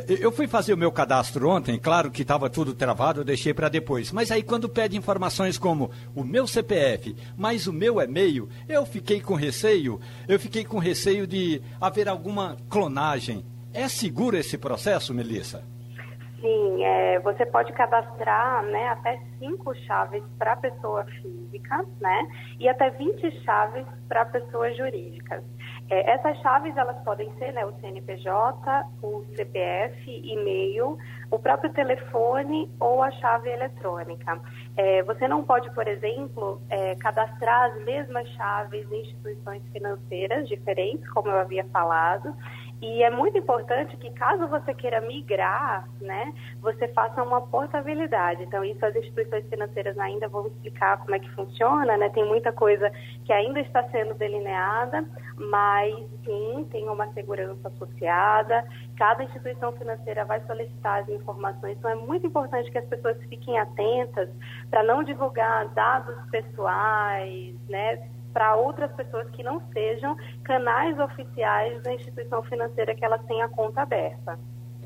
Eu 0.08 0.32
fui 0.32 0.48
fazer 0.48 0.72
o 0.72 0.76
meu 0.76 0.90
cadastro 0.90 1.50
ontem, 1.50 1.78
claro 1.78 2.10
que 2.10 2.22
estava 2.22 2.48
tudo 2.48 2.74
travado, 2.74 3.20
eu 3.20 3.24
deixei 3.24 3.52
para 3.52 3.68
depois. 3.68 4.10
Mas 4.10 4.30
aí 4.30 4.42
quando 4.42 4.66
pede 4.66 4.96
informações 4.96 5.58
como 5.58 5.90
o 6.14 6.24
meu 6.24 6.46
CPF, 6.46 7.14
mais 7.36 7.66
o 7.66 7.72
meu 7.74 8.00
e-mail, 8.00 8.48
eu 8.66 8.86
fiquei 8.86 9.20
com 9.20 9.34
receio, 9.34 10.00
eu 10.26 10.40
fiquei 10.40 10.64
com 10.64 10.78
receio 10.78 11.26
de 11.26 11.60
haver 11.78 12.08
alguma 12.08 12.56
clonagem. 12.70 13.44
É 13.74 13.86
seguro 13.86 14.34
esse 14.34 14.56
processo, 14.56 15.12
Melissa? 15.12 15.62
Sim, 16.40 16.82
é, 16.82 17.20
você 17.20 17.46
pode 17.46 17.72
cadastrar 17.72 18.64
né, 18.64 18.88
até 18.88 19.20
cinco 19.38 19.72
chaves 19.86 20.24
para 20.38 20.56
pessoa 20.56 21.04
física, 21.04 21.86
né? 22.00 22.26
E 22.58 22.68
até 22.68 22.90
20 22.90 23.44
chaves 23.44 23.86
para 24.08 24.24
pessoas 24.24 24.76
jurídicas. 24.76 25.44
É, 25.92 26.12
essas 26.12 26.38
chaves 26.38 26.74
elas 26.74 26.96
podem 27.04 27.30
ser 27.36 27.52
né, 27.52 27.66
o 27.66 27.72
CNPJ, 27.78 28.86
o 29.02 29.26
CPF, 29.36 30.10
e-mail, 30.24 30.96
o 31.30 31.38
próprio 31.38 31.70
telefone 31.70 32.70
ou 32.80 33.02
a 33.02 33.10
chave 33.10 33.50
eletrônica. 33.50 34.40
É, 34.74 35.02
você 35.02 35.28
não 35.28 35.44
pode, 35.44 35.70
por 35.74 35.86
exemplo, 35.86 36.62
é, 36.70 36.94
cadastrar 36.94 37.70
as 37.70 37.84
mesmas 37.84 38.26
chaves 38.30 38.90
em 38.90 39.02
instituições 39.02 39.62
financeiras 39.70 40.48
diferentes, 40.48 41.06
como 41.10 41.28
eu 41.28 41.38
havia 41.38 41.64
falado. 41.66 42.34
E 42.82 43.00
é 43.04 43.10
muito 43.10 43.38
importante 43.38 43.96
que, 43.96 44.10
caso 44.10 44.48
você 44.48 44.74
queira 44.74 45.00
migrar, 45.00 45.88
né, 46.00 46.34
você 46.60 46.88
faça 46.88 47.22
uma 47.22 47.40
portabilidade. 47.40 48.42
Então, 48.42 48.64
isso 48.64 48.84
as 48.84 48.96
instituições 48.96 49.48
financeiras 49.48 49.96
ainda 50.00 50.26
vão 50.26 50.48
explicar 50.48 50.98
como 50.98 51.14
é 51.14 51.20
que 51.20 51.30
funciona, 51.30 51.96
né? 51.96 52.08
Tem 52.08 52.24
muita 52.24 52.50
coisa 52.52 52.90
que 53.24 53.32
ainda 53.32 53.60
está 53.60 53.84
sendo 53.90 54.14
delineada, 54.14 55.04
mas 55.36 55.94
sim, 56.24 56.66
tem 56.72 56.88
uma 56.88 57.06
segurança 57.12 57.68
associada. 57.68 58.64
Cada 58.96 59.22
instituição 59.22 59.70
financeira 59.74 60.24
vai 60.24 60.40
solicitar 60.40 61.02
as 61.02 61.08
informações. 61.08 61.78
Então, 61.78 61.88
é 61.88 61.94
muito 61.94 62.26
importante 62.26 62.68
que 62.68 62.78
as 62.78 62.86
pessoas 62.86 63.16
fiquem 63.28 63.60
atentas 63.60 64.28
para 64.68 64.82
não 64.82 65.04
divulgar 65.04 65.68
dados 65.68 66.16
pessoais, 66.32 67.54
né? 67.68 68.10
Para 68.32 68.56
outras 68.56 68.90
pessoas 68.92 69.28
que 69.30 69.42
não 69.42 69.62
sejam 69.72 70.16
canais 70.44 70.98
oficiais 70.98 71.82
da 71.82 71.94
instituição 71.94 72.42
financeira 72.44 72.94
que 72.94 73.04
elas 73.04 73.24
tenham 73.26 73.46
a 73.46 73.48
conta 73.48 73.82
aberta. 73.82 74.38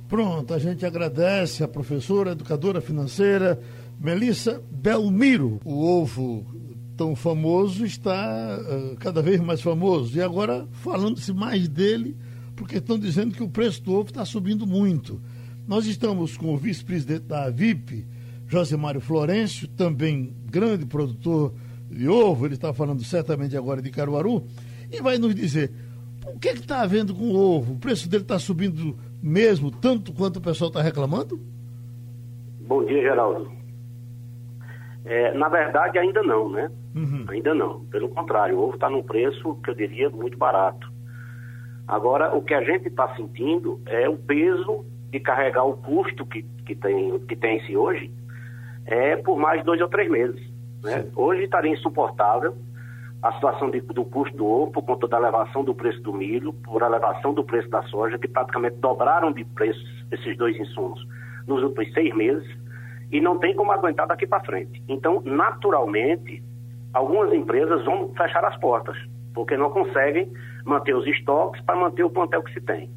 Pronto, 0.08 0.54
a 0.54 0.58
gente 0.58 0.86
agradece 0.86 1.64
a 1.64 1.68
professora, 1.68 2.30
educadora 2.30 2.80
financeira, 2.80 3.60
Melissa 3.98 4.62
Belmiro. 4.70 5.60
O 5.64 5.84
ovo 5.84 6.46
tão 6.96 7.14
famoso 7.16 7.84
está 7.84 8.58
uh, 8.58 8.96
cada 8.96 9.20
vez 9.20 9.40
mais 9.40 9.60
famoso. 9.60 10.16
E 10.16 10.22
agora 10.22 10.66
falando-se 10.70 11.32
mais 11.32 11.68
dele, 11.68 12.16
porque 12.54 12.76
estão 12.76 12.98
dizendo 12.98 13.34
que 13.34 13.42
o 13.42 13.48
preço 13.48 13.82
do 13.82 13.92
ovo 13.92 14.08
está 14.08 14.24
subindo 14.24 14.66
muito. 14.66 15.20
Nós 15.66 15.86
estamos 15.86 16.36
com 16.36 16.54
o 16.54 16.56
vice-presidente 16.56 17.24
da 17.24 17.46
AVIP, 17.46 18.06
José 18.46 18.76
Mário 18.76 19.00
Florencio, 19.00 19.66
também 19.66 20.32
grande 20.46 20.86
produtor 20.86 21.52
de 21.90 22.08
ovo, 22.08 22.46
ele 22.46 22.54
está 22.54 22.72
falando 22.72 23.02
certamente 23.04 23.56
agora 23.56 23.80
de 23.80 23.90
Caruaru, 23.90 24.44
e 24.90 25.00
vai 25.00 25.18
nos 25.18 25.34
dizer 25.34 25.70
o 26.26 26.38
que 26.38 26.48
é 26.48 26.52
está 26.52 26.82
havendo 26.82 27.14
com 27.14 27.24
o 27.24 27.36
ovo? 27.36 27.74
O 27.74 27.78
preço 27.78 28.08
dele 28.08 28.24
está 28.24 28.38
subindo 28.38 28.96
mesmo, 29.22 29.70
tanto 29.70 30.12
quanto 30.12 30.38
o 30.38 30.42
pessoal 30.42 30.68
está 30.68 30.82
reclamando? 30.82 31.38
Bom 32.66 32.84
dia, 32.84 33.00
Geraldo. 33.00 33.50
É, 35.04 35.32
na 35.34 35.48
verdade, 35.48 35.98
ainda 35.98 36.22
não, 36.22 36.50
né? 36.50 36.68
Uhum. 36.94 37.24
Ainda 37.28 37.54
não. 37.54 37.84
Pelo 37.86 38.08
contrário, 38.08 38.58
o 38.58 38.62
ovo 38.64 38.74
está 38.74 38.90
num 38.90 39.04
preço 39.04 39.54
que 39.62 39.70
eu 39.70 39.74
diria 39.74 40.10
muito 40.10 40.36
barato. 40.36 40.90
Agora, 41.86 42.34
o 42.34 42.42
que 42.42 42.52
a 42.52 42.62
gente 42.62 42.88
está 42.88 43.14
sentindo 43.14 43.80
é 43.86 44.08
o 44.08 44.16
peso 44.16 44.84
de 45.10 45.20
carregar 45.20 45.64
o 45.64 45.76
custo 45.76 46.26
que, 46.26 46.42
que 46.66 46.74
tem 46.74 47.18
que 47.20 47.36
tem-se 47.36 47.76
hoje 47.76 48.10
é 48.84 49.16
por 49.16 49.38
mais 49.38 49.64
dois 49.64 49.80
ou 49.80 49.88
três 49.88 50.10
meses. 50.10 50.40
Né? 50.82 51.06
Hoje 51.14 51.44
estaria 51.44 51.72
insuportável 51.72 52.54
a 53.22 53.32
situação 53.32 53.70
de, 53.70 53.80
do 53.80 54.04
custo 54.04 54.36
do 54.36 54.46
ovo 54.46 54.72
por 54.72 54.82
conta 54.82 55.08
da 55.08 55.18
elevação 55.18 55.64
do 55.64 55.74
preço 55.74 56.00
do 56.02 56.12
milho, 56.12 56.52
por 56.52 56.82
elevação 56.82 57.34
do 57.34 57.44
preço 57.44 57.68
da 57.68 57.82
soja, 57.84 58.18
que 58.18 58.28
praticamente 58.28 58.76
dobraram 58.76 59.32
de 59.32 59.44
preço 59.44 59.80
esses 60.12 60.36
dois 60.36 60.56
insumos 60.56 61.04
nos 61.46 61.62
últimos 61.62 61.92
seis 61.92 62.14
meses, 62.14 62.46
e 63.10 63.20
não 63.20 63.38
tem 63.38 63.54
como 63.54 63.72
aguentar 63.72 64.06
daqui 64.06 64.26
para 64.26 64.44
frente. 64.44 64.82
Então, 64.88 65.22
naturalmente, 65.24 66.42
algumas 66.92 67.32
empresas 67.32 67.84
vão 67.84 68.12
fechar 68.16 68.44
as 68.44 68.56
portas, 68.58 68.96
porque 69.32 69.56
não 69.56 69.70
conseguem 69.70 70.32
manter 70.64 70.94
os 70.94 71.06
estoques 71.06 71.60
para 71.62 71.76
manter 71.76 72.02
o 72.02 72.10
plantel 72.10 72.42
que 72.42 72.52
se 72.52 72.60
tem. 72.60 72.90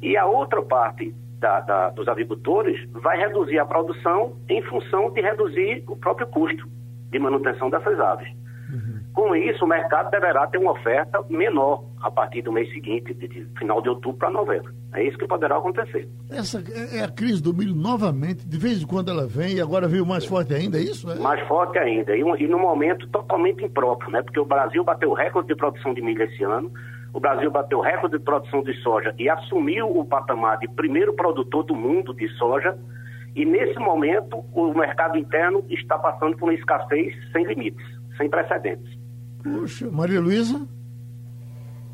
E 0.00 0.16
a 0.16 0.24
outra 0.24 0.62
parte 0.62 1.14
da, 1.38 1.60
da, 1.60 1.90
dos 1.90 2.08
agricultores 2.08 2.88
vai 2.90 3.18
reduzir 3.18 3.58
a 3.58 3.66
produção 3.66 4.34
em 4.48 4.62
função 4.62 5.10
de 5.10 5.20
reduzir 5.20 5.84
o 5.86 5.96
próprio 5.96 6.26
custo 6.28 6.79
de 7.10 7.18
manutenção 7.18 7.70
dessas 7.70 7.98
aves. 7.98 8.28
Uhum. 8.72 9.00
Com 9.12 9.34
isso, 9.34 9.64
o 9.64 9.68
mercado 9.68 10.10
deverá 10.10 10.46
ter 10.46 10.58
uma 10.58 10.72
oferta 10.72 11.22
menor 11.28 11.84
a 12.00 12.10
partir 12.10 12.42
do 12.42 12.52
mês 12.52 12.72
seguinte, 12.72 13.12
de, 13.12 13.26
de 13.26 13.44
final 13.58 13.82
de 13.82 13.88
outubro 13.88 14.18
para 14.18 14.30
novembro. 14.30 14.72
É 14.94 15.02
isso 15.02 15.18
que 15.18 15.26
poderá 15.26 15.56
acontecer. 15.56 16.08
Essa 16.30 16.62
é 16.92 17.02
a 17.02 17.08
crise 17.08 17.42
do 17.42 17.52
milho 17.52 17.74
novamente, 17.74 18.46
de 18.46 18.58
vez 18.58 18.82
em 18.82 18.86
quando 18.86 19.10
ela 19.10 19.26
vem 19.26 19.56
e 19.56 19.60
agora 19.60 19.88
veio 19.88 20.06
mais 20.06 20.24
forte 20.24 20.54
ainda, 20.54 20.78
é 20.78 20.82
isso? 20.82 21.10
É? 21.10 21.16
Mais 21.16 21.46
forte 21.48 21.78
ainda, 21.78 22.16
e, 22.16 22.20
e 22.20 22.46
num 22.46 22.60
momento 22.60 23.08
totalmente 23.08 23.64
impróprio, 23.64 24.10
né? 24.12 24.22
Porque 24.22 24.38
o 24.40 24.44
Brasil 24.44 24.84
bateu 24.84 25.12
recorde 25.12 25.48
de 25.48 25.56
produção 25.56 25.92
de 25.92 26.00
milho 26.00 26.22
esse 26.22 26.42
ano, 26.44 26.70
o 27.12 27.18
Brasil 27.18 27.50
bateu 27.50 27.80
recorde 27.80 28.18
de 28.18 28.24
produção 28.24 28.62
de 28.62 28.72
soja 28.82 29.12
e 29.18 29.28
assumiu 29.28 29.88
o 29.88 30.04
patamar 30.04 30.58
de 30.58 30.68
primeiro 30.68 31.12
produtor 31.14 31.64
do 31.64 31.74
mundo 31.74 32.14
de 32.14 32.28
soja 32.36 32.78
e 33.34 33.44
nesse 33.44 33.78
momento, 33.78 34.44
o 34.52 34.74
mercado 34.74 35.16
interno 35.16 35.64
está 35.68 35.98
passando 35.98 36.36
por 36.36 36.48
uma 36.48 36.54
escassez 36.54 37.14
sem 37.32 37.44
limites, 37.44 37.86
sem 38.16 38.28
precedentes. 38.28 38.98
Puxa, 39.42 39.88
Maria 39.90 40.20
Luísa? 40.20 40.66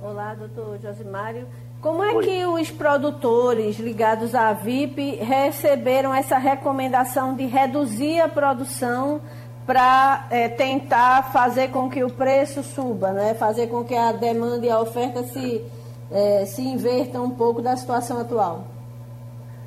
Olá, 0.01 0.35
doutor 0.35 0.79
Josimário. 0.79 1.47
Como 1.81 2.03
é 2.03 2.13
Oi. 2.15 2.25
que 2.25 2.47
os 2.47 2.71
produtores 2.71 3.79
ligados 3.79 4.35
à 4.35 4.53
VIP 4.53 5.17
receberam 5.17 6.13
essa 6.13 6.39
recomendação 6.39 7.35
de 7.35 7.45
reduzir 7.45 8.21
a 8.21 8.29
produção 8.29 9.21
para 9.67 10.27
é, 10.31 10.49
tentar 10.49 11.33
fazer 11.33 11.69
com 11.69 11.91
que 11.91 12.03
o 12.03 12.11
preço 12.11 12.63
suba, 12.63 13.13
né? 13.13 13.35
fazer 13.35 13.67
com 13.67 13.85
que 13.85 13.95
a 13.95 14.13
demanda 14.13 14.65
e 14.65 14.71
a 14.71 14.81
oferta 14.81 15.23
se, 15.25 15.63
é, 16.11 16.47
se 16.47 16.63
invertam 16.63 17.25
um 17.25 17.31
pouco 17.31 17.61
da 17.61 17.77
situação 17.77 18.21
atual? 18.21 18.76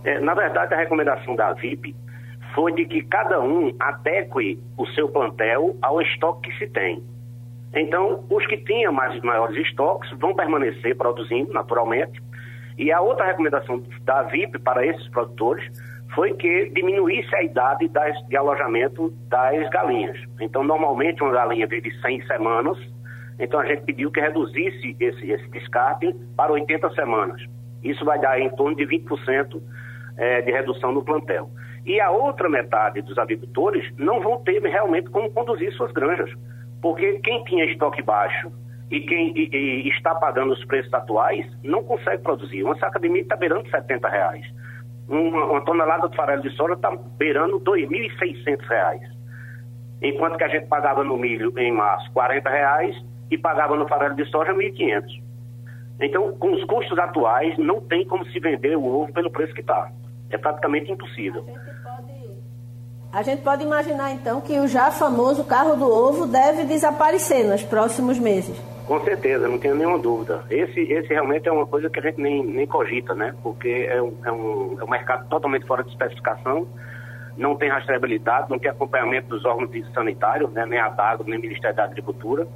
É, 0.03 0.19
na 0.19 0.33
verdade, 0.33 0.73
a 0.73 0.77
recomendação 0.77 1.35
da 1.35 1.53
VIP 1.53 1.95
foi 2.55 2.71
de 2.73 2.85
que 2.85 3.03
cada 3.03 3.41
um 3.41 3.73
adeque 3.79 4.59
o 4.77 4.85
seu 4.87 5.09
plantel 5.09 5.75
ao 5.81 6.01
estoque 6.01 6.49
que 6.49 6.57
se 6.57 6.67
tem. 6.67 7.03
Então, 7.75 8.25
os 8.29 8.45
que 8.47 8.57
tinham 8.57 8.91
mais 8.91 9.19
maiores 9.21 9.55
estoques 9.67 10.09
vão 10.17 10.33
permanecer 10.33 10.95
produzindo 10.97 11.53
naturalmente. 11.53 12.21
E 12.77 12.91
a 12.91 13.01
outra 13.01 13.25
recomendação 13.25 13.83
da 14.03 14.23
VIP 14.23 14.57
para 14.59 14.85
esses 14.85 15.07
produtores 15.09 15.63
foi 16.15 16.33
que 16.33 16.69
diminuísse 16.69 17.33
a 17.35 17.43
idade 17.43 17.87
das, 17.89 18.17
de 18.27 18.35
alojamento 18.35 19.13
das 19.27 19.69
galinhas. 19.69 20.17
Então, 20.39 20.63
normalmente, 20.63 21.21
uma 21.21 21.31
galinha 21.31 21.67
vive 21.67 21.91
100 22.01 22.25
semanas, 22.25 22.77
então 23.37 23.59
a 23.59 23.65
gente 23.65 23.83
pediu 23.83 24.09
que 24.11 24.19
reduzisse 24.19 24.95
esse, 24.99 25.31
esse 25.31 25.47
descarte 25.49 26.15
para 26.35 26.51
80 26.51 26.89
semanas. 26.91 27.41
Isso 27.83 28.03
vai 28.03 28.19
dar 28.19 28.39
em 28.39 28.49
torno 28.55 28.75
de 28.75 28.85
20% 28.85 29.61
é, 30.19 30.41
de 30.41 30.51
redução 30.51 30.91
no 30.91 31.03
plantel. 31.03 31.49
E 31.85 31.99
a 31.99 32.11
outra 32.11 32.49
metade 32.49 33.01
dos 33.01 33.17
agricultores 33.17 33.89
não 33.97 34.19
vão 34.19 34.37
ter 34.43 34.61
realmente 34.61 35.09
como 35.09 35.31
conduzir 35.31 35.71
suas 35.73 35.91
granjas, 35.93 36.29
porque 36.81 37.19
quem 37.23 37.43
tinha 37.45 37.65
estoque 37.65 38.03
baixo 38.03 38.51
e 38.91 38.99
quem 38.99 39.33
e, 39.35 39.49
e 39.55 39.89
está 39.89 40.13
pagando 40.13 40.53
os 40.53 40.63
preços 40.65 40.93
atuais 40.93 41.45
não 41.63 41.83
consegue 41.83 42.21
produzir. 42.21 42.63
Uma 42.63 42.77
saca 42.77 42.99
de 42.99 43.07
milho 43.07 43.23
está 43.23 43.37
beirando 43.37 43.69
70 43.69 44.07
reais. 44.09 44.45
Uma, 45.07 45.45
uma 45.45 45.61
tonelada 45.61 46.09
de 46.09 46.15
farelo 46.15 46.43
de 46.43 46.49
soja 46.51 46.73
está 46.73 46.95
beirando 47.17 47.59
2.600 47.61 48.67
reais. 48.67 49.01
Enquanto 50.01 50.37
que 50.37 50.43
a 50.43 50.49
gente 50.49 50.67
pagava 50.67 51.03
no 51.03 51.17
milho 51.17 51.57
em 51.57 51.71
março 51.71 52.11
40 52.11 52.49
reais 52.49 52.95
e 53.31 53.37
pagava 53.37 53.75
no 53.75 53.87
farelo 53.87 54.15
de 54.15 54.25
soja 54.25 54.53
1.500. 54.53 55.21
Então, 56.01 56.33
com 56.37 56.53
os 56.53 56.63
custos 56.65 56.97
atuais, 56.97 57.57
não 57.57 57.81
tem 57.81 58.05
como 58.05 58.25
se 58.27 58.39
vender 58.39 58.77
o 58.77 58.85
ovo 58.85 59.11
pelo 59.11 59.29
preço 59.29 59.53
que 59.53 59.61
está 59.61 59.91
é 60.29 60.37
praticamente 60.37 60.91
impossível. 60.91 61.45
A 63.11 63.23
gente, 63.23 63.41
pode, 63.41 63.63
imaginar 63.63 64.11
então 64.11 64.39
que 64.39 64.59
o 64.59 64.67
já 64.67 64.91
famoso 64.91 65.43
carro 65.43 65.75
do 65.75 65.91
ovo 65.91 66.27
deve 66.27 66.63
desaparecer 66.65 67.43
nos 67.43 67.63
próximos 67.63 68.19
meses. 68.19 68.55
Com 68.85 69.03
certeza, 69.03 69.47
não 69.47 69.57
tenho 69.57 69.75
nenhuma 69.75 69.97
dúvida. 69.97 70.43
Esse, 70.49 70.79
esse 70.81 71.07
realmente 71.07 71.47
é 71.47 71.51
uma 71.51 71.65
coisa 71.65 71.89
que 71.89 71.99
a 71.99 72.03
gente 72.03 72.21
nem, 72.21 72.45
nem 72.45 72.67
cogita, 72.67 73.15
né? 73.15 73.33
Porque 73.41 73.87
é 73.89 74.01
um, 74.01 74.13
é, 74.23 74.31
um, 74.31 74.77
é 74.79 74.83
um 74.83 74.89
mercado 74.89 75.27
totalmente 75.27 75.65
fora 75.65 75.83
de 75.83 75.89
especificação, 75.89 76.67
não 77.35 77.55
tem 77.55 77.69
rastreabilidade, 77.69 78.49
não 78.49 78.59
tem 78.59 78.69
acompanhamento 78.69 79.29
dos 79.29 79.43
órgãos 79.45 79.69
sanitários, 79.93 80.51
né? 80.51 80.65
nem 80.65 80.79
a 80.79 80.89
DAGO, 80.89 81.23
nem 81.23 81.39
o 81.39 81.41
Ministério 81.41 81.75
da 81.75 81.85
Agricultura. 81.85 82.47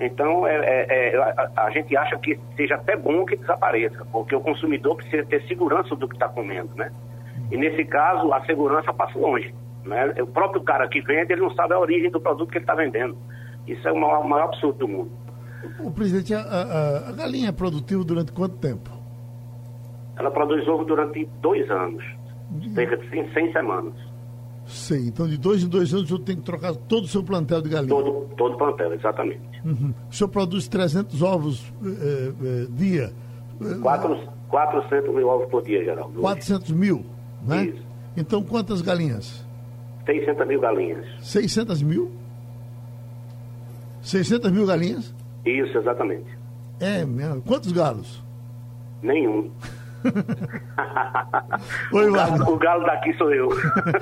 Então, 0.00 0.46
é, 0.46 0.56
é, 0.56 1.14
é, 1.14 1.16
a, 1.16 1.64
a, 1.64 1.70
gente 1.70 1.96
acha 1.96 2.18
que 2.18 2.40
seja 2.56 2.74
até 2.74 2.96
bom 2.96 3.24
que 3.24 3.36
desapareça, 3.36 4.04
porque 4.10 4.34
o 4.34 4.40
consumidor 4.40 4.96
precisa 4.96 5.24
ter 5.24 5.42
segurança 5.46 5.94
do 5.94 6.08
que 6.08 6.14
está 6.14 6.28
comendo, 6.28 6.74
né? 6.74 6.90
E 7.52 7.56
nesse 7.58 7.84
caso, 7.84 8.32
a 8.32 8.42
segurança 8.46 8.94
passa 8.94 9.18
longe. 9.18 9.54
Né? 9.84 10.14
O 10.22 10.26
próprio 10.26 10.62
cara 10.62 10.88
que 10.88 11.02
vende, 11.02 11.34
ele 11.34 11.42
não 11.42 11.54
sabe 11.54 11.74
a 11.74 11.78
origem 11.78 12.10
do 12.10 12.18
produto 12.18 12.48
que 12.50 12.56
ele 12.56 12.62
está 12.62 12.74
vendendo. 12.74 13.14
Isso 13.66 13.86
é 13.86 13.92
o 13.92 14.00
maior, 14.00 14.26
maior, 14.26 14.44
absurdo 14.46 14.78
do 14.78 14.88
mundo. 14.88 15.10
O 15.78 15.90
presidente, 15.90 16.34
a, 16.34 16.40
a, 16.40 17.08
a, 17.10 17.12
galinha 17.12 17.50
é 17.50 17.52
produtiva 17.52 18.02
durante 18.02 18.32
quanto 18.32 18.56
tempo? 18.56 18.90
Ela 20.16 20.30
produz 20.30 20.66
ovo 20.66 20.84
durante 20.84 21.28
dois 21.42 21.70
anos. 21.70 22.02
cerca 22.74 22.96
de 22.96 23.08
100, 23.10 23.32
100 23.32 23.52
semanas. 23.52 23.94
Sei, 24.64 25.08
então 25.08 25.28
de 25.28 25.36
dois 25.36 25.62
em 25.62 25.68
dois 25.68 25.92
anos 25.92 26.04
o 26.04 26.08
senhor 26.08 26.20
tem 26.20 26.36
que 26.36 26.42
trocar 26.42 26.74
todo 26.74 27.04
o 27.04 27.08
seu 27.08 27.22
plantel 27.22 27.60
de 27.60 27.68
galinha. 27.68 27.94
Todo, 27.94 28.28
todo 28.36 28.56
plantel, 28.56 28.94
exatamente. 28.94 29.42
Uhum. 29.62 29.92
O 30.10 30.14
senhor 30.14 30.28
produz 30.28 30.68
300 30.68 31.20
ovos 31.22 31.72
eh, 31.84 32.32
eh, 32.42 32.66
dia? 32.70 33.12
Quatro, 33.82 34.18
400 34.48 35.14
mil 35.14 35.28
ovos 35.28 35.48
por 35.48 35.62
dia, 35.62 35.84
Geraldo. 35.84 36.20
400 36.20 36.70
mil, 36.72 37.04
né? 37.46 37.66
Isso. 37.66 37.82
Então 38.16 38.42
quantas 38.42 38.82
galinhas? 38.82 39.44
600 40.06 40.46
mil 40.46 40.60
galinhas. 40.60 41.06
600 41.20 41.82
mil? 41.82 42.10
600 44.02 44.50
mil 44.50 44.66
galinhas? 44.66 45.14
Isso, 45.44 45.78
exatamente. 45.78 46.26
É 46.80 47.04
mesmo. 47.04 47.42
Quantos 47.42 47.70
galos? 47.72 48.22
Nenhum. 49.00 49.50
Oi, 51.92 52.08
o, 52.08 52.12
Wagner. 52.12 52.38
galo, 52.38 52.54
o 52.54 52.58
galo 52.58 52.84
daqui 52.84 53.12
sou 53.14 53.32
eu. 53.32 53.48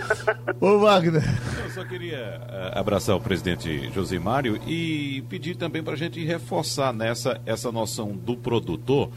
Ô, 0.61 0.79
Wagner. 0.79 1.23
Eu 1.63 1.71
só 1.71 1.85
queria 1.85 2.41
uh, 2.41 2.79
abraçar 2.79 3.15
o 3.17 3.21
presidente 3.21 3.91
José 3.93 4.19
Mário 4.19 4.59
e 4.67 5.23
pedir 5.29 5.57
também 5.57 5.83
para 5.83 5.93
a 5.93 5.97
gente 5.97 6.25
reforçar 6.25 6.93
nessa 6.95 7.39
essa 7.45 7.71
noção 7.71 8.13
do 8.13 8.35
produtor, 8.37 9.11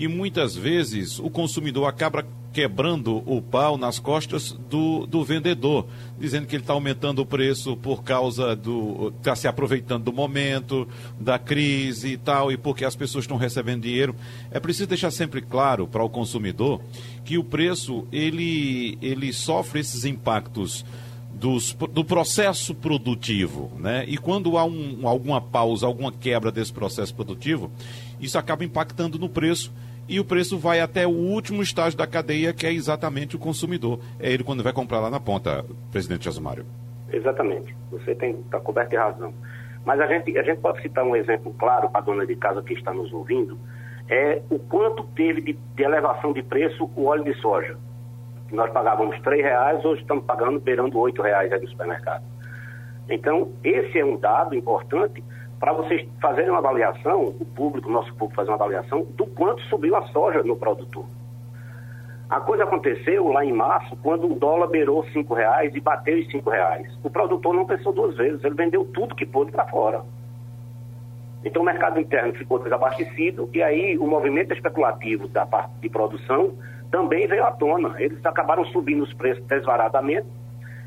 que 0.00 0.08
muitas 0.08 0.56
vezes 0.56 1.18
o 1.18 1.28
consumidor 1.28 1.86
acaba 1.86 2.24
quebrando 2.54 3.22
o 3.26 3.42
pau 3.42 3.76
nas 3.76 3.98
costas 3.98 4.50
do, 4.50 5.06
do 5.06 5.22
vendedor, 5.22 5.86
dizendo 6.18 6.46
que 6.46 6.56
ele 6.56 6.62
está 6.62 6.72
aumentando 6.72 7.20
o 7.20 7.26
preço 7.26 7.76
por 7.76 8.02
causa 8.02 8.56
do. 8.56 9.12
está 9.18 9.36
se 9.36 9.46
aproveitando 9.46 10.04
do 10.04 10.10
momento, 10.10 10.88
da 11.20 11.38
crise 11.38 12.12
e 12.12 12.16
tal, 12.16 12.50
e 12.50 12.56
porque 12.56 12.86
as 12.86 12.96
pessoas 12.96 13.24
estão 13.24 13.36
recebendo 13.36 13.82
dinheiro. 13.82 14.16
É 14.50 14.58
preciso 14.58 14.86
deixar 14.88 15.10
sempre 15.10 15.42
claro 15.42 15.86
para 15.86 16.02
o 16.02 16.08
consumidor 16.08 16.80
que 17.22 17.36
o 17.36 17.44
preço 17.44 18.06
ele, 18.10 18.96
ele 19.02 19.34
sofre 19.34 19.80
esses 19.80 20.06
impactos 20.06 20.82
dos, 21.30 21.76
do 21.92 22.06
processo 22.06 22.74
produtivo, 22.74 23.70
né? 23.78 24.06
E 24.08 24.16
quando 24.16 24.56
há 24.56 24.64
um, 24.64 25.06
alguma 25.06 25.42
pausa, 25.42 25.84
alguma 25.86 26.10
quebra 26.10 26.50
desse 26.50 26.72
processo 26.72 27.14
produtivo, 27.14 27.70
isso 28.18 28.38
acaba 28.38 28.64
impactando 28.64 29.18
no 29.18 29.28
preço 29.28 29.70
e 30.10 30.18
o 30.18 30.24
preço 30.24 30.58
vai 30.58 30.80
até 30.80 31.06
o 31.06 31.10
último 31.10 31.62
estágio 31.62 31.96
da 31.96 32.04
cadeia, 32.04 32.52
que 32.52 32.66
é 32.66 32.72
exatamente 32.72 33.36
o 33.36 33.38
consumidor. 33.38 34.00
É 34.18 34.28
ele 34.28 34.42
quando 34.42 34.60
vai 34.60 34.72
comprar 34.72 34.98
lá 34.98 35.08
na 35.08 35.20
ponta, 35.20 35.64
presidente 35.92 36.24
Josmário. 36.24 36.66
Exatamente. 37.12 37.72
Você 37.92 38.10
está 38.10 38.58
coberto 38.58 38.90
de 38.90 38.96
razão. 38.96 39.32
Mas 39.84 40.00
a 40.00 40.08
gente, 40.08 40.36
a 40.36 40.42
gente 40.42 40.58
pode 40.60 40.82
citar 40.82 41.04
um 41.04 41.14
exemplo 41.14 41.54
claro 41.56 41.88
para 41.90 42.00
a 42.00 42.04
dona 42.04 42.26
de 42.26 42.34
casa 42.34 42.60
que 42.60 42.74
está 42.74 42.92
nos 42.92 43.12
ouvindo, 43.12 43.56
é 44.08 44.42
o 44.50 44.58
quanto 44.58 45.04
teve 45.14 45.40
de, 45.40 45.52
de 45.52 45.82
elevação 45.84 46.32
de 46.32 46.42
preço 46.42 46.90
o 46.96 47.04
óleo 47.04 47.22
de 47.22 47.34
soja. 47.40 47.78
Nós 48.50 48.68
pagávamos 48.72 49.16
R$ 49.24 49.36
reais, 49.36 49.84
hoje 49.84 50.02
estamos 50.02 50.24
pagando 50.24 50.58
beirando 50.58 51.00
R$ 51.00 51.12
reais 51.22 51.52
aí 51.52 51.60
no 51.60 51.68
supermercado. 51.68 52.24
Então, 53.08 53.52
esse 53.62 53.96
é 53.96 54.04
um 54.04 54.16
dado 54.16 54.56
importante 54.56 55.22
para 55.60 55.74
vocês 55.74 56.08
fazerem 56.22 56.50
uma 56.50 56.58
avaliação, 56.58 57.22
o 57.38 57.44
público, 57.44 57.90
o 57.90 57.92
nosso 57.92 58.10
público 58.14 58.34
fazer 58.34 58.48
uma 58.50 58.56
avaliação 58.56 59.06
do 59.10 59.26
quanto 59.26 59.60
subiu 59.64 59.94
a 59.94 60.02
soja 60.08 60.42
no 60.42 60.56
produtor. 60.56 61.04
A 62.30 62.40
coisa 62.40 62.64
aconteceu 62.64 63.28
lá 63.28 63.44
em 63.44 63.52
março, 63.52 63.94
quando 63.96 64.32
o 64.32 64.38
dólar 64.38 64.68
beirou 64.68 65.00
R$ 65.02 65.26
reais 65.34 65.74
e 65.74 65.80
bateu 65.80 66.18
os 66.18 66.32
R$ 66.32 66.42
reais. 66.46 66.98
O 67.04 67.10
produtor 67.10 67.52
não 67.52 67.66
pensou 67.66 67.92
duas 67.92 68.16
vezes, 68.16 68.42
ele 68.42 68.54
vendeu 68.54 68.86
tudo 68.86 69.14
que 69.14 69.26
pôde 69.26 69.52
para 69.52 69.66
fora. 69.66 70.02
Então 71.44 71.60
o 71.60 71.64
mercado 71.64 72.00
interno 72.00 72.32
ficou 72.34 72.58
desabastecido 72.58 73.50
e 73.52 73.62
aí 73.62 73.98
o 73.98 74.06
movimento 74.06 74.54
especulativo 74.54 75.28
da 75.28 75.44
parte 75.44 75.72
de 75.80 75.90
produção 75.90 76.54
também 76.90 77.26
veio 77.26 77.44
à 77.44 77.52
tona. 77.52 78.00
Eles 78.00 78.24
acabaram 78.24 78.64
subindo 78.66 79.02
os 79.02 79.12
preços 79.12 79.44
desvaradamente 79.44 80.26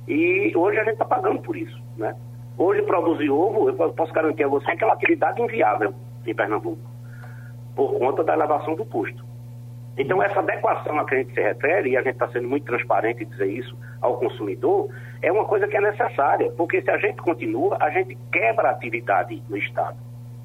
e 0.08 0.52
hoje 0.56 0.80
a 0.80 0.84
gente 0.84 0.94
está 0.94 1.06
pagando 1.06 1.42
por 1.42 1.56
isso, 1.56 1.80
né? 1.96 2.16
Hoje, 2.58 2.82
produzir 2.84 3.30
ovo, 3.30 3.70
eu 3.70 3.94
posso 3.94 4.14
garantir 4.14 4.44
a 4.44 4.48
você, 4.48 4.70
é 4.72 4.74
aquela 4.74 4.94
atividade 4.94 5.42
inviável 5.42 5.94
em 6.26 6.36
Pernambuco, 6.36 6.82
por 7.76 7.98
conta 7.98 8.24
da 8.24 8.34
elevação 8.34 8.76
do 8.76 8.86
custo. 8.86 9.24
Então, 9.98 10.22
essa 10.24 10.40
adequação 10.40 11.00
a 11.00 11.06
que 11.06 11.16
a 11.16 11.18
gente 11.20 11.34
se 11.34 11.42
refere, 11.42 11.92
e 11.92 11.98
a 11.98 12.02
gente 12.02 12.14
está 12.14 12.28
sendo 12.30 12.48
muito 12.48 12.66
transparente 12.66 13.24
em 13.24 13.28
dizer 13.28 13.48
isso 13.48 13.78
ao 14.02 14.18
consumidor, 14.18 14.90
é 15.22 15.32
uma 15.32 15.46
coisa 15.46 15.68
que 15.68 15.78
é 15.78 15.82
necessária, 15.82 16.52
porque 16.58 16.82
se 16.82 16.90
a 16.90 16.98
gente 16.98 17.18
continua, 17.22 17.78
a 17.80 17.90
gente 17.92 18.18
quebra 18.32 18.70
a 18.70 18.72
atividade 18.72 19.42
no 19.48 19.58
Estado. 19.58 19.98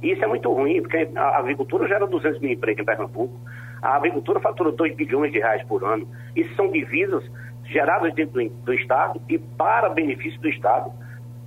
E 0.03 0.13
isso 0.13 0.23
é 0.23 0.27
muito 0.27 0.53
ruim, 0.53 0.81
porque 0.83 1.09
a 1.17 1.39
agricultura 1.39 1.89
gera 1.89 2.07
200 2.07 2.41
mil 2.41 2.53
empregos 2.53 2.83
em 2.83 2.87
Pernambuco, 2.87 3.35
a 3.83 3.97
agricultura 3.97 4.41
fatura 4.41 4.71
2 4.71 4.95
bilhões 4.95 5.33
de 5.33 5.39
reais 5.39 5.63
por 5.65 5.83
ano. 5.85 6.07
Isso 6.37 6.55
são 6.55 6.71
divisas 6.71 7.25
geradas 7.65 8.15
dentro 8.15 8.35
do, 8.35 8.49
do 8.49 8.75
Estado 8.75 9.21
e 9.29 9.39
para 9.39 9.89
benefício 9.89 10.41
do 10.41 10.49
Estado. 10.49 10.93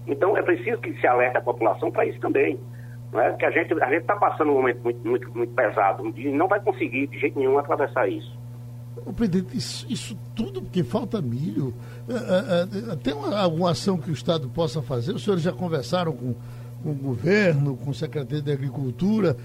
Então 0.07 0.35
é 0.37 0.41
preciso 0.41 0.79
que 0.79 0.93
se 0.99 1.07
alerte 1.07 1.37
a 1.37 1.41
população 1.41 1.91
para 1.91 2.05
isso 2.05 2.19
também. 2.19 2.59
Não 3.11 3.19
é? 3.19 3.33
Que 3.33 3.45
a 3.45 3.51
gente 3.51 3.73
a 3.81 3.93
está 3.93 4.15
passando 4.15 4.51
um 4.51 4.55
momento 4.55 4.81
muito, 4.83 5.07
muito, 5.07 5.37
muito 5.37 5.53
pesado 5.53 6.13
e 6.15 6.31
não 6.31 6.47
vai 6.47 6.59
conseguir 6.61 7.07
de 7.07 7.19
jeito 7.19 7.37
nenhum 7.37 7.57
atravessar 7.57 8.07
isso. 8.07 8.39
O 9.05 9.13
presidente, 9.13 9.57
isso, 9.57 9.85
isso, 9.89 10.17
tudo 10.35 10.61
porque 10.61 10.83
falta 10.83 11.21
milho. 11.21 11.73
É, 12.09 12.13
é, 12.13 12.93
é, 12.93 12.95
tem 12.97 13.13
uma, 13.13 13.37
alguma 13.39 13.71
ação 13.71 13.97
que 13.97 14.09
o 14.09 14.13
Estado 14.13 14.49
possa 14.49 14.81
fazer? 14.81 15.13
Os 15.13 15.23
senhores 15.23 15.43
já 15.43 15.51
conversaram 15.51 16.13
com, 16.13 16.35
com 16.83 16.89
o 16.91 16.95
governo, 16.95 17.77
com 17.77 17.89
o 17.89 17.93
secretário 17.93 18.41
de 18.41 18.51
Agricultura? 18.51 19.35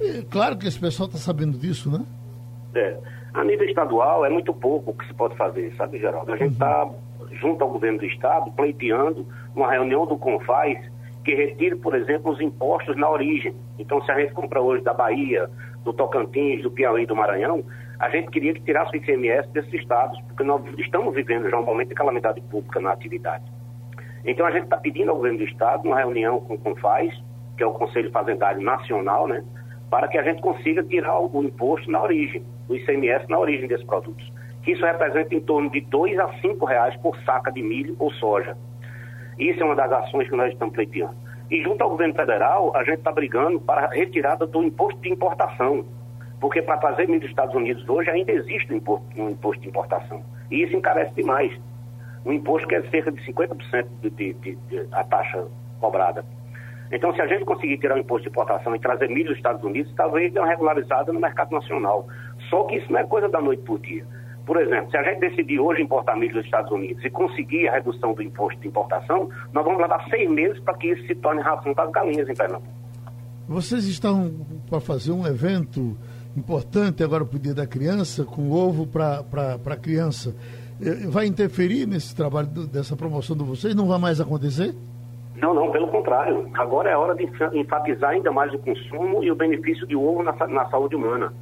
É, 0.00 0.22
claro 0.30 0.56
que 0.56 0.66
esse 0.66 0.78
pessoal 0.78 1.08
está 1.08 1.18
sabendo 1.18 1.58
disso, 1.58 1.90
né? 1.90 2.04
É. 2.74 2.96
A 3.32 3.44
nível 3.44 3.66
estadual 3.68 4.24
é 4.24 4.30
muito 4.30 4.52
pouco 4.52 4.90
o 4.90 4.94
que 4.94 5.06
se 5.06 5.14
pode 5.14 5.36
fazer, 5.36 5.72
sabe, 5.76 5.98
Geraldo? 5.98 6.32
A 6.32 6.36
gente 6.36 6.52
está 6.52 6.84
uhum 6.84 6.94
junto 7.40 7.62
ao 7.62 7.70
governo 7.70 7.98
do 7.98 8.06
Estado, 8.06 8.50
pleiteando 8.52 9.26
uma 9.54 9.70
reunião 9.70 10.06
do 10.06 10.16
CONFAS 10.16 10.78
que 11.24 11.34
retire, 11.34 11.74
por 11.76 11.94
exemplo, 11.94 12.30
os 12.30 12.40
impostos 12.40 12.96
na 12.96 13.10
origem. 13.10 13.52
Então, 13.78 14.00
se 14.02 14.12
a 14.12 14.20
gente 14.20 14.32
compra 14.32 14.60
hoje 14.60 14.84
da 14.84 14.94
Bahia, 14.94 15.50
do 15.82 15.92
Tocantins, 15.92 16.62
do 16.62 16.70
Piauí 16.70 17.04
do 17.04 17.16
Maranhão, 17.16 17.64
a 17.98 18.08
gente 18.10 18.30
queria 18.30 18.54
que 18.54 18.60
tirasse 18.60 18.92
o 18.92 18.96
ICMS 18.96 19.48
desses 19.48 19.74
estados, 19.74 20.20
porque 20.28 20.44
nós 20.44 20.62
estamos 20.78 21.12
vivendo 21.14 21.50
já 21.50 21.58
um 21.58 21.64
momento 21.64 21.88
de 21.88 21.94
calamidade 21.94 22.40
pública 22.42 22.78
na 22.78 22.92
atividade. 22.92 23.44
Então, 24.24 24.46
a 24.46 24.52
gente 24.52 24.64
está 24.64 24.76
pedindo 24.76 25.10
ao 25.10 25.16
governo 25.16 25.38
do 25.38 25.44
Estado 25.44 25.84
uma 25.84 25.96
reunião 25.96 26.40
com 26.40 26.54
o 26.54 26.58
CONFAS, 26.58 27.12
que 27.56 27.62
é 27.64 27.66
o 27.66 27.72
Conselho 27.72 28.10
Fazendário 28.12 28.60
Nacional, 28.62 29.26
né, 29.26 29.42
para 29.90 30.06
que 30.06 30.18
a 30.18 30.22
gente 30.22 30.40
consiga 30.40 30.82
tirar 30.84 31.18
o 31.18 31.42
imposto 31.42 31.90
na 31.90 32.02
origem, 32.02 32.44
o 32.68 32.74
ICMS 32.74 33.28
na 33.28 33.38
origem 33.38 33.66
desses 33.66 33.86
produtos 33.86 34.35
isso 34.66 34.84
representa 34.84 35.34
em 35.34 35.40
torno 35.40 35.70
de 35.70 35.80
2 35.80 36.18
a 36.18 36.32
5 36.40 36.64
reais 36.64 36.96
por 36.96 37.16
saca 37.24 37.52
de 37.52 37.62
milho 37.62 37.96
ou 37.98 38.10
soja. 38.12 38.56
Isso 39.38 39.60
é 39.60 39.64
uma 39.64 39.76
das 39.76 39.92
ações 39.92 40.28
que 40.28 40.36
nós 40.36 40.52
estamos 40.52 40.74
pleiteando. 40.74 41.14
E 41.50 41.62
junto 41.62 41.82
ao 41.82 41.90
governo 41.90 42.14
federal, 42.14 42.74
a 42.74 42.82
gente 42.82 42.98
está 42.98 43.12
brigando 43.12 43.60
para 43.60 43.86
a 43.86 43.90
retirada 43.90 44.46
do 44.46 44.62
imposto 44.62 45.00
de 45.00 45.10
importação. 45.10 45.84
Porque 46.40 46.60
para 46.60 46.78
trazer 46.78 47.06
milho 47.06 47.20
dos 47.20 47.30
Estados 47.30 47.54
Unidos 47.54 47.88
hoje 47.88 48.10
ainda 48.10 48.32
existe 48.32 48.72
um 48.72 48.76
imposto, 48.76 49.06
um 49.16 49.30
imposto 49.30 49.62
de 49.62 49.68
importação. 49.68 50.22
E 50.50 50.62
isso 50.62 50.76
encarece 50.76 51.14
demais. 51.14 51.52
Um 52.24 52.32
imposto 52.32 52.66
que 52.66 52.74
é 52.74 52.82
cerca 52.90 53.12
de 53.12 53.24
50% 53.24 53.86
de, 54.02 54.10
de, 54.10 54.32
de, 54.34 54.56
de 54.56 54.88
a 54.90 55.04
taxa 55.04 55.46
cobrada. 55.80 56.24
Então, 56.90 57.12
se 57.14 57.20
a 57.20 57.26
gente 57.26 57.44
conseguir 57.44 57.78
tirar 57.78 57.96
o 57.96 57.98
imposto 57.98 58.24
de 58.24 58.28
importação 58.28 58.74
e 58.74 58.78
trazer 58.78 59.08
milho 59.08 59.28
dos 59.28 59.36
Estados 59.36 59.62
Unidos, 59.62 59.92
talvez 59.96 60.32
dê 60.32 60.38
uma 60.38 60.48
regularizada 60.48 61.12
no 61.12 61.20
mercado 61.20 61.52
nacional. 61.52 62.06
Só 62.48 62.64
que 62.64 62.76
isso 62.76 62.92
não 62.92 63.00
é 63.00 63.04
coisa 63.04 63.28
da 63.28 63.40
noite 63.40 63.62
por 63.62 63.78
dia. 63.78 64.04
Por 64.46 64.56
exemplo, 64.62 64.88
se 64.92 64.96
a 64.96 65.02
gente 65.02 65.18
decidir 65.18 65.58
hoje 65.58 65.82
importar 65.82 66.16
milho 66.16 66.34
dos 66.34 66.44
Estados 66.44 66.70
Unidos 66.70 67.04
e 67.04 67.10
conseguir 67.10 67.68
a 67.68 67.72
redução 67.72 68.14
do 68.14 68.22
imposto 68.22 68.60
de 68.60 68.68
importação, 68.68 69.28
nós 69.52 69.64
vamos 69.64 69.80
levar 69.80 70.08
seis 70.08 70.30
meses 70.30 70.60
para 70.60 70.74
que 70.74 70.86
isso 70.86 71.04
se 71.08 71.16
torne 71.16 71.42
ração 71.42 71.74
para 71.74 71.84
as 71.84 71.90
galinhas 71.90 72.28
em 72.28 72.34
Pernambuco. 72.34 72.72
Vocês 73.48 73.84
estão 73.86 74.32
para 74.70 74.80
fazer 74.80 75.10
um 75.10 75.26
evento 75.26 75.96
importante 76.36 77.02
agora 77.02 77.24
para 77.24 77.36
o 77.36 77.40
Dia 77.40 77.54
da 77.54 77.66
Criança, 77.66 78.24
com 78.24 78.52
ovo 78.52 78.86
para 78.86 79.24
a 79.64 79.76
criança. 79.76 80.34
Eh, 80.80 81.08
vai 81.08 81.26
interferir 81.26 81.86
nesse 81.86 82.14
trabalho 82.14 82.46
dessa 82.46 82.94
promoção 82.94 83.36
de 83.36 83.42
vocês? 83.42 83.74
Não 83.74 83.88
vai 83.88 83.98
mais 83.98 84.20
acontecer? 84.20 84.74
Não, 85.36 85.52
não, 85.54 85.70
pelo 85.70 85.88
contrário. 85.88 86.48
Agora 86.54 86.90
é 86.90 86.96
hora 86.96 87.14
de 87.14 87.24
enfatizar 87.58 88.10
ainda 88.10 88.30
mais 88.30 88.52
o 88.54 88.58
consumo 88.58 89.22
e 89.22 89.30
o 89.30 89.34
benefício 89.34 89.86
de 89.86 89.96
ovo 89.96 90.22
na, 90.22 90.32
na 90.46 90.66
saúde 90.66 90.94
humana. 90.96 91.32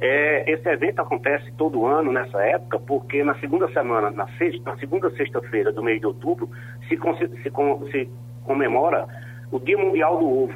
É, 0.00 0.50
esse 0.50 0.66
evento 0.66 1.00
acontece 1.00 1.52
todo 1.52 1.84
ano 1.84 2.10
nessa 2.10 2.42
época, 2.42 2.78
porque 2.78 3.22
na 3.22 3.34
segunda 3.34 3.70
semana, 3.70 4.10
na, 4.10 4.26
sexta, 4.38 4.70
na 4.70 4.78
segunda 4.78 5.10
sexta-feira 5.10 5.70
do 5.70 5.82
mês 5.82 6.00
de 6.00 6.06
outubro, 6.06 6.48
se, 6.88 6.96
se, 6.96 7.42
se, 7.90 8.08
comemora 8.42 9.06
o 9.52 9.60
Dia 9.60 9.76
Mundial 9.76 10.18
do 10.18 10.44
Ovo. 10.44 10.54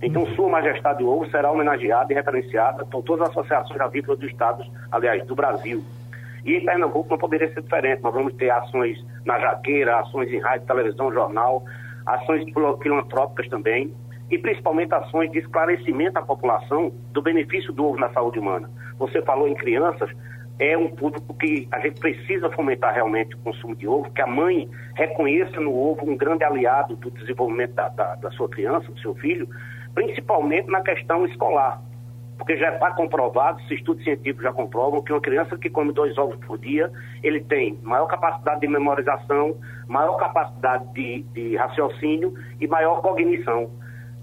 Então, 0.00 0.26
Sua 0.34 0.48
Majestade 0.48 1.00
do 1.00 1.08
Ovo 1.08 1.30
será 1.30 1.50
homenageada 1.50 2.12
e 2.12 2.16
referenciada 2.16 2.86
por 2.86 3.02
todas 3.02 3.28
as 3.28 3.36
associações 3.36 3.78
avícolas 3.78 4.18
dos 4.18 4.30
estados, 4.30 4.68
aliás, 4.90 5.24
do 5.26 5.34
Brasil. 5.34 5.84
E 6.42 6.54
em 6.54 6.64
Pernambuco 6.64 7.10
não 7.10 7.18
poderia 7.18 7.52
ser 7.52 7.60
diferente. 7.60 8.02
Nós 8.02 8.14
vamos 8.14 8.34
ter 8.34 8.50
ações 8.50 8.98
na 9.26 9.38
jaqueira, 9.38 10.00
ações 10.00 10.32
em 10.32 10.40
rádio, 10.40 10.66
televisão, 10.66 11.12
jornal, 11.12 11.62
ações 12.06 12.44
filantrópicas 12.82 13.48
também 13.48 13.92
e 14.32 14.38
principalmente 14.38 14.94
ações 14.94 15.30
de 15.30 15.40
esclarecimento 15.40 16.18
à 16.18 16.22
população 16.22 16.90
do 17.12 17.20
benefício 17.20 17.70
do 17.70 17.84
ovo 17.84 17.98
na 17.98 18.10
saúde 18.14 18.38
humana. 18.38 18.70
Você 18.98 19.20
falou 19.20 19.46
em 19.46 19.54
crianças, 19.54 20.10
é 20.58 20.76
um 20.76 20.88
público 20.88 21.34
que 21.34 21.68
a 21.70 21.78
gente 21.80 22.00
precisa 22.00 22.48
fomentar 22.50 22.94
realmente 22.94 23.34
o 23.34 23.38
consumo 23.40 23.76
de 23.76 23.86
ovo, 23.86 24.10
que 24.10 24.22
a 24.22 24.26
mãe 24.26 24.70
reconheça 24.94 25.60
no 25.60 25.76
ovo 25.76 26.10
um 26.10 26.16
grande 26.16 26.44
aliado 26.44 26.96
do 26.96 27.10
desenvolvimento 27.10 27.74
da, 27.74 27.90
da, 27.90 28.14
da 28.14 28.30
sua 28.30 28.48
criança, 28.48 28.90
do 28.90 28.98
seu 29.00 29.14
filho, 29.16 29.46
principalmente 29.94 30.70
na 30.70 30.80
questão 30.80 31.26
escolar. 31.26 31.82
Porque 32.38 32.56
já 32.56 32.72
está 32.72 32.90
comprovado, 32.92 33.60
se 33.64 33.74
estudos 33.74 34.02
científicos 34.02 34.44
já 34.44 34.52
comprovam, 34.52 35.02
que 35.02 35.12
uma 35.12 35.20
criança 35.20 35.58
que 35.58 35.68
come 35.68 35.92
dois 35.92 36.16
ovos 36.16 36.36
por 36.46 36.56
dia, 36.56 36.90
ele 37.22 37.40
tem 37.40 37.78
maior 37.82 38.06
capacidade 38.06 38.62
de 38.62 38.66
memorização, 38.66 39.56
maior 39.86 40.16
capacidade 40.16 40.90
de, 40.94 41.22
de 41.34 41.56
raciocínio 41.56 42.32
e 42.58 42.66
maior 42.66 43.02
cognição. 43.02 43.70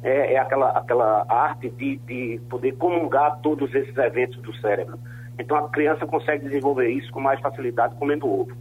É, 0.01 0.33
é 0.33 0.37
aquela, 0.37 0.69
aquela 0.69 1.25
arte 1.27 1.69
de, 1.69 1.97
de 1.97 2.39
poder 2.49 2.73
comungar 2.77 3.39
todos 3.41 3.73
esses 3.75 3.95
eventos 3.97 4.41
do 4.41 4.55
cérebro. 4.57 4.97
Então 5.37 5.57
a 5.57 5.69
criança 5.69 6.05
consegue 6.05 6.45
desenvolver 6.45 6.89
isso 6.89 7.11
com 7.11 7.19
mais 7.19 7.39
facilidade 7.39 7.95
comendo 7.95 8.27
ovo. 8.27 8.51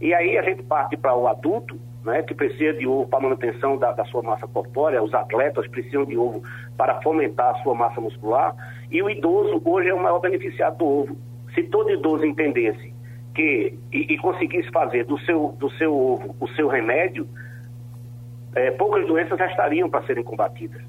E 0.00 0.12
aí 0.12 0.36
a 0.38 0.42
gente 0.42 0.62
parte 0.62 0.96
para 0.96 1.14
o 1.14 1.26
adulto, 1.26 1.78
né, 2.04 2.22
que 2.22 2.34
precisa 2.34 2.74
de 2.74 2.86
ovo 2.86 3.08
para 3.08 3.20
manutenção 3.20 3.78
da, 3.78 3.92
da, 3.92 4.04
sua 4.04 4.22
massa 4.22 4.46
corpórea, 4.46 5.02
os 5.02 5.14
atletas 5.14 5.66
precisam 5.68 6.04
de 6.04 6.16
ovo 6.16 6.42
para 6.76 7.00
fomentar 7.00 7.54
a 7.54 7.62
sua 7.62 7.74
massa 7.74 8.00
muscular, 8.00 8.54
e 8.90 9.02
o 9.02 9.08
idoso 9.08 9.62
hoje 9.64 9.88
é 9.88 9.94
o 9.94 10.02
maior 10.02 10.20
beneficiado 10.20 10.78
do 10.78 10.84
ovo. 10.84 11.16
Se 11.54 11.62
todo 11.64 11.90
idoso 11.90 12.24
entendesse 12.24 12.92
que 13.34 13.76
e, 13.92 14.14
e 14.14 14.18
conseguisse 14.18 14.70
fazer 14.70 15.04
do 15.04 15.18
seu, 15.20 15.54
do 15.58 15.70
seu 15.72 15.92
ovo 15.92 16.36
o 16.38 16.48
seu 16.48 16.68
remédio, 16.68 17.26
é, 18.54 18.70
poucas 18.72 19.06
doenças 19.06 19.38
já 19.38 19.46
estariam 19.46 19.88
para 19.88 20.04
serem 20.06 20.22
combatidas. 20.22 20.80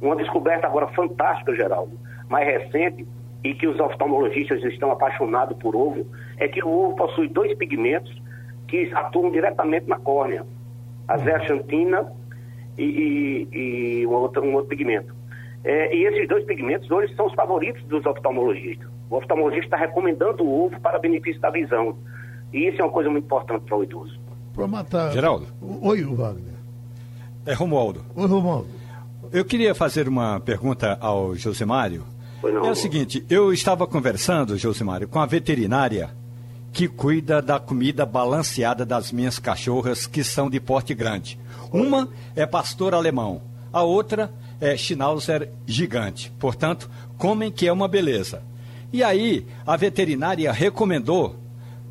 Uma 0.00 0.16
descoberta 0.16 0.66
agora 0.66 0.86
fantástica, 0.88 1.54
Geraldo, 1.54 1.98
mais 2.28 2.46
recente, 2.46 3.06
e 3.44 3.54
que 3.54 3.66
os 3.66 3.78
oftalmologistas 3.80 4.62
estão 4.64 4.90
apaixonados 4.90 5.56
por 5.58 5.74
ovo, 5.74 6.06
é 6.38 6.48
que 6.48 6.62
o 6.62 6.68
ovo 6.68 6.96
possui 6.96 7.28
dois 7.28 7.56
pigmentos 7.56 8.10
que 8.68 8.90
atuam 8.94 9.30
diretamente 9.30 9.88
na 9.88 9.98
córnea, 9.98 10.44
a 11.08 11.16
zeaxantina 11.18 12.12
e, 12.78 12.84
e, 13.52 13.58
e 14.02 14.06
um, 14.06 14.12
outro, 14.12 14.44
um 14.44 14.54
outro 14.54 14.68
pigmento. 14.68 15.14
É, 15.64 15.94
e 15.94 16.04
esses 16.04 16.28
dois 16.28 16.44
pigmentos 16.44 16.90
hoje 16.90 17.14
são 17.14 17.26
os 17.26 17.34
favoritos 17.34 17.82
dos 17.84 18.04
oftalmologistas. 18.06 18.88
O 19.10 19.16
oftalmologista 19.16 19.66
está 19.66 19.76
recomendando 19.76 20.44
o 20.44 20.66
ovo 20.66 20.80
para 20.80 20.98
benefício 20.98 21.40
da 21.40 21.50
visão. 21.50 21.96
E 22.52 22.68
isso 22.68 22.80
é 22.80 22.84
uma 22.84 22.92
coisa 22.92 23.10
muito 23.10 23.24
importante 23.24 23.64
para 23.64 23.76
o 23.76 23.82
idoso. 23.82 24.18
Para 24.54 24.66
matar. 24.66 25.12
Geraldo. 25.12 25.46
Oi, 25.82 26.02
Wagner. 26.02 26.59
É 27.50 27.52
Romualdo. 27.52 28.04
Oi, 28.14 28.28
Romualdo. 28.28 28.68
Eu 29.32 29.44
queria 29.44 29.74
fazer 29.74 30.06
uma 30.06 30.38
pergunta 30.38 30.96
ao 31.00 31.34
Josimário. 31.34 32.04
Não, 32.40 32.64
é 32.64 32.70
o 32.70 32.76
seguinte, 32.76 33.26
eu 33.28 33.52
estava 33.52 33.88
conversando, 33.88 34.56
Josimário, 34.56 35.08
com 35.08 35.18
a 35.18 35.26
veterinária 35.26 36.14
que 36.72 36.86
cuida 36.86 37.42
da 37.42 37.58
comida 37.58 38.06
balanceada 38.06 38.86
das 38.86 39.10
minhas 39.10 39.40
cachorras, 39.40 40.06
que 40.06 40.22
são 40.22 40.48
de 40.48 40.60
porte 40.60 40.94
grande. 40.94 41.40
Uma 41.72 42.08
é 42.36 42.46
pastor 42.46 42.94
alemão, 42.94 43.42
a 43.72 43.82
outra 43.82 44.32
é 44.60 44.76
schnauzer 44.76 45.50
gigante. 45.66 46.32
Portanto, 46.38 46.88
comem 47.18 47.50
que 47.50 47.66
é 47.66 47.72
uma 47.72 47.88
beleza. 47.88 48.44
E 48.92 49.02
aí, 49.02 49.44
a 49.66 49.76
veterinária 49.76 50.52
recomendou 50.52 51.34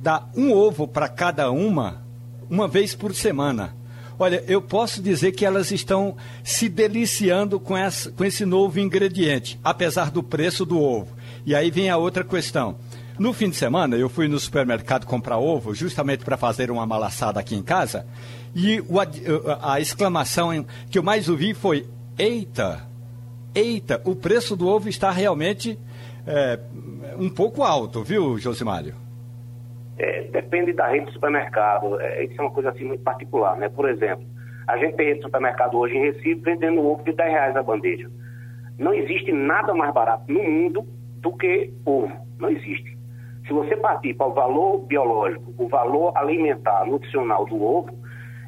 dar 0.01 0.31
um 0.37 0.53
ovo 0.53 0.87
para 0.87 1.09
cada 1.09 1.51
uma, 1.51 2.01
uma 2.49 2.65
vez 2.65 2.95
por 2.95 3.13
semana. 3.13 3.77
Olha, 4.19 4.43
eu 4.49 4.61
posso 4.61 5.01
dizer 5.01 5.31
que 5.31 5.45
elas 5.45 5.71
estão 5.71 6.17
se 6.43 6.67
deliciando 6.67 7.57
com, 7.57 7.77
essa, 7.77 8.11
com 8.11 8.25
esse 8.25 8.45
novo 8.45 8.77
ingrediente, 8.77 9.57
apesar 9.63 10.11
do 10.11 10.21
preço 10.21 10.65
do 10.65 10.77
ovo. 10.77 11.15
E 11.45 11.55
aí 11.55 11.71
vem 11.71 11.89
a 11.89 11.95
outra 11.95 12.21
questão. 12.21 12.75
No 13.17 13.31
fim 13.31 13.49
de 13.49 13.55
semana, 13.55 13.95
eu 13.95 14.09
fui 14.09 14.27
no 14.27 14.37
supermercado 14.37 15.05
comprar 15.05 15.37
ovo, 15.37 15.73
justamente 15.73 16.25
para 16.25 16.35
fazer 16.35 16.69
uma 16.69 16.85
malaçada 16.85 17.39
aqui 17.39 17.55
em 17.55 17.63
casa, 17.63 18.05
e 18.53 18.81
o, 18.89 18.99
a, 18.99 19.07
a 19.73 19.79
exclamação 19.79 20.65
que 20.91 20.99
eu 20.99 21.03
mais 21.03 21.29
ouvi 21.29 21.53
foi: 21.53 21.87
Eita, 22.17 22.85
eita, 23.55 24.01
o 24.03 24.15
preço 24.15 24.55
do 24.55 24.67
ovo 24.67 24.89
está 24.89 25.11
realmente 25.11 25.79
é, 26.27 26.59
um 27.17 27.29
pouco 27.29 27.63
alto, 27.63 28.03
viu, 28.03 28.37
Josimário? 28.37 28.95
É, 29.99 30.23
depende 30.31 30.71
da 30.71 30.87
rede 30.87 31.07
de 31.07 31.13
supermercado. 31.13 31.99
É, 31.99 32.23
isso 32.23 32.39
é 32.39 32.41
uma 32.41 32.51
coisa 32.51 32.69
assim 32.69 32.85
muito 32.85 33.03
particular, 33.03 33.57
né? 33.57 33.67
Por 33.67 33.87
exemplo, 33.89 34.25
a 34.65 34.77
gente 34.77 34.95
tem 34.95 35.07
rede 35.07 35.19
de 35.19 35.25
supermercado 35.25 35.77
hoje 35.77 35.95
em 35.95 36.05
Recife 36.05 36.35
vendendo 36.35 36.81
ovo 36.81 37.03
de 37.03 37.11
10 37.11 37.29
reais 37.29 37.55
a 37.55 37.61
bandeja. 37.61 38.09
Não 38.77 38.93
existe 38.93 39.31
nada 39.33 39.73
mais 39.73 39.93
barato 39.93 40.31
no 40.31 40.41
mundo 40.41 40.87
do 41.17 41.33
que 41.33 41.73
ovo. 41.85 42.11
Não 42.39 42.49
existe. 42.49 42.97
Se 43.45 43.51
você 43.51 43.75
partir 43.75 44.13
para 44.13 44.27
o 44.27 44.33
valor 44.33 44.85
biológico, 44.85 45.53
o 45.57 45.67
valor 45.67 46.15
alimentar, 46.15 46.85
nutricional 46.85 47.45
do 47.45 47.61
ovo, 47.61 47.89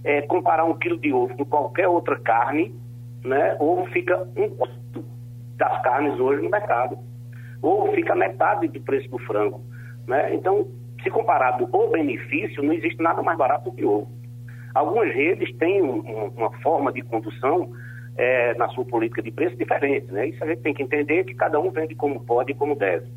é, 0.03 0.21
comparar 0.21 0.63
um 0.63 0.75
quilo 0.75 0.97
de 0.97 1.11
ovo 1.11 1.35
com 1.35 1.43
qualquer 1.43 1.87
outra 1.87 2.17
carne, 2.19 2.73
né? 3.25 3.57
Ovo 3.59 3.85
fica 3.87 4.25
um 4.37 4.47
quarto 4.49 5.03
das 5.57 5.81
carnes 5.81 6.17
hoje 6.17 6.43
no 6.43 6.49
mercado. 6.49 6.97
Ovo 7.61 7.91
fica 7.93 8.15
metade 8.15 8.69
do 8.69 8.79
preço 8.81 9.09
do 9.09 9.19
frango, 9.19 9.61
né? 10.07 10.33
Então, 10.33 10.67
se 11.03 11.09
comparado 11.09 11.67
o 11.71 11.87
benefício, 11.89 12.63
não 12.63 12.73
existe 12.73 13.01
nada 13.01 13.21
mais 13.21 13.37
barato 13.37 13.69
do 13.69 13.75
que 13.75 13.85
ovo. 13.85 14.07
Algumas 14.73 15.13
redes 15.13 15.55
têm 15.57 15.81
um, 15.81 16.31
uma 16.35 16.51
forma 16.61 16.91
de 16.91 17.01
condução 17.01 17.71
é, 18.17 18.53
na 18.55 18.67
sua 18.69 18.85
política 18.85 19.21
de 19.21 19.31
preço 19.31 19.55
diferente, 19.55 20.11
né? 20.11 20.27
Isso 20.27 20.43
a 20.43 20.47
gente 20.47 20.61
tem 20.61 20.73
que 20.73 20.83
entender 20.83 21.23
que 21.25 21.33
cada 21.33 21.59
um 21.59 21.71
vende 21.71 21.95
como 21.95 22.23
pode 22.23 22.51
e 22.51 22.55
como 22.55 22.75
deve. 22.75 23.07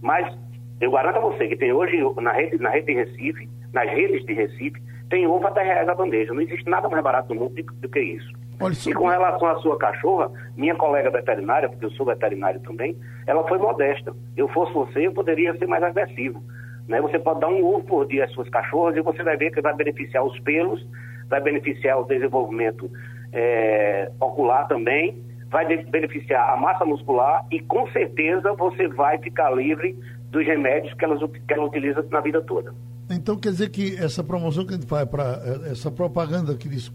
Mas 0.00 0.36
eu 0.80 0.90
garanto 0.90 1.18
a 1.18 1.20
você 1.20 1.48
que 1.48 1.56
tem 1.56 1.72
hoje 1.72 1.96
na 2.20 2.32
rede, 2.32 2.58
na 2.58 2.70
rede 2.70 2.86
de 2.86 2.94
Recife, 2.94 3.48
nas 3.72 3.88
redes 3.90 4.24
de 4.24 4.32
Recife, 4.32 4.80
tem 5.08 5.26
ovo 5.26 5.46
a 5.46 5.50
10 5.50 5.66
reais 5.66 5.88
a 5.88 5.94
bandeja. 5.94 6.32
Não 6.32 6.40
existe 6.40 6.68
nada 6.68 6.88
mais 6.88 7.02
barato 7.02 7.32
no 7.32 7.40
mundo 7.40 7.54
do, 7.54 7.72
do 7.74 7.88
que 7.88 8.00
isso. 8.00 8.32
Olha, 8.58 8.74
e 8.86 8.94
com 8.94 9.06
relação 9.06 9.48
à 9.48 9.56
sua 9.56 9.78
cachorra, 9.78 10.30
minha 10.56 10.74
colega 10.74 11.10
veterinária, 11.10 11.68
porque 11.68 11.84
eu 11.84 11.90
sou 11.90 12.06
veterinário 12.06 12.60
também, 12.60 12.96
ela 13.26 13.46
foi 13.46 13.58
modesta. 13.58 14.14
Eu 14.36 14.48
fosse 14.48 14.72
você, 14.72 15.06
eu 15.06 15.12
poderia 15.12 15.54
ser 15.56 15.66
mais 15.66 15.82
agressivo. 15.82 16.42
Né? 16.88 17.00
Você 17.00 17.18
pode 17.18 17.40
dar 17.40 17.48
um 17.48 17.64
ovo 17.64 17.84
por 17.84 18.06
dia 18.06 18.24
às 18.24 18.32
suas 18.32 18.48
cachorras 18.48 18.96
e 18.96 19.00
você 19.00 19.22
vai 19.22 19.36
ver 19.36 19.50
que 19.50 19.60
vai 19.60 19.74
beneficiar 19.74 20.24
os 20.24 20.38
pelos, 20.40 20.84
vai 21.28 21.40
beneficiar 21.40 22.00
o 22.00 22.04
desenvolvimento 22.04 22.90
é, 23.32 24.10
ocular 24.20 24.68
também, 24.68 25.22
vai 25.50 25.66
beneficiar 25.84 26.52
a 26.52 26.56
massa 26.56 26.84
muscular 26.84 27.44
e 27.50 27.60
com 27.60 27.86
certeza 27.90 28.52
você 28.54 28.88
vai 28.88 29.18
ficar 29.18 29.50
livre 29.50 29.96
dos 30.30 30.44
remédios 30.44 30.92
que 30.94 31.04
ela, 31.04 31.16
que 31.28 31.52
ela 31.52 31.64
utiliza 31.64 32.04
na 32.10 32.20
vida 32.20 32.40
toda. 32.42 32.74
Então 33.10 33.36
quer 33.36 33.50
dizer 33.50 33.70
que 33.70 33.96
essa 33.96 34.22
promoção 34.24 34.66
que 34.66 34.74
a 34.74 34.76
gente 34.76 34.86
faz 34.86 35.08
para 35.08 35.40
é, 35.44 35.72
essa 35.72 35.90
propaganda 35.90 36.56
que 36.56 36.68
diz 36.68 36.92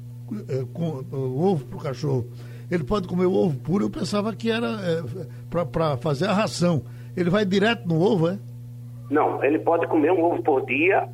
é, 0.49 0.65
com, 0.73 1.03
o 1.15 1.51
ovo 1.51 1.65
para 1.65 1.77
o 1.77 1.81
cachorro, 1.81 2.27
ele 2.69 2.83
pode 2.83 3.07
comer 3.07 3.25
o 3.25 3.33
ovo 3.33 3.57
puro, 3.59 3.85
eu 3.85 3.89
pensava 3.89 4.33
que 4.35 4.49
era 4.49 4.67
é, 4.67 5.65
para 5.65 5.97
fazer 5.97 6.27
a 6.27 6.33
ração. 6.33 6.83
Ele 7.15 7.29
vai 7.29 7.45
direto 7.45 7.87
no 7.87 8.01
ovo, 8.01 8.29
é? 8.29 8.39
Não, 9.11 9.43
ele 9.43 9.59
pode 9.59 9.85
comer 9.87 10.09
um 10.09 10.23
ovo 10.23 10.41
por 10.41 10.65
dia, 10.65 11.05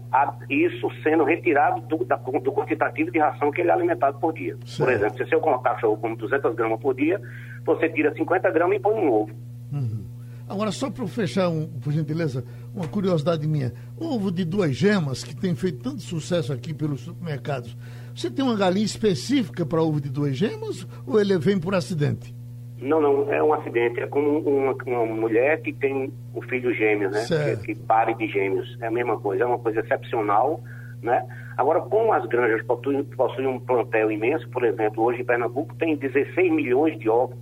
isso 0.47 0.87
sendo 1.01 1.23
retirado 1.23 1.81
do, 1.81 2.05
da, 2.05 2.15
do 2.15 2.51
quantitativo 2.51 3.09
de 3.09 3.17
ração 3.17 3.49
que 3.49 3.59
ele 3.59 3.71
é 3.71 3.73
alimentado 3.73 4.19
por 4.19 4.33
dia. 4.33 4.55
Certo. 4.67 4.77
Por 4.77 4.93
exemplo, 4.93 5.17
se 5.17 5.25
seu 5.25 5.41
cachorro 5.41 5.97
come 5.97 6.15
200 6.15 6.53
gramas 6.53 6.79
por 6.79 6.93
dia, 6.93 7.19
você 7.65 7.89
tira 7.89 8.13
50 8.13 8.51
gramas 8.51 8.77
e 8.77 8.79
põe 8.79 8.93
um 8.93 9.11
ovo. 9.11 9.31
Uhum. 9.73 10.05
Agora, 10.47 10.71
só 10.71 10.91
para 10.91 11.07
fechar, 11.07 11.49
um, 11.49 11.65
por 11.65 11.91
gentileza, 11.91 12.45
uma 12.71 12.87
curiosidade 12.87 13.47
minha. 13.47 13.73
Ovo 13.99 14.31
de 14.31 14.45
duas 14.45 14.75
gemas, 14.75 15.23
que 15.23 15.35
tem 15.35 15.55
feito 15.55 15.79
tanto 15.79 16.03
sucesso 16.03 16.53
aqui 16.53 16.75
pelos 16.75 17.01
supermercados, 17.01 17.75
você 18.15 18.29
tem 18.29 18.45
uma 18.45 18.55
galinha 18.55 18.85
específica 18.85 19.65
para 19.65 19.81
ovo 19.81 19.99
de 19.99 20.09
duas 20.09 20.37
gemas 20.37 20.87
ou 21.07 21.19
ele 21.19 21.35
vem 21.39 21.59
por 21.59 21.73
acidente? 21.73 22.36
Não, 22.79 23.01
não, 23.01 23.31
é 23.33 23.41
um 23.41 23.53
acidente. 23.53 23.99
É 23.99 24.07
como 24.07 24.39
uma, 24.39 24.73
uma 24.85 25.05
mulher 25.05 25.61
que 25.61 25.73
tem 25.73 26.11
o 26.33 26.41
filho 26.43 26.73
gêmeo, 26.73 27.09
né? 27.09 27.25
Que, 27.25 27.73
que, 27.73 27.75
pare 27.83 28.13
de 28.13 28.27
gêmeos. 28.27 28.77
É 28.81 28.87
a 28.87 28.91
mesma 28.91 29.19
coisa, 29.19 29.43
é 29.43 29.47
uma 29.47 29.57
coisa 29.57 29.79
excepcional, 29.79 30.61
né? 31.01 31.25
Agora, 31.57 31.81
como 31.81 32.13
as 32.13 32.25
granjas 32.27 32.63
possuem, 32.65 33.03
possuem 33.03 33.47
um 33.47 33.59
plantel 33.59 34.11
imenso, 34.11 34.47
por 34.49 34.63
exemplo, 34.63 35.03
hoje 35.03 35.21
em 35.21 35.25
Pernambuco 35.25 35.73
tem 35.75 35.95
16 35.95 36.51
milhões 36.51 36.99
de 36.99 37.09
ovos, 37.09 37.35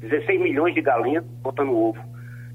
16 0.00 0.40
milhões 0.40 0.74
de 0.74 0.82
galinhas 0.82 1.24
botando 1.42 1.74
ovo. 1.74 1.98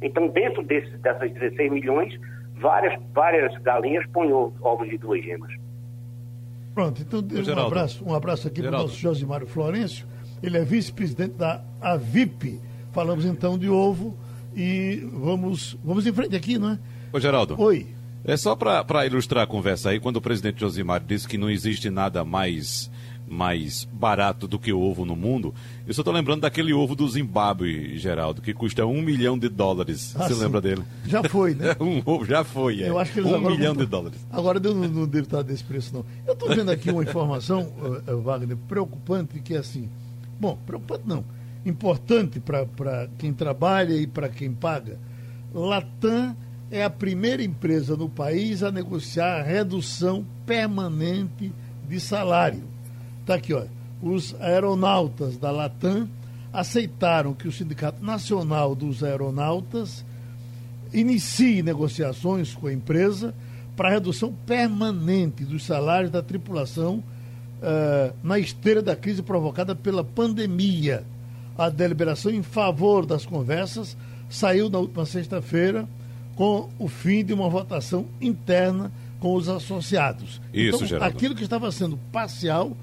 Então, 0.01 0.27
dentro 0.27 0.61
desse, 0.61 0.95
dessas 0.97 1.31
16 1.31 1.71
milhões, 1.71 2.13
várias, 2.59 3.01
várias 3.13 3.57
galinhas 3.63 4.05
põem 4.13 4.31
ovos 4.31 4.87
de 4.87 4.97
duas 4.99 5.23
gemas. 5.23 5.51
Pronto, 6.75 7.01
então 7.01 7.21
um 7.21 7.65
abraço, 7.65 8.05
um 8.05 8.13
abraço 8.13 8.47
aqui 8.47 8.61
para 8.61 8.69
o 8.69 8.73
nosso 8.73 8.97
Josimário 8.97 9.47
Florencio 9.47 10.05
ele 10.45 10.57
é 10.57 10.63
vice-presidente 10.63 11.33
da 11.33 11.61
AVIP. 11.81 12.59
Falamos 12.93 13.25
então 13.25 13.57
de 13.57 13.69
ovo 13.69 14.17
e 14.55 15.07
vamos, 15.13 15.77
vamos 15.83 16.05
em 16.07 16.13
frente 16.13 16.35
aqui, 16.35 16.57
não 16.57 16.71
é? 16.71 16.79
Ô, 17.11 17.19
Geraldo. 17.19 17.59
Oi. 17.59 17.87
É 18.23 18.35
só 18.35 18.55
para 18.55 19.05
ilustrar 19.05 19.43
a 19.43 19.47
conversa 19.47 19.89
aí, 19.89 19.99
quando 19.99 20.17
o 20.17 20.21
presidente 20.21 20.59
Josimar 20.59 21.03
disse 21.05 21.27
que 21.27 21.37
não 21.37 21.49
existe 21.49 21.89
nada 21.89 22.25
mais 22.25 22.89
mais 23.27 23.85
barato 23.91 24.47
do 24.47 24.59
que 24.59 24.71
ovo 24.71 25.05
no 25.05 25.15
mundo. 25.15 25.53
Eu 25.87 25.93
só 25.93 26.01
estou 26.01 26.13
lembrando 26.13 26.41
daquele 26.41 26.73
ovo 26.73 26.95
do 26.95 27.07
Zimbábue, 27.07 27.97
Geraldo, 27.97 28.41
que 28.41 28.53
custa 28.53 28.85
um 28.85 29.01
milhão 29.01 29.37
de 29.37 29.49
dólares. 29.49 30.15
Ah, 30.15 30.27
Você 30.27 30.35
sim. 30.35 30.41
lembra 30.41 30.61
dele? 30.61 30.83
Já 31.05 31.23
foi, 31.23 31.55
né? 31.55 31.75
um 31.81 32.01
ovo 32.05 32.25
já 32.25 32.43
foi, 32.43 32.83
é. 32.83 32.89
Eu 32.89 32.99
acho 32.99 33.13
que 33.13 33.19
eles 33.19 33.31
um 33.31 33.35
agora 33.35 33.55
milhão 33.55 33.75
de 33.75 33.85
dólares. 33.85 34.19
Agora 34.31 34.59
eu 34.63 34.75
não, 34.75 34.87
não 34.87 35.07
devo 35.07 35.25
estar 35.25 35.41
desse 35.41 35.63
preço, 35.63 35.93
não. 35.93 36.05
Eu 36.25 36.33
estou 36.33 36.49
vendo 36.49 36.69
aqui 36.69 36.91
uma 36.91 37.03
informação, 37.03 37.71
eh, 37.83 38.11
eh, 38.11 38.13
Wagner, 38.13 38.57
preocupante, 38.67 39.39
que 39.39 39.55
é 39.55 39.57
assim. 39.57 39.89
Bom, 40.39 40.57
preocupante 40.65 41.03
não. 41.05 41.23
Importante 41.65 42.39
para 42.39 43.07
quem 43.17 43.33
trabalha 43.33 43.93
e 43.95 44.05
para 44.05 44.29
quem 44.29 44.51
paga. 44.53 44.99
Latam 45.53 46.35
é 46.69 46.83
a 46.83 46.89
primeira 46.89 47.43
empresa 47.43 47.95
no 47.95 48.09
país 48.09 48.61
a 48.61 48.71
negociar 48.71 49.39
a 49.39 49.43
redução 49.43 50.25
permanente 50.45 51.51
de 51.87 51.99
salário. 51.99 52.63
Está 53.21 53.35
aqui, 53.35 53.53
ó. 53.53 53.63
Os 54.01 54.35
aeronautas 54.39 55.37
da 55.37 55.51
Latam 55.51 56.07
aceitaram 56.51 57.33
que 57.33 57.47
o 57.47 57.51
Sindicato 57.51 58.03
Nacional 58.03 58.75
dos 58.75 59.03
Aeronautas 59.03 60.05
inicie 60.93 61.61
negociações 61.63 62.53
com 62.53 62.67
a 62.67 62.73
empresa 62.73 63.33
para 63.75 63.89
redução 63.89 64.33
permanente 64.45 65.43
dos 65.43 65.65
salários 65.65 66.11
da 66.11 66.21
tripulação 66.21 67.03
eh, 67.61 68.13
na 68.23 68.37
esteira 68.37 68.81
da 68.81 68.95
crise 68.95 69.21
provocada 69.21 69.75
pela 69.75 70.03
pandemia. 70.03 71.03
A 71.57 71.69
deliberação 71.69 72.31
em 72.31 72.43
favor 72.43 73.05
das 73.05 73.25
conversas 73.25 73.95
saiu 74.29 74.69
na 74.69 74.79
última 74.79 75.05
sexta-feira 75.05 75.87
com 76.35 76.69
o 76.77 76.87
fim 76.87 77.23
de 77.23 77.33
uma 77.33 77.49
votação 77.49 78.05
interna 78.19 78.91
com 79.19 79.35
os 79.35 79.47
associados. 79.47 80.41
Isso, 80.53 80.75
então, 80.75 80.87
Geraldo. 80.87 81.15
aquilo 81.15 81.35
que 81.35 81.43
estava 81.43 81.71
sendo 81.71 81.97
parcial 82.11 82.75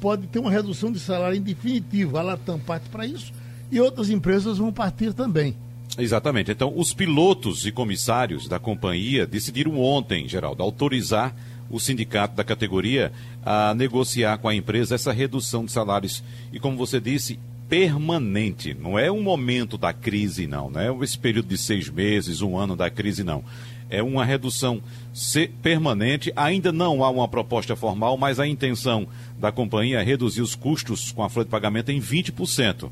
pode 0.00 0.26
ter 0.26 0.40
uma 0.40 0.50
redução 0.50 0.90
de 0.90 0.98
salário 0.98 1.36
em 1.36 1.40
definitivo. 1.40 2.18
A 2.18 2.22
Latam 2.22 2.58
parte 2.58 2.88
para 2.88 3.06
isso 3.06 3.32
e 3.70 3.80
outras 3.80 4.10
empresas 4.10 4.58
vão 4.58 4.72
partir 4.72 5.14
também. 5.14 5.56
Exatamente. 5.96 6.50
Então, 6.50 6.72
os 6.74 6.92
pilotos 6.92 7.66
e 7.66 7.72
comissários 7.72 8.48
da 8.48 8.58
companhia 8.58 9.26
decidiram 9.26 9.78
ontem, 9.78 10.26
Geraldo, 10.26 10.62
autorizar 10.62 11.34
o 11.72 11.80
sindicato 11.80 12.36
da 12.36 12.44
categoria 12.44 13.10
a 13.44 13.74
negociar 13.74 14.38
com 14.38 14.48
a 14.48 14.54
empresa 14.54 14.94
essa 14.94 15.10
redução 15.10 15.64
de 15.64 15.72
salários. 15.72 16.22
E 16.52 16.60
como 16.60 16.76
você 16.76 17.00
disse, 17.00 17.40
permanente. 17.68 18.74
Não 18.74 18.98
é 18.98 19.10
um 19.10 19.22
momento 19.22 19.78
da 19.78 19.94
crise, 19.94 20.46
não. 20.46 20.70
Não 20.70 20.78
é 20.78 21.04
esse 21.04 21.18
período 21.18 21.48
de 21.48 21.56
seis 21.56 21.88
meses, 21.88 22.42
um 22.42 22.58
ano 22.58 22.76
da 22.76 22.90
crise, 22.90 23.24
não. 23.24 23.42
É 23.88 24.02
uma 24.02 24.24
redução 24.26 24.82
se- 25.12 25.48
permanente. 25.62 26.32
Ainda 26.36 26.72
não 26.72 27.02
há 27.04 27.10
uma 27.10 27.28
proposta 27.28 27.74
formal, 27.76 28.16
mas 28.16 28.38
a 28.40 28.46
intenção 28.46 29.06
da 29.38 29.50
companhia 29.50 30.00
é 30.00 30.04
reduzir 30.04 30.40
os 30.40 30.54
custos 30.54 31.10
com 31.10 31.22
a 31.24 31.28
folha 31.28 31.44
de 31.44 31.50
pagamento 31.50 31.90
em 31.90 32.00
20%. 32.00 32.90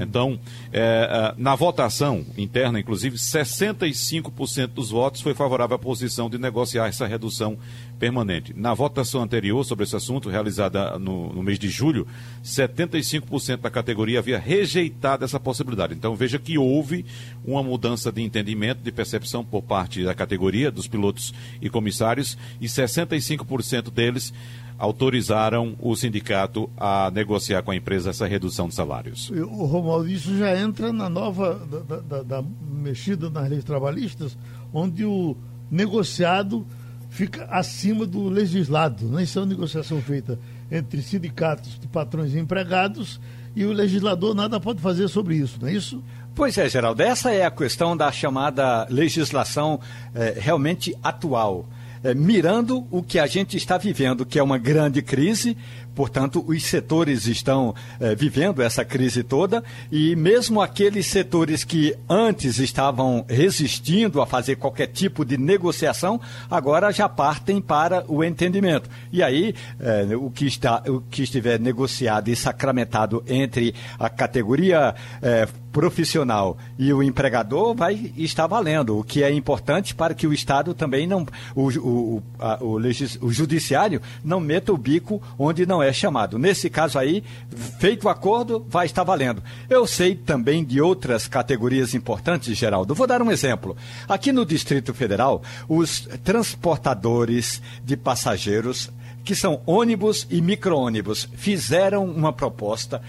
Então, 0.00 0.38
é, 0.72 1.08
ah, 1.10 1.34
na 1.38 1.54
votação 1.54 2.24
interna, 2.36 2.80
inclusive, 2.80 3.16
65% 3.16 4.68
dos 4.68 4.90
votos 4.90 5.20
foi 5.20 5.32
favorável 5.34 5.76
à 5.76 5.78
posição 5.78 6.28
de 6.28 6.38
negociar 6.38 6.88
essa 6.88 7.06
redução 7.06 7.56
permanente. 8.00 8.52
Na 8.56 8.74
votação 8.74 9.22
anterior 9.22 9.64
sobre 9.64 9.84
esse 9.84 9.94
assunto, 9.94 10.28
realizada 10.28 10.98
no, 10.98 11.32
no 11.32 11.40
mês 11.42 11.56
de 11.58 11.68
julho, 11.68 12.04
75% 12.44 13.58
da 13.58 13.70
categoria 13.70 14.18
havia 14.18 14.38
rejeitado 14.38 15.24
essa 15.24 15.38
possibilidade. 15.38 15.94
Então, 15.94 16.16
veja 16.16 16.38
que 16.38 16.58
houve 16.58 17.04
uma 17.44 17.62
mudança 17.62 18.10
de 18.10 18.22
entendimento, 18.22 18.82
de 18.82 18.90
percepção 18.90 19.44
por 19.44 19.62
parte 19.62 20.02
da 20.04 20.14
categoria, 20.14 20.70
dos 20.70 20.88
pilotos 20.88 21.32
e 21.62 21.70
comissários, 21.70 22.36
e 22.60 22.66
65% 22.66 23.90
deles 23.90 24.34
autorizaram 24.78 25.76
o 25.78 25.94
sindicato 25.94 26.68
a 26.76 27.10
negociar 27.14 27.62
com 27.62 27.70
a 27.70 27.76
empresa 27.76 28.10
essa 28.10 28.26
redução 28.26 28.68
de 28.68 28.74
salários. 28.74 29.30
O 29.30 29.64
Romualdo, 29.64 30.08
isso 30.10 30.36
já 30.36 30.58
entra 30.58 30.92
na 30.92 31.08
nova 31.08 31.54
da, 31.88 32.00
da- 32.00 32.22
da 32.22 32.44
mexida 32.68 33.30
nas 33.30 33.48
leis 33.48 33.62
trabalhistas, 33.64 34.36
onde 34.74 35.04
o 35.04 35.36
negociado 35.70 36.66
fica 37.10 37.44
acima 37.44 38.06
do 38.06 38.28
legislado. 38.28 39.06
Né? 39.06 39.22
Isso 39.22 39.38
é 39.38 39.42
uma 39.42 39.48
negociação 39.48 40.00
feita 40.02 40.38
entre 40.70 41.00
sindicatos 41.02 41.78
de 41.78 41.86
patrões 41.86 42.34
e 42.34 42.38
empregados 42.38 43.20
e 43.54 43.64
o 43.64 43.72
legislador 43.72 44.34
nada 44.34 44.58
pode 44.58 44.80
fazer 44.80 45.06
sobre 45.08 45.36
isso, 45.36 45.58
não 45.60 45.68
é 45.68 45.74
isso? 45.74 46.02
Pois 46.34 46.56
é, 46.56 46.66
Geraldo, 46.66 47.02
essa 47.02 47.30
é 47.30 47.44
a 47.44 47.50
questão 47.50 47.94
da 47.94 48.10
chamada 48.10 48.86
legislação 48.88 49.78
eh, 50.14 50.34
realmente 50.38 50.96
atual. 51.02 51.66
Eh, 52.02 52.14
mirando 52.14 52.86
o 52.90 53.02
que 53.02 53.18
a 53.18 53.26
gente 53.26 53.56
está 53.56 53.76
vivendo, 53.76 54.24
que 54.24 54.38
é 54.38 54.42
uma 54.42 54.56
grande 54.56 55.02
crise, 55.02 55.56
portanto, 55.94 56.44
os 56.46 56.62
setores 56.64 57.26
estão 57.26 57.74
eh, 58.00 58.14
vivendo 58.14 58.62
essa 58.62 58.84
crise 58.84 59.22
toda, 59.22 59.62
e 59.90 60.14
mesmo 60.16 60.60
aqueles 60.60 61.06
setores 61.06 61.64
que 61.64 61.94
antes 62.08 62.58
estavam 62.58 63.24
resistindo 63.28 64.20
a 64.20 64.26
fazer 64.26 64.56
qualquer 64.56 64.86
tipo 64.88 65.24
de 65.24 65.36
negociação, 65.36 66.20
agora 66.50 66.90
já 66.92 67.08
partem 67.08 67.60
para 67.60 68.04
o 68.08 68.22
entendimento. 68.24 68.88
E 69.12 69.22
aí, 69.22 69.54
eh, 69.80 70.16
o, 70.16 70.30
que 70.30 70.46
está, 70.46 70.82
o 70.88 71.00
que 71.00 71.22
estiver 71.22 71.58
negociado 71.60 72.28
e 72.28 72.36
sacramentado 72.36 73.22
entre 73.26 73.74
a 73.98 74.08
categoria 74.08 74.94
eh, 75.20 75.46
profissional 75.72 76.56
e 76.78 76.92
o 76.92 77.02
empregador 77.02 77.74
vai 77.74 78.12
estar 78.16 78.46
valendo, 78.46 78.98
o 78.98 79.02
que 79.04 79.22
é 79.22 79.32
importante 79.32 79.94
para 79.94 80.14
que 80.14 80.26
o 80.26 80.32
Estado 80.32 80.74
também 80.74 81.06
não, 81.06 81.26
o, 81.54 81.68
o, 81.78 82.22
a- 82.38 82.58
o, 82.62 82.76
o 82.76 83.32
judiciário 83.32 84.00
não 84.22 84.38
meta 84.38 84.72
o 84.72 84.76
bico 84.76 85.20
onde 85.38 85.64
não 85.64 85.81
é 85.82 85.92
chamado. 85.92 86.38
Nesse 86.38 86.70
caso 86.70 86.98
aí, 86.98 87.22
feito 87.78 88.04
o 88.04 88.08
acordo, 88.08 88.64
vai 88.68 88.86
estar 88.86 89.02
valendo. 89.02 89.42
Eu 89.68 89.86
sei 89.86 90.14
também 90.14 90.64
de 90.64 90.80
outras 90.80 91.26
categorias 91.26 91.94
importantes, 91.94 92.56
Geraldo. 92.56 92.94
Vou 92.94 93.06
dar 93.06 93.22
um 93.22 93.30
exemplo. 93.30 93.76
Aqui 94.08 94.32
no 94.32 94.46
Distrito 94.46 94.94
Federal, 94.94 95.42
os 95.68 96.08
transportadores 96.24 97.60
de 97.84 97.96
passageiros, 97.96 98.90
que 99.24 99.34
são 99.34 99.60
ônibus 99.66 100.26
e 100.30 100.40
micro-ônibus, 100.40 101.28
fizeram 101.36 102.04
uma 102.04 102.32
proposta 102.32 103.02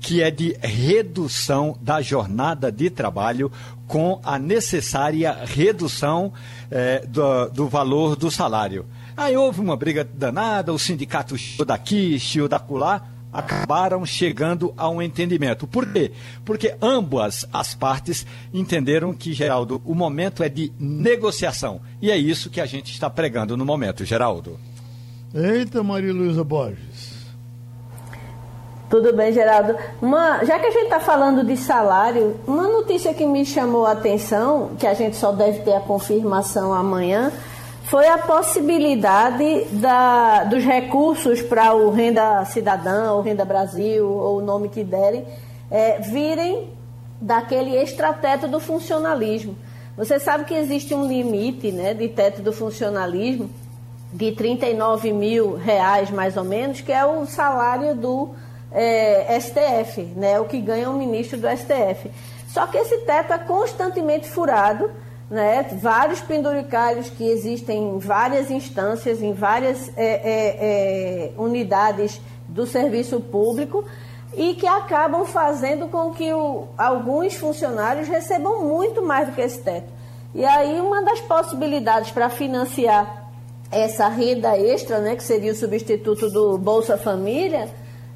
que 0.00 0.22
é 0.22 0.30
de 0.30 0.56
redução 0.60 1.76
da 1.80 2.00
jornada 2.00 2.70
de 2.70 2.90
trabalho 2.90 3.50
com 3.86 4.20
a 4.22 4.38
necessária 4.38 5.36
redução 5.44 6.32
eh, 6.70 7.04
do, 7.08 7.48
do 7.48 7.68
valor 7.68 8.14
do 8.14 8.30
salário. 8.30 8.86
Aí 9.16 9.34
houve 9.34 9.60
uma 9.60 9.76
briga 9.76 10.04
danada, 10.04 10.74
o 10.74 10.78
sindicato 10.78 11.38
chiou 11.38 11.64
daqui, 11.64 12.18
chiou 12.18 12.46
da 12.46 12.62
lá, 12.68 13.02
acabaram 13.32 14.04
chegando 14.04 14.74
a 14.76 14.90
um 14.90 15.00
entendimento. 15.00 15.66
Por 15.66 15.86
quê? 15.90 16.12
Porque 16.44 16.74
ambas 16.82 17.46
as 17.50 17.74
partes 17.74 18.26
entenderam 18.52 19.14
que, 19.14 19.32
Geraldo, 19.32 19.80
o 19.86 19.94
momento 19.94 20.42
é 20.42 20.50
de 20.50 20.70
negociação. 20.78 21.80
E 22.00 22.10
é 22.10 22.16
isso 22.16 22.50
que 22.50 22.60
a 22.60 22.66
gente 22.66 22.92
está 22.92 23.08
pregando 23.08 23.56
no 23.56 23.64
momento, 23.64 24.04
Geraldo. 24.04 24.60
Eita, 25.34 25.82
Maria 25.82 26.12
Luísa 26.12 26.44
Borges. 26.44 27.16
Tudo 28.90 29.14
bem, 29.14 29.32
Geraldo. 29.32 29.76
Uma, 30.00 30.44
já 30.44 30.58
que 30.58 30.66
a 30.66 30.70
gente 30.70 30.84
está 30.84 31.00
falando 31.00 31.42
de 31.42 31.56
salário, 31.56 32.38
uma 32.46 32.68
notícia 32.68 33.12
que 33.12 33.26
me 33.26 33.44
chamou 33.44 33.86
a 33.86 33.92
atenção, 33.92 34.72
que 34.78 34.86
a 34.86 34.94
gente 34.94 35.16
só 35.16 35.32
deve 35.32 35.60
ter 35.60 35.74
a 35.74 35.80
confirmação 35.80 36.72
amanhã, 36.72 37.32
foi 37.86 38.08
a 38.08 38.18
possibilidade 38.18 39.64
da, 39.70 40.44
dos 40.44 40.64
recursos 40.64 41.40
para 41.40 41.72
o 41.72 41.90
Renda 41.90 42.44
Cidadã, 42.44 43.12
ou 43.12 43.22
Renda 43.22 43.44
Brasil, 43.44 44.08
ou 44.08 44.38
o 44.38 44.42
nome 44.42 44.68
que 44.68 44.82
derem, 44.82 45.24
é, 45.70 46.00
virem 46.00 46.70
daquele 47.20 47.76
extrateto 47.80 48.48
do 48.48 48.58
funcionalismo. 48.58 49.56
Você 49.96 50.18
sabe 50.18 50.44
que 50.44 50.54
existe 50.54 50.94
um 50.94 51.06
limite 51.06 51.70
né, 51.70 51.94
de 51.94 52.08
teto 52.08 52.42
do 52.42 52.52
funcionalismo 52.52 53.48
de 54.12 54.32
39 54.32 55.12
mil 55.12 55.54
reais, 55.54 56.10
mais 56.10 56.36
ou 56.36 56.44
menos, 56.44 56.80
que 56.80 56.92
é 56.92 57.06
o 57.06 57.24
salário 57.24 57.94
do 57.94 58.30
é, 58.72 59.38
STF, 59.40 60.02
né, 60.16 60.40
o 60.40 60.44
que 60.44 60.60
ganha 60.60 60.90
o 60.90 60.94
ministro 60.94 61.38
do 61.38 61.46
STF. 61.48 62.10
Só 62.48 62.66
que 62.66 62.78
esse 62.78 62.98
teto 62.98 63.32
é 63.32 63.38
constantemente 63.38 64.28
furado, 64.28 64.90
né, 65.30 65.66
vários 65.80 66.20
penduricalhos 66.20 67.10
que 67.10 67.24
existem 67.28 67.96
em 67.96 67.98
várias 67.98 68.50
instâncias, 68.50 69.20
em 69.20 69.32
várias 69.32 69.90
é, 69.96 70.04
é, 70.04 70.56
é, 70.60 71.32
unidades 71.36 72.20
do 72.46 72.66
serviço 72.66 73.20
público 73.20 73.84
e 74.36 74.54
que 74.54 74.66
acabam 74.66 75.24
fazendo 75.24 75.88
com 75.88 76.12
que 76.12 76.32
o, 76.32 76.68
alguns 76.78 77.34
funcionários 77.34 78.08
recebam 78.08 78.64
muito 78.64 79.04
mais 79.04 79.28
do 79.28 79.34
que 79.34 79.40
esse 79.40 79.58
teto. 79.58 79.92
E 80.34 80.44
aí 80.44 80.80
uma 80.80 81.02
das 81.02 81.20
possibilidades 81.20 82.10
para 82.12 82.28
financiar 82.28 83.30
essa 83.70 84.06
renda 84.06 84.56
extra, 84.56 84.98
né, 85.00 85.16
que 85.16 85.24
seria 85.24 85.52
o 85.52 85.56
substituto 85.56 86.30
do 86.30 86.56
Bolsa 86.56 86.96
Família, 86.96 87.68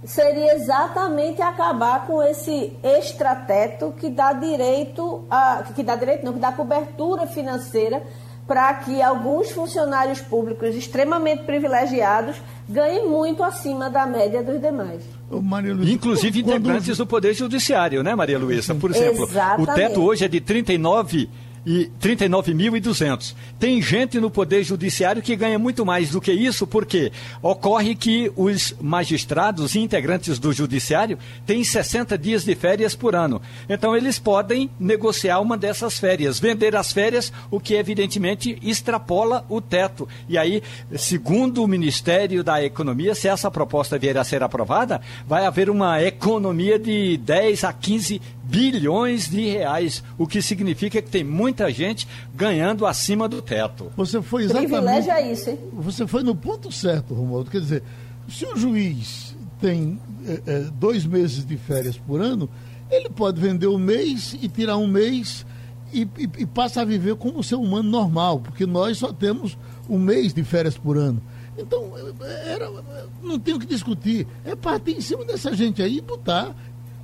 seria 0.05 0.55
exatamente 0.55 1.43
acabar 1.43 2.07
com 2.07 2.23
esse 2.23 2.73
extrateto 2.83 3.93
que 3.99 4.09
dá 4.09 4.33
direito 4.33 5.25
a 5.31 5.65
que 5.75 5.83
dá 5.83 5.95
direito 5.95 6.25
não, 6.25 6.33
que 6.33 6.39
dá 6.39 6.53
cobertura 6.53 7.27
financeira 7.27 8.03
para 8.47 8.75
que 8.75 9.01
alguns 9.01 9.53
funcionários 9.53 10.21
públicos 10.21 10.75
extremamente 10.75 11.45
privilegiados 11.45 12.35
ganhem 12.69 13.09
muito 13.09 13.45
acima 13.45 13.89
da 13.89 14.07
média 14.07 14.43
dos 14.43 14.61
demais. 14.61 15.03
Luísa, 15.31 15.93
Inclusive 15.93 16.43
quando... 16.43 16.57
integrantes 16.57 16.99
do 16.99 17.07
Poder 17.07 17.33
Judiciário, 17.33 18.03
né, 18.03 18.13
Maria 18.17 18.39
Luísa? 18.39 18.75
Por 18.75 18.91
exemplo, 18.91 19.23
Exatamente. 19.25 19.71
o 19.71 19.75
teto 19.75 20.03
hoje 20.03 20.25
é 20.25 20.29
de 20.29 20.41
39 20.41 21.31
e 21.65 21.91
39.200. 22.01 23.35
Tem 23.59 23.81
gente 23.83 24.19
no 24.19 24.31
Poder 24.31 24.63
Judiciário 24.63 25.23
que 25.23 25.37
ganha 25.37 25.59
muito 25.59 25.85
mais 25.85 26.11
do 26.11 26.21
que 26.21 26.33
isso, 26.33 26.67
porque 26.67 27.13
ocorre 27.43 27.95
que 27.95 28.33
os 28.37 28.75
magistrados 28.81 29.75
e 29.75 29.81
integrantes 29.81 30.39
do 30.39 30.53
Judiciário 30.53 31.19
têm 31.47 31.63
60 31.63 32.17
dias 32.17 32.45
de 32.45 32.55
férias 32.55 32.95
por 32.95 33.15
ano. 33.15 33.41
Então, 33.69 33.97
eles 33.97 34.19
podem 34.19 34.71
negociar 34.79 35.41
uma 35.41 35.57
dessas 35.57 35.99
férias, 35.99 36.39
vender 36.39 36.75
as 36.75 36.93
férias, 36.93 37.33
o 37.51 37.61
que 37.61 37.75
evidentemente 37.75 38.59
extrapola 38.63 39.45
o 39.49 39.61
teto. 39.61 40.09
E 40.29 40.39
aí, 40.39 40.63
segundo 40.97 41.63
o 41.63 41.69
Ministério 41.69 42.43
da 42.43 42.63
Economia, 42.63 43.15
se 43.15 43.29
essa 43.29 43.51
proposta 43.51 43.99
vier 43.99 44.17
a 44.17 44.25
ser 44.25 44.43
aprovada, 44.43 45.01
vai 45.27 45.47
haver 45.47 45.69
uma 45.69 46.03
economia 46.03 46.79
de 46.79 47.17
10 47.19 47.65
a 47.65 47.73
15 47.73 48.21
bilhões 48.51 49.31
de 49.31 49.49
reais, 49.49 50.03
o 50.19 50.27
que 50.27 50.43
significa 50.43 51.01
que 51.01 51.09
tem 51.09 51.23
muita 51.23 51.71
gente 51.71 52.07
ganhando 52.35 52.85
acima 52.85 53.29
do 53.29 53.41
teto. 53.41 53.93
Você 53.97 54.21
foi 54.21 54.45
exatamente. 54.45 54.71
Privilégio 54.71 55.13
é 55.13 55.33
isso, 55.33 55.51
hein? 55.51 55.59
Você 55.75 56.07
foi 56.07 56.23
no 56.23 56.35
ponto 56.35 56.73
certo, 56.73 57.15
Romualdo. 57.15 57.51
Quer 57.51 57.61
dizer, 57.61 57.83
se 58.29 58.45
o 58.45 58.57
juiz 58.57 59.37
tem 59.61 60.01
é, 60.27 60.43
é, 60.47 60.59
dois 60.75 61.07
meses 61.07 61.47
de 61.47 61.57
férias 61.57 61.97
por 61.97 62.21
ano, 62.21 62.49
ele 62.91 63.09
pode 63.09 63.41
vender 63.41 63.69
um 63.69 63.79
mês 63.79 64.37
e 64.41 64.49
tirar 64.49 64.77
um 64.77 64.89
mês 64.89 65.47
e, 65.93 66.03
e, 66.03 66.31
e 66.39 66.47
passa 66.47 66.83
a 66.83 66.85
viver 66.85 67.15
como 67.17 67.43
ser 67.43 67.55
humano 67.55 67.89
normal, 67.89 68.41
porque 68.41 68.67
nós 68.67 68.99
só 68.99 69.13
temos 69.13 69.57
um 69.89 69.99
mês 69.99 70.35
de 70.35 70.43
férias 70.43 70.77
por 70.77 70.97
ano. 70.99 71.23
Então, 71.57 71.93
é, 72.23 72.53
era, 72.53 72.71
não 73.23 73.39
tem 73.39 73.55
o 73.55 73.59
que 73.59 73.67
discutir. 73.67 74.27
É 74.45 74.57
partir 74.57 74.93
em 74.93 75.01
cima 75.01 75.25
dessa 75.25 75.55
gente 75.55 75.83
aí 75.83 75.99
e 75.99 76.01
botar. 76.01 76.55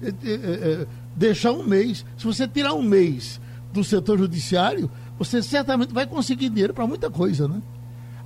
É, 0.03 0.09
é, 0.09 0.33
é, 0.33 0.87
deixar 1.17 1.53
um 1.53 1.65
mês. 1.65 2.05
Se 2.17 2.25
você 2.25 2.47
tirar 2.47 2.75
um 2.75 2.83
mês 2.83 3.41
do 3.73 3.83
setor 3.83 4.19
judiciário, 4.19 4.91
você 5.19 5.43
certamente 5.43 5.93
vai 5.93 6.07
conseguir 6.07 6.51
dinheiro 6.51 6.75
para 6.75 6.87
muita 6.87 7.11
coisa, 7.11 7.49
né? 7.49 7.61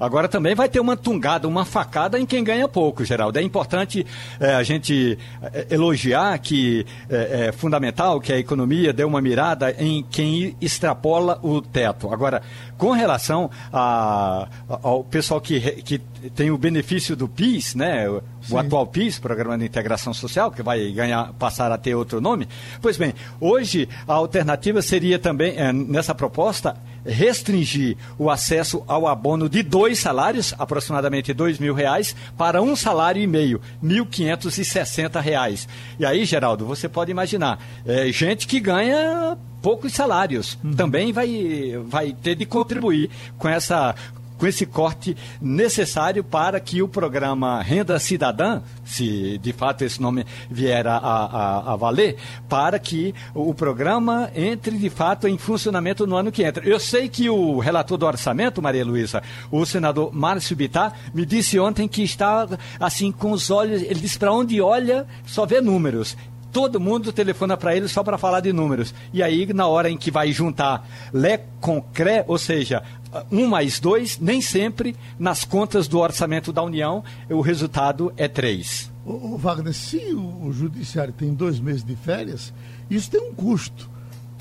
Agora 0.01 0.27
também 0.27 0.55
vai 0.55 0.67
ter 0.67 0.81
uma 0.81 0.97
tungada, 0.97 1.47
uma 1.47 1.67
facada 1.67 2.19
em 2.19 2.25
quem 2.25 2.43
ganha 2.43 2.67
pouco, 2.67 3.05
Geraldo. 3.05 3.39
É 3.39 3.43
importante 3.43 4.07
é, 4.41 4.55
a 4.55 4.63
gente 4.63 5.19
é, 5.43 5.67
elogiar 5.71 6.39
que 6.39 6.87
é, 7.11 7.49
é, 7.49 7.53
fundamental 7.53 8.19
que 8.19 8.33
a 8.33 8.39
economia 8.39 8.95
dê 8.95 9.05
uma 9.05 9.21
mirada 9.21 9.71
em 9.79 10.03
quem 10.03 10.57
extrapola 10.59 11.39
o 11.43 11.61
teto. 11.61 12.11
Agora, 12.11 12.41
com 12.81 12.93
relação 12.93 13.51
a, 13.71 14.49
ao 14.83 15.05
pessoal 15.05 15.39
que, 15.39 15.61
que 15.83 15.99
tem 16.35 16.51
o 16.51 16.57
benefício 16.57 17.15
do 17.15 17.29
PIS, 17.29 17.75
né? 17.75 18.09
O, 18.09 18.23
atual 18.57 18.87
PIS, 18.87 19.19
Programa 19.19 19.59
de 19.59 19.67
Integração 19.67 20.15
Social, 20.15 20.51
que 20.51 20.63
vai 20.63 20.91
ganhar, 20.91 21.31
passar 21.35 21.71
a 21.71 21.77
ter 21.77 21.95
outro 21.95 22.23
nome. 22.23 22.49
Pois 22.81 22.97
bem, 22.97 23.13
hoje 23.39 23.87
a 24.09 24.15
alternativa 24.15 24.81
seria 24.81 25.19
também, 25.19 25.59
é, 25.59 25.71
nessa 25.75 26.15
proposta, 26.15 26.75
restringir 27.05 27.99
o 28.19 28.31
acesso 28.31 28.83
ao 28.87 29.07
abono 29.07 29.47
de 29.47 29.63
dois 29.63 29.99
salários, 29.99 30.55
aproximadamente 30.59 31.35
dois 31.35 31.59
mil 31.59 31.75
reais, 31.75 32.17
para 32.37 32.63
um 32.63 32.75
salário 32.75 33.23
e 33.23 33.27
meio, 33.27 33.61
mil 33.83 34.07
quinhentos 34.07 34.57
e 34.57 34.65
sessenta 34.65 35.21
reais. 35.21 35.69
E 35.99 36.07
aí, 36.07 36.25
Geraldo, 36.25 36.65
você 36.65 36.89
pode 36.89 37.11
imaginar, 37.11 37.63
é, 37.85 38.11
gente 38.11 38.47
que 38.47 38.59
ganha 38.59 39.37
poucos 39.61 39.93
salários 39.93 40.59
uhum. 40.65 40.75
também 40.75 41.13
vai, 41.13 41.79
vai 41.87 42.13
ter 42.13 42.35
de 42.35 42.47
contribuir 42.47 43.11
com 43.39 43.49
essa 43.49 43.95
com 44.41 44.47
esse 44.47 44.65
corte 44.65 45.15
necessário 45.41 46.25
para 46.25 46.59
que 46.59 46.83
o 46.83 46.89
programa 46.89 47.61
Renda 47.61 47.99
Cidadã, 47.99 48.63
se 48.87 49.37
de 49.37 49.53
fato 49.53 49.85
esse 49.85 50.01
nome 50.01 50.25
vier 50.51 50.87
a, 50.87 50.97
a, 50.97 51.73
a, 51.75 51.77
valer, 51.77 52.17
para 52.49 52.79
que 52.79 53.15
o 53.35 53.53
programa 53.53 54.31
entre 54.35 54.79
de 54.79 54.89
fato 54.89 55.29
em 55.29 55.37
funcionamento 55.37 56.07
no 56.07 56.17
ano 56.17 56.33
que 56.33 56.43
entra. 56.43 56.67
Eu 56.67 56.81
sei 56.81 57.07
que 57.07 57.29
o 57.29 57.59
relator 57.59 57.99
do 57.99 58.07
orçamento, 58.07 58.63
Maria 58.63 58.85
Luísa, 58.85 59.23
o 59.51 59.67
senador 59.67 60.11
Márcio 60.11 60.57
Bittar, 60.57 60.99
me 61.13 61.27
disse 61.27 61.61
ontem 61.61 61.87
que 61.87 62.03
está 62.03 62.49
assim 62.81 63.13
com 63.13 63.33
os 63.33 63.51
olhos, 63.51 63.83
ele 63.83 64.01
disse 64.01 64.19
para 64.19 64.33
onde 64.33 64.59
olha 64.63 65.07
só 65.27 65.45
vê 65.45 65.61
números 65.61 66.17
todo 66.53 66.81
mundo 66.81 67.13
telefona 67.13 67.57
para 67.57 67.77
ele 67.77 67.89
só 67.89 68.03
para 68.03 68.19
falar 68.19 68.41
de 68.41 68.53
números. 68.53 68.95
E 69.13 69.23
aí, 69.23 69.53
na 69.53 69.67
hora 69.67 69.91
em 69.91 69.97
que 69.97 70.11
vai 70.11 70.33
juntar 70.33 70.89
Lé 71.13 71.45
com 71.61 71.81
Cré, 71.81 72.25
ou 72.27 72.39
seja, 72.39 72.83
um 73.31 73.47
mais 73.47 73.81
dois, 73.81 74.19
nem 74.19 74.41
sempre 74.41 74.97
nas 75.19 75.45
contas 75.45 75.89
do 75.89 75.99
orçamento 75.99 76.53
da 76.53 76.63
União 76.63 77.03
o 77.29 77.41
resultado 77.41 78.13
é 78.17 78.29
três. 78.29 78.91
Ô, 79.05 79.35
ô 79.35 79.37
Wagner, 79.37 79.75
se 79.75 79.97
o, 80.15 80.47
o, 80.47 80.53
judiciário 80.53 81.13
tem 81.13 81.35
dois 81.35 81.59
meses 81.59 81.83
de 81.83 81.97
férias, 81.97 82.53
isso 82.89 83.11
tem 83.11 83.21
um 83.21 83.35
custo, 83.35 83.89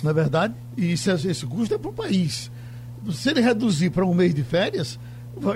na 0.03 0.11
é 0.11 0.13
verdade, 0.13 0.53
e 0.77 0.91
esse, 0.91 1.09
esse 1.11 1.45
custo 1.45 1.73
é 1.73 1.77
para 1.77 1.89
o 1.89 1.93
país. 1.93 2.51
Se 3.11 3.29
ele 3.29 3.41
reduzir 3.41 3.89
para 3.89 4.05
um 4.05 4.13
mês 4.13 4.33
de 4.33 4.43
férias, 4.43 4.99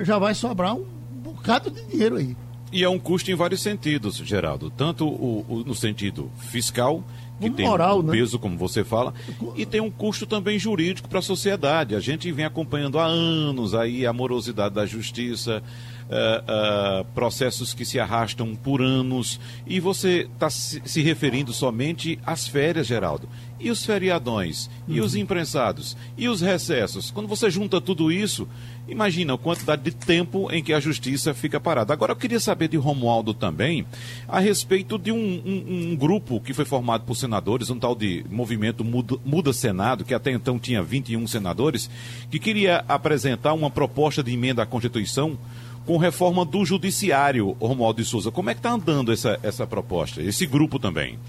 já 0.04 0.18
vai 0.18 0.34
sobrar 0.34 0.74
um 0.74 0.86
bocado 1.24 1.70
de 1.70 1.84
dinheiro 1.86 2.16
aí. 2.16 2.36
E 2.74 2.84
é 2.84 2.90
um 2.90 2.98
custo 2.98 3.30
em 3.30 3.36
vários 3.36 3.62
sentidos, 3.62 4.16
Geraldo. 4.18 4.72
Tanto 4.72 5.08
o, 5.08 5.46
o 5.48 5.64
no 5.64 5.76
sentido 5.76 6.32
fiscal, 6.40 7.04
que 7.40 7.50
tem 7.52 7.68
moral, 7.68 8.00
um 8.00 8.02
né? 8.04 8.14
peso, 8.14 8.40
como 8.40 8.58
você 8.58 8.84
fala, 8.84 9.14
e 9.56 9.64
tem 9.64 9.80
um 9.80 9.92
custo 9.92 10.26
também 10.26 10.58
jurídico 10.58 11.08
para 11.08 11.20
a 11.20 11.22
sociedade. 11.22 11.96
A 11.96 12.00
gente 12.00 12.32
vem 12.32 12.46
acompanhando 12.46 12.98
há 12.98 13.06
anos 13.06 13.76
aí 13.76 14.08
a 14.08 14.12
morosidade 14.12 14.74
da 14.74 14.88
justiça, 14.88 15.62
uh, 16.04 17.02
uh, 17.02 17.06
processos 17.14 17.74
que 17.74 17.86
se 17.86 18.00
arrastam 18.00 18.56
por 18.56 18.82
anos, 18.82 19.40
e 19.68 19.80
você 19.80 20.28
está 20.34 20.50
se, 20.50 20.82
se, 20.86 21.02
referindo 21.02 21.54
somente 21.54 22.20
às 22.26 22.48
férias, 22.48 22.88
Geraldo. 22.88 23.28
E 23.60 23.70
os 23.70 23.86
feriadões? 23.86 24.70
E 24.88 25.00
os 25.00 25.14
uhum. 25.14 25.22
imprensados? 25.22 25.96
E 26.18 26.28
os 26.28 26.42
recessos? 26.42 27.12
Quando 27.12 27.28
você 27.28 27.50
junta 27.50 27.80
tudo 27.80 28.12
isso, 28.12 28.48
imagina 28.88 29.34
a 29.34 29.38
quantidade 29.38 29.82
de 29.84 29.92
tempo 29.92 30.52
em 30.52 30.64
que 30.64 30.74
a 30.74 30.80
justiça 30.80 31.34
fica 31.34 31.60
parada. 31.60 31.94
Agora, 31.94 32.12
eu 32.12 32.16
queria 32.16 32.40
saber 32.40 32.68
de 32.68 32.78
Romualdo 32.78 33.34
também 33.34 33.86
a 34.28 34.40
respeito 34.40 34.98
de 34.98 35.12
um, 35.12 35.18
um, 35.18 35.92
um 35.92 35.96
grupo 35.96 36.40
que 36.40 36.54
foi 36.54 36.66
formado 36.66 37.04
por 37.04 37.16
senadores, 37.16 37.70
um 37.70 37.80
tal 37.80 37.96
de 37.96 38.26
movimento 38.30 38.84
Muda, 38.84 39.18
Muda 39.26 39.54
Senado, 39.54 40.04
que 40.04 40.14
até 40.14 40.32
então 40.32 40.60
tinha 40.60 40.84
21 40.84 41.26
senadores, 41.28 41.90
que 42.30 42.40
queria 42.40 42.84
apresentar 42.88 43.54
uma 43.54 43.70
proposta 43.70 44.24
de 44.24 44.34
emenda 44.34 44.64
à 44.64 44.66
Constituição 44.66 45.38
com 45.86 45.98
reforma 45.98 46.46
do 46.46 46.66
judiciário, 46.66 47.56
Romualdo 47.60 48.02
de 48.02 48.08
Souza. 48.08 48.32
Como 48.32 48.50
é 48.50 48.54
que 48.54 48.60
está 48.60 48.72
andando 48.72 49.12
essa, 49.12 49.40
essa 49.44 49.68
proposta, 49.68 50.22
esse 50.22 50.46
grupo 50.46 50.80
também? 50.80 51.20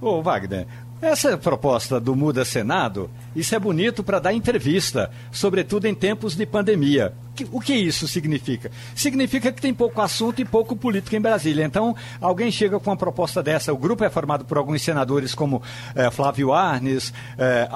Ô, 0.00 0.22
Wagner, 0.22 0.66
essa 1.00 1.38
proposta 1.38 2.00
do 2.00 2.16
Muda 2.16 2.44
Senado, 2.44 3.08
isso 3.34 3.54
é 3.54 3.58
bonito 3.58 4.02
para 4.02 4.18
dar 4.18 4.32
entrevista, 4.32 5.10
sobretudo 5.30 5.86
em 5.86 5.94
tempos 5.94 6.34
de 6.34 6.44
pandemia. 6.44 7.12
O 7.52 7.60
que 7.60 7.72
isso 7.72 8.08
significa? 8.08 8.68
Significa 8.96 9.52
que 9.52 9.60
tem 9.60 9.72
pouco 9.72 10.00
assunto 10.00 10.40
e 10.40 10.44
pouco 10.44 10.74
político 10.74 11.14
em 11.14 11.20
Brasília. 11.20 11.64
Então, 11.64 11.94
alguém 12.20 12.50
chega 12.50 12.80
com 12.80 12.90
uma 12.90 12.96
proposta 12.96 13.40
dessa. 13.40 13.72
O 13.72 13.76
grupo 13.76 14.02
é 14.02 14.10
formado 14.10 14.44
por 14.44 14.58
alguns 14.58 14.82
senadores 14.82 15.36
como 15.36 15.62
eh, 15.94 16.10
Flávio 16.10 16.52
Arnes, 16.52 17.12
eh, 17.38 17.68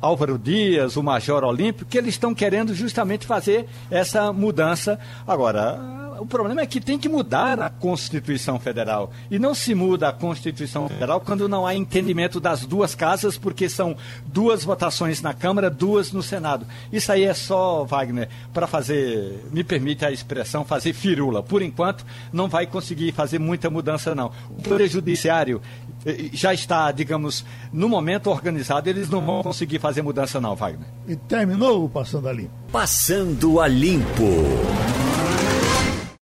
Álvaro 0.00 0.38
Dias, 0.38 0.96
o 0.96 1.02
Major 1.02 1.44
Olímpio, 1.44 1.84
que 1.84 1.98
eles 1.98 2.14
estão 2.14 2.34
querendo 2.34 2.74
justamente 2.74 3.26
fazer 3.26 3.66
essa 3.90 4.32
mudança. 4.32 4.98
Agora, 5.26 5.78
o 6.20 6.26
problema 6.26 6.60
é 6.60 6.66
que 6.66 6.80
tem 6.80 6.98
que 6.98 7.08
mudar 7.08 7.58
a 7.60 7.70
Constituição 7.70 8.60
Federal. 8.60 9.10
E 9.30 9.38
não 9.38 9.54
se 9.54 9.74
muda 9.74 10.08
a 10.08 10.12
Constituição 10.12 10.86
Federal 10.86 11.20
quando 11.20 11.48
não 11.48 11.66
há 11.66 11.74
entendimento 11.74 12.38
das 12.38 12.66
duas 12.66 12.94
casas, 12.94 13.38
porque 13.38 13.70
são 13.70 13.96
duas 14.26 14.62
votações 14.62 15.22
na 15.22 15.32
Câmara, 15.32 15.70
duas 15.70 16.12
no 16.12 16.22
Senado. 16.22 16.66
Isso 16.92 17.10
aí 17.10 17.24
é 17.24 17.32
só, 17.32 17.84
Wagner, 17.84 18.28
para 18.52 18.66
fazer, 18.66 19.42
me 19.50 19.64
permite 19.64 20.04
a 20.04 20.12
expressão, 20.12 20.62
fazer 20.62 20.92
firula. 20.92 21.42
Por 21.42 21.62
enquanto, 21.62 22.04
não 22.30 22.48
vai 22.48 22.66
conseguir 22.66 23.12
fazer 23.12 23.38
muita 23.38 23.70
mudança, 23.70 24.14
não. 24.14 24.30
O 24.50 24.62
Poder 24.62 24.88
Judiciário 24.88 25.62
eh, 26.04 26.28
já 26.34 26.52
está, 26.52 26.92
digamos, 26.92 27.46
no 27.72 27.88
momento 27.88 28.28
organizado, 28.28 28.90
eles 28.90 29.08
não 29.08 29.24
vão 29.24 29.42
conseguir 29.42 29.78
fazer 29.78 30.02
mudança, 30.02 30.38
não, 30.38 30.54
Wagner. 30.54 30.86
E 31.08 31.16
terminou 31.16 31.86
o 31.86 31.88
Passando 31.88 32.28
a 32.28 32.32
Limpo. 32.32 32.52
Passando 32.70 33.58
a 33.58 33.66
Limpo. 33.66 35.09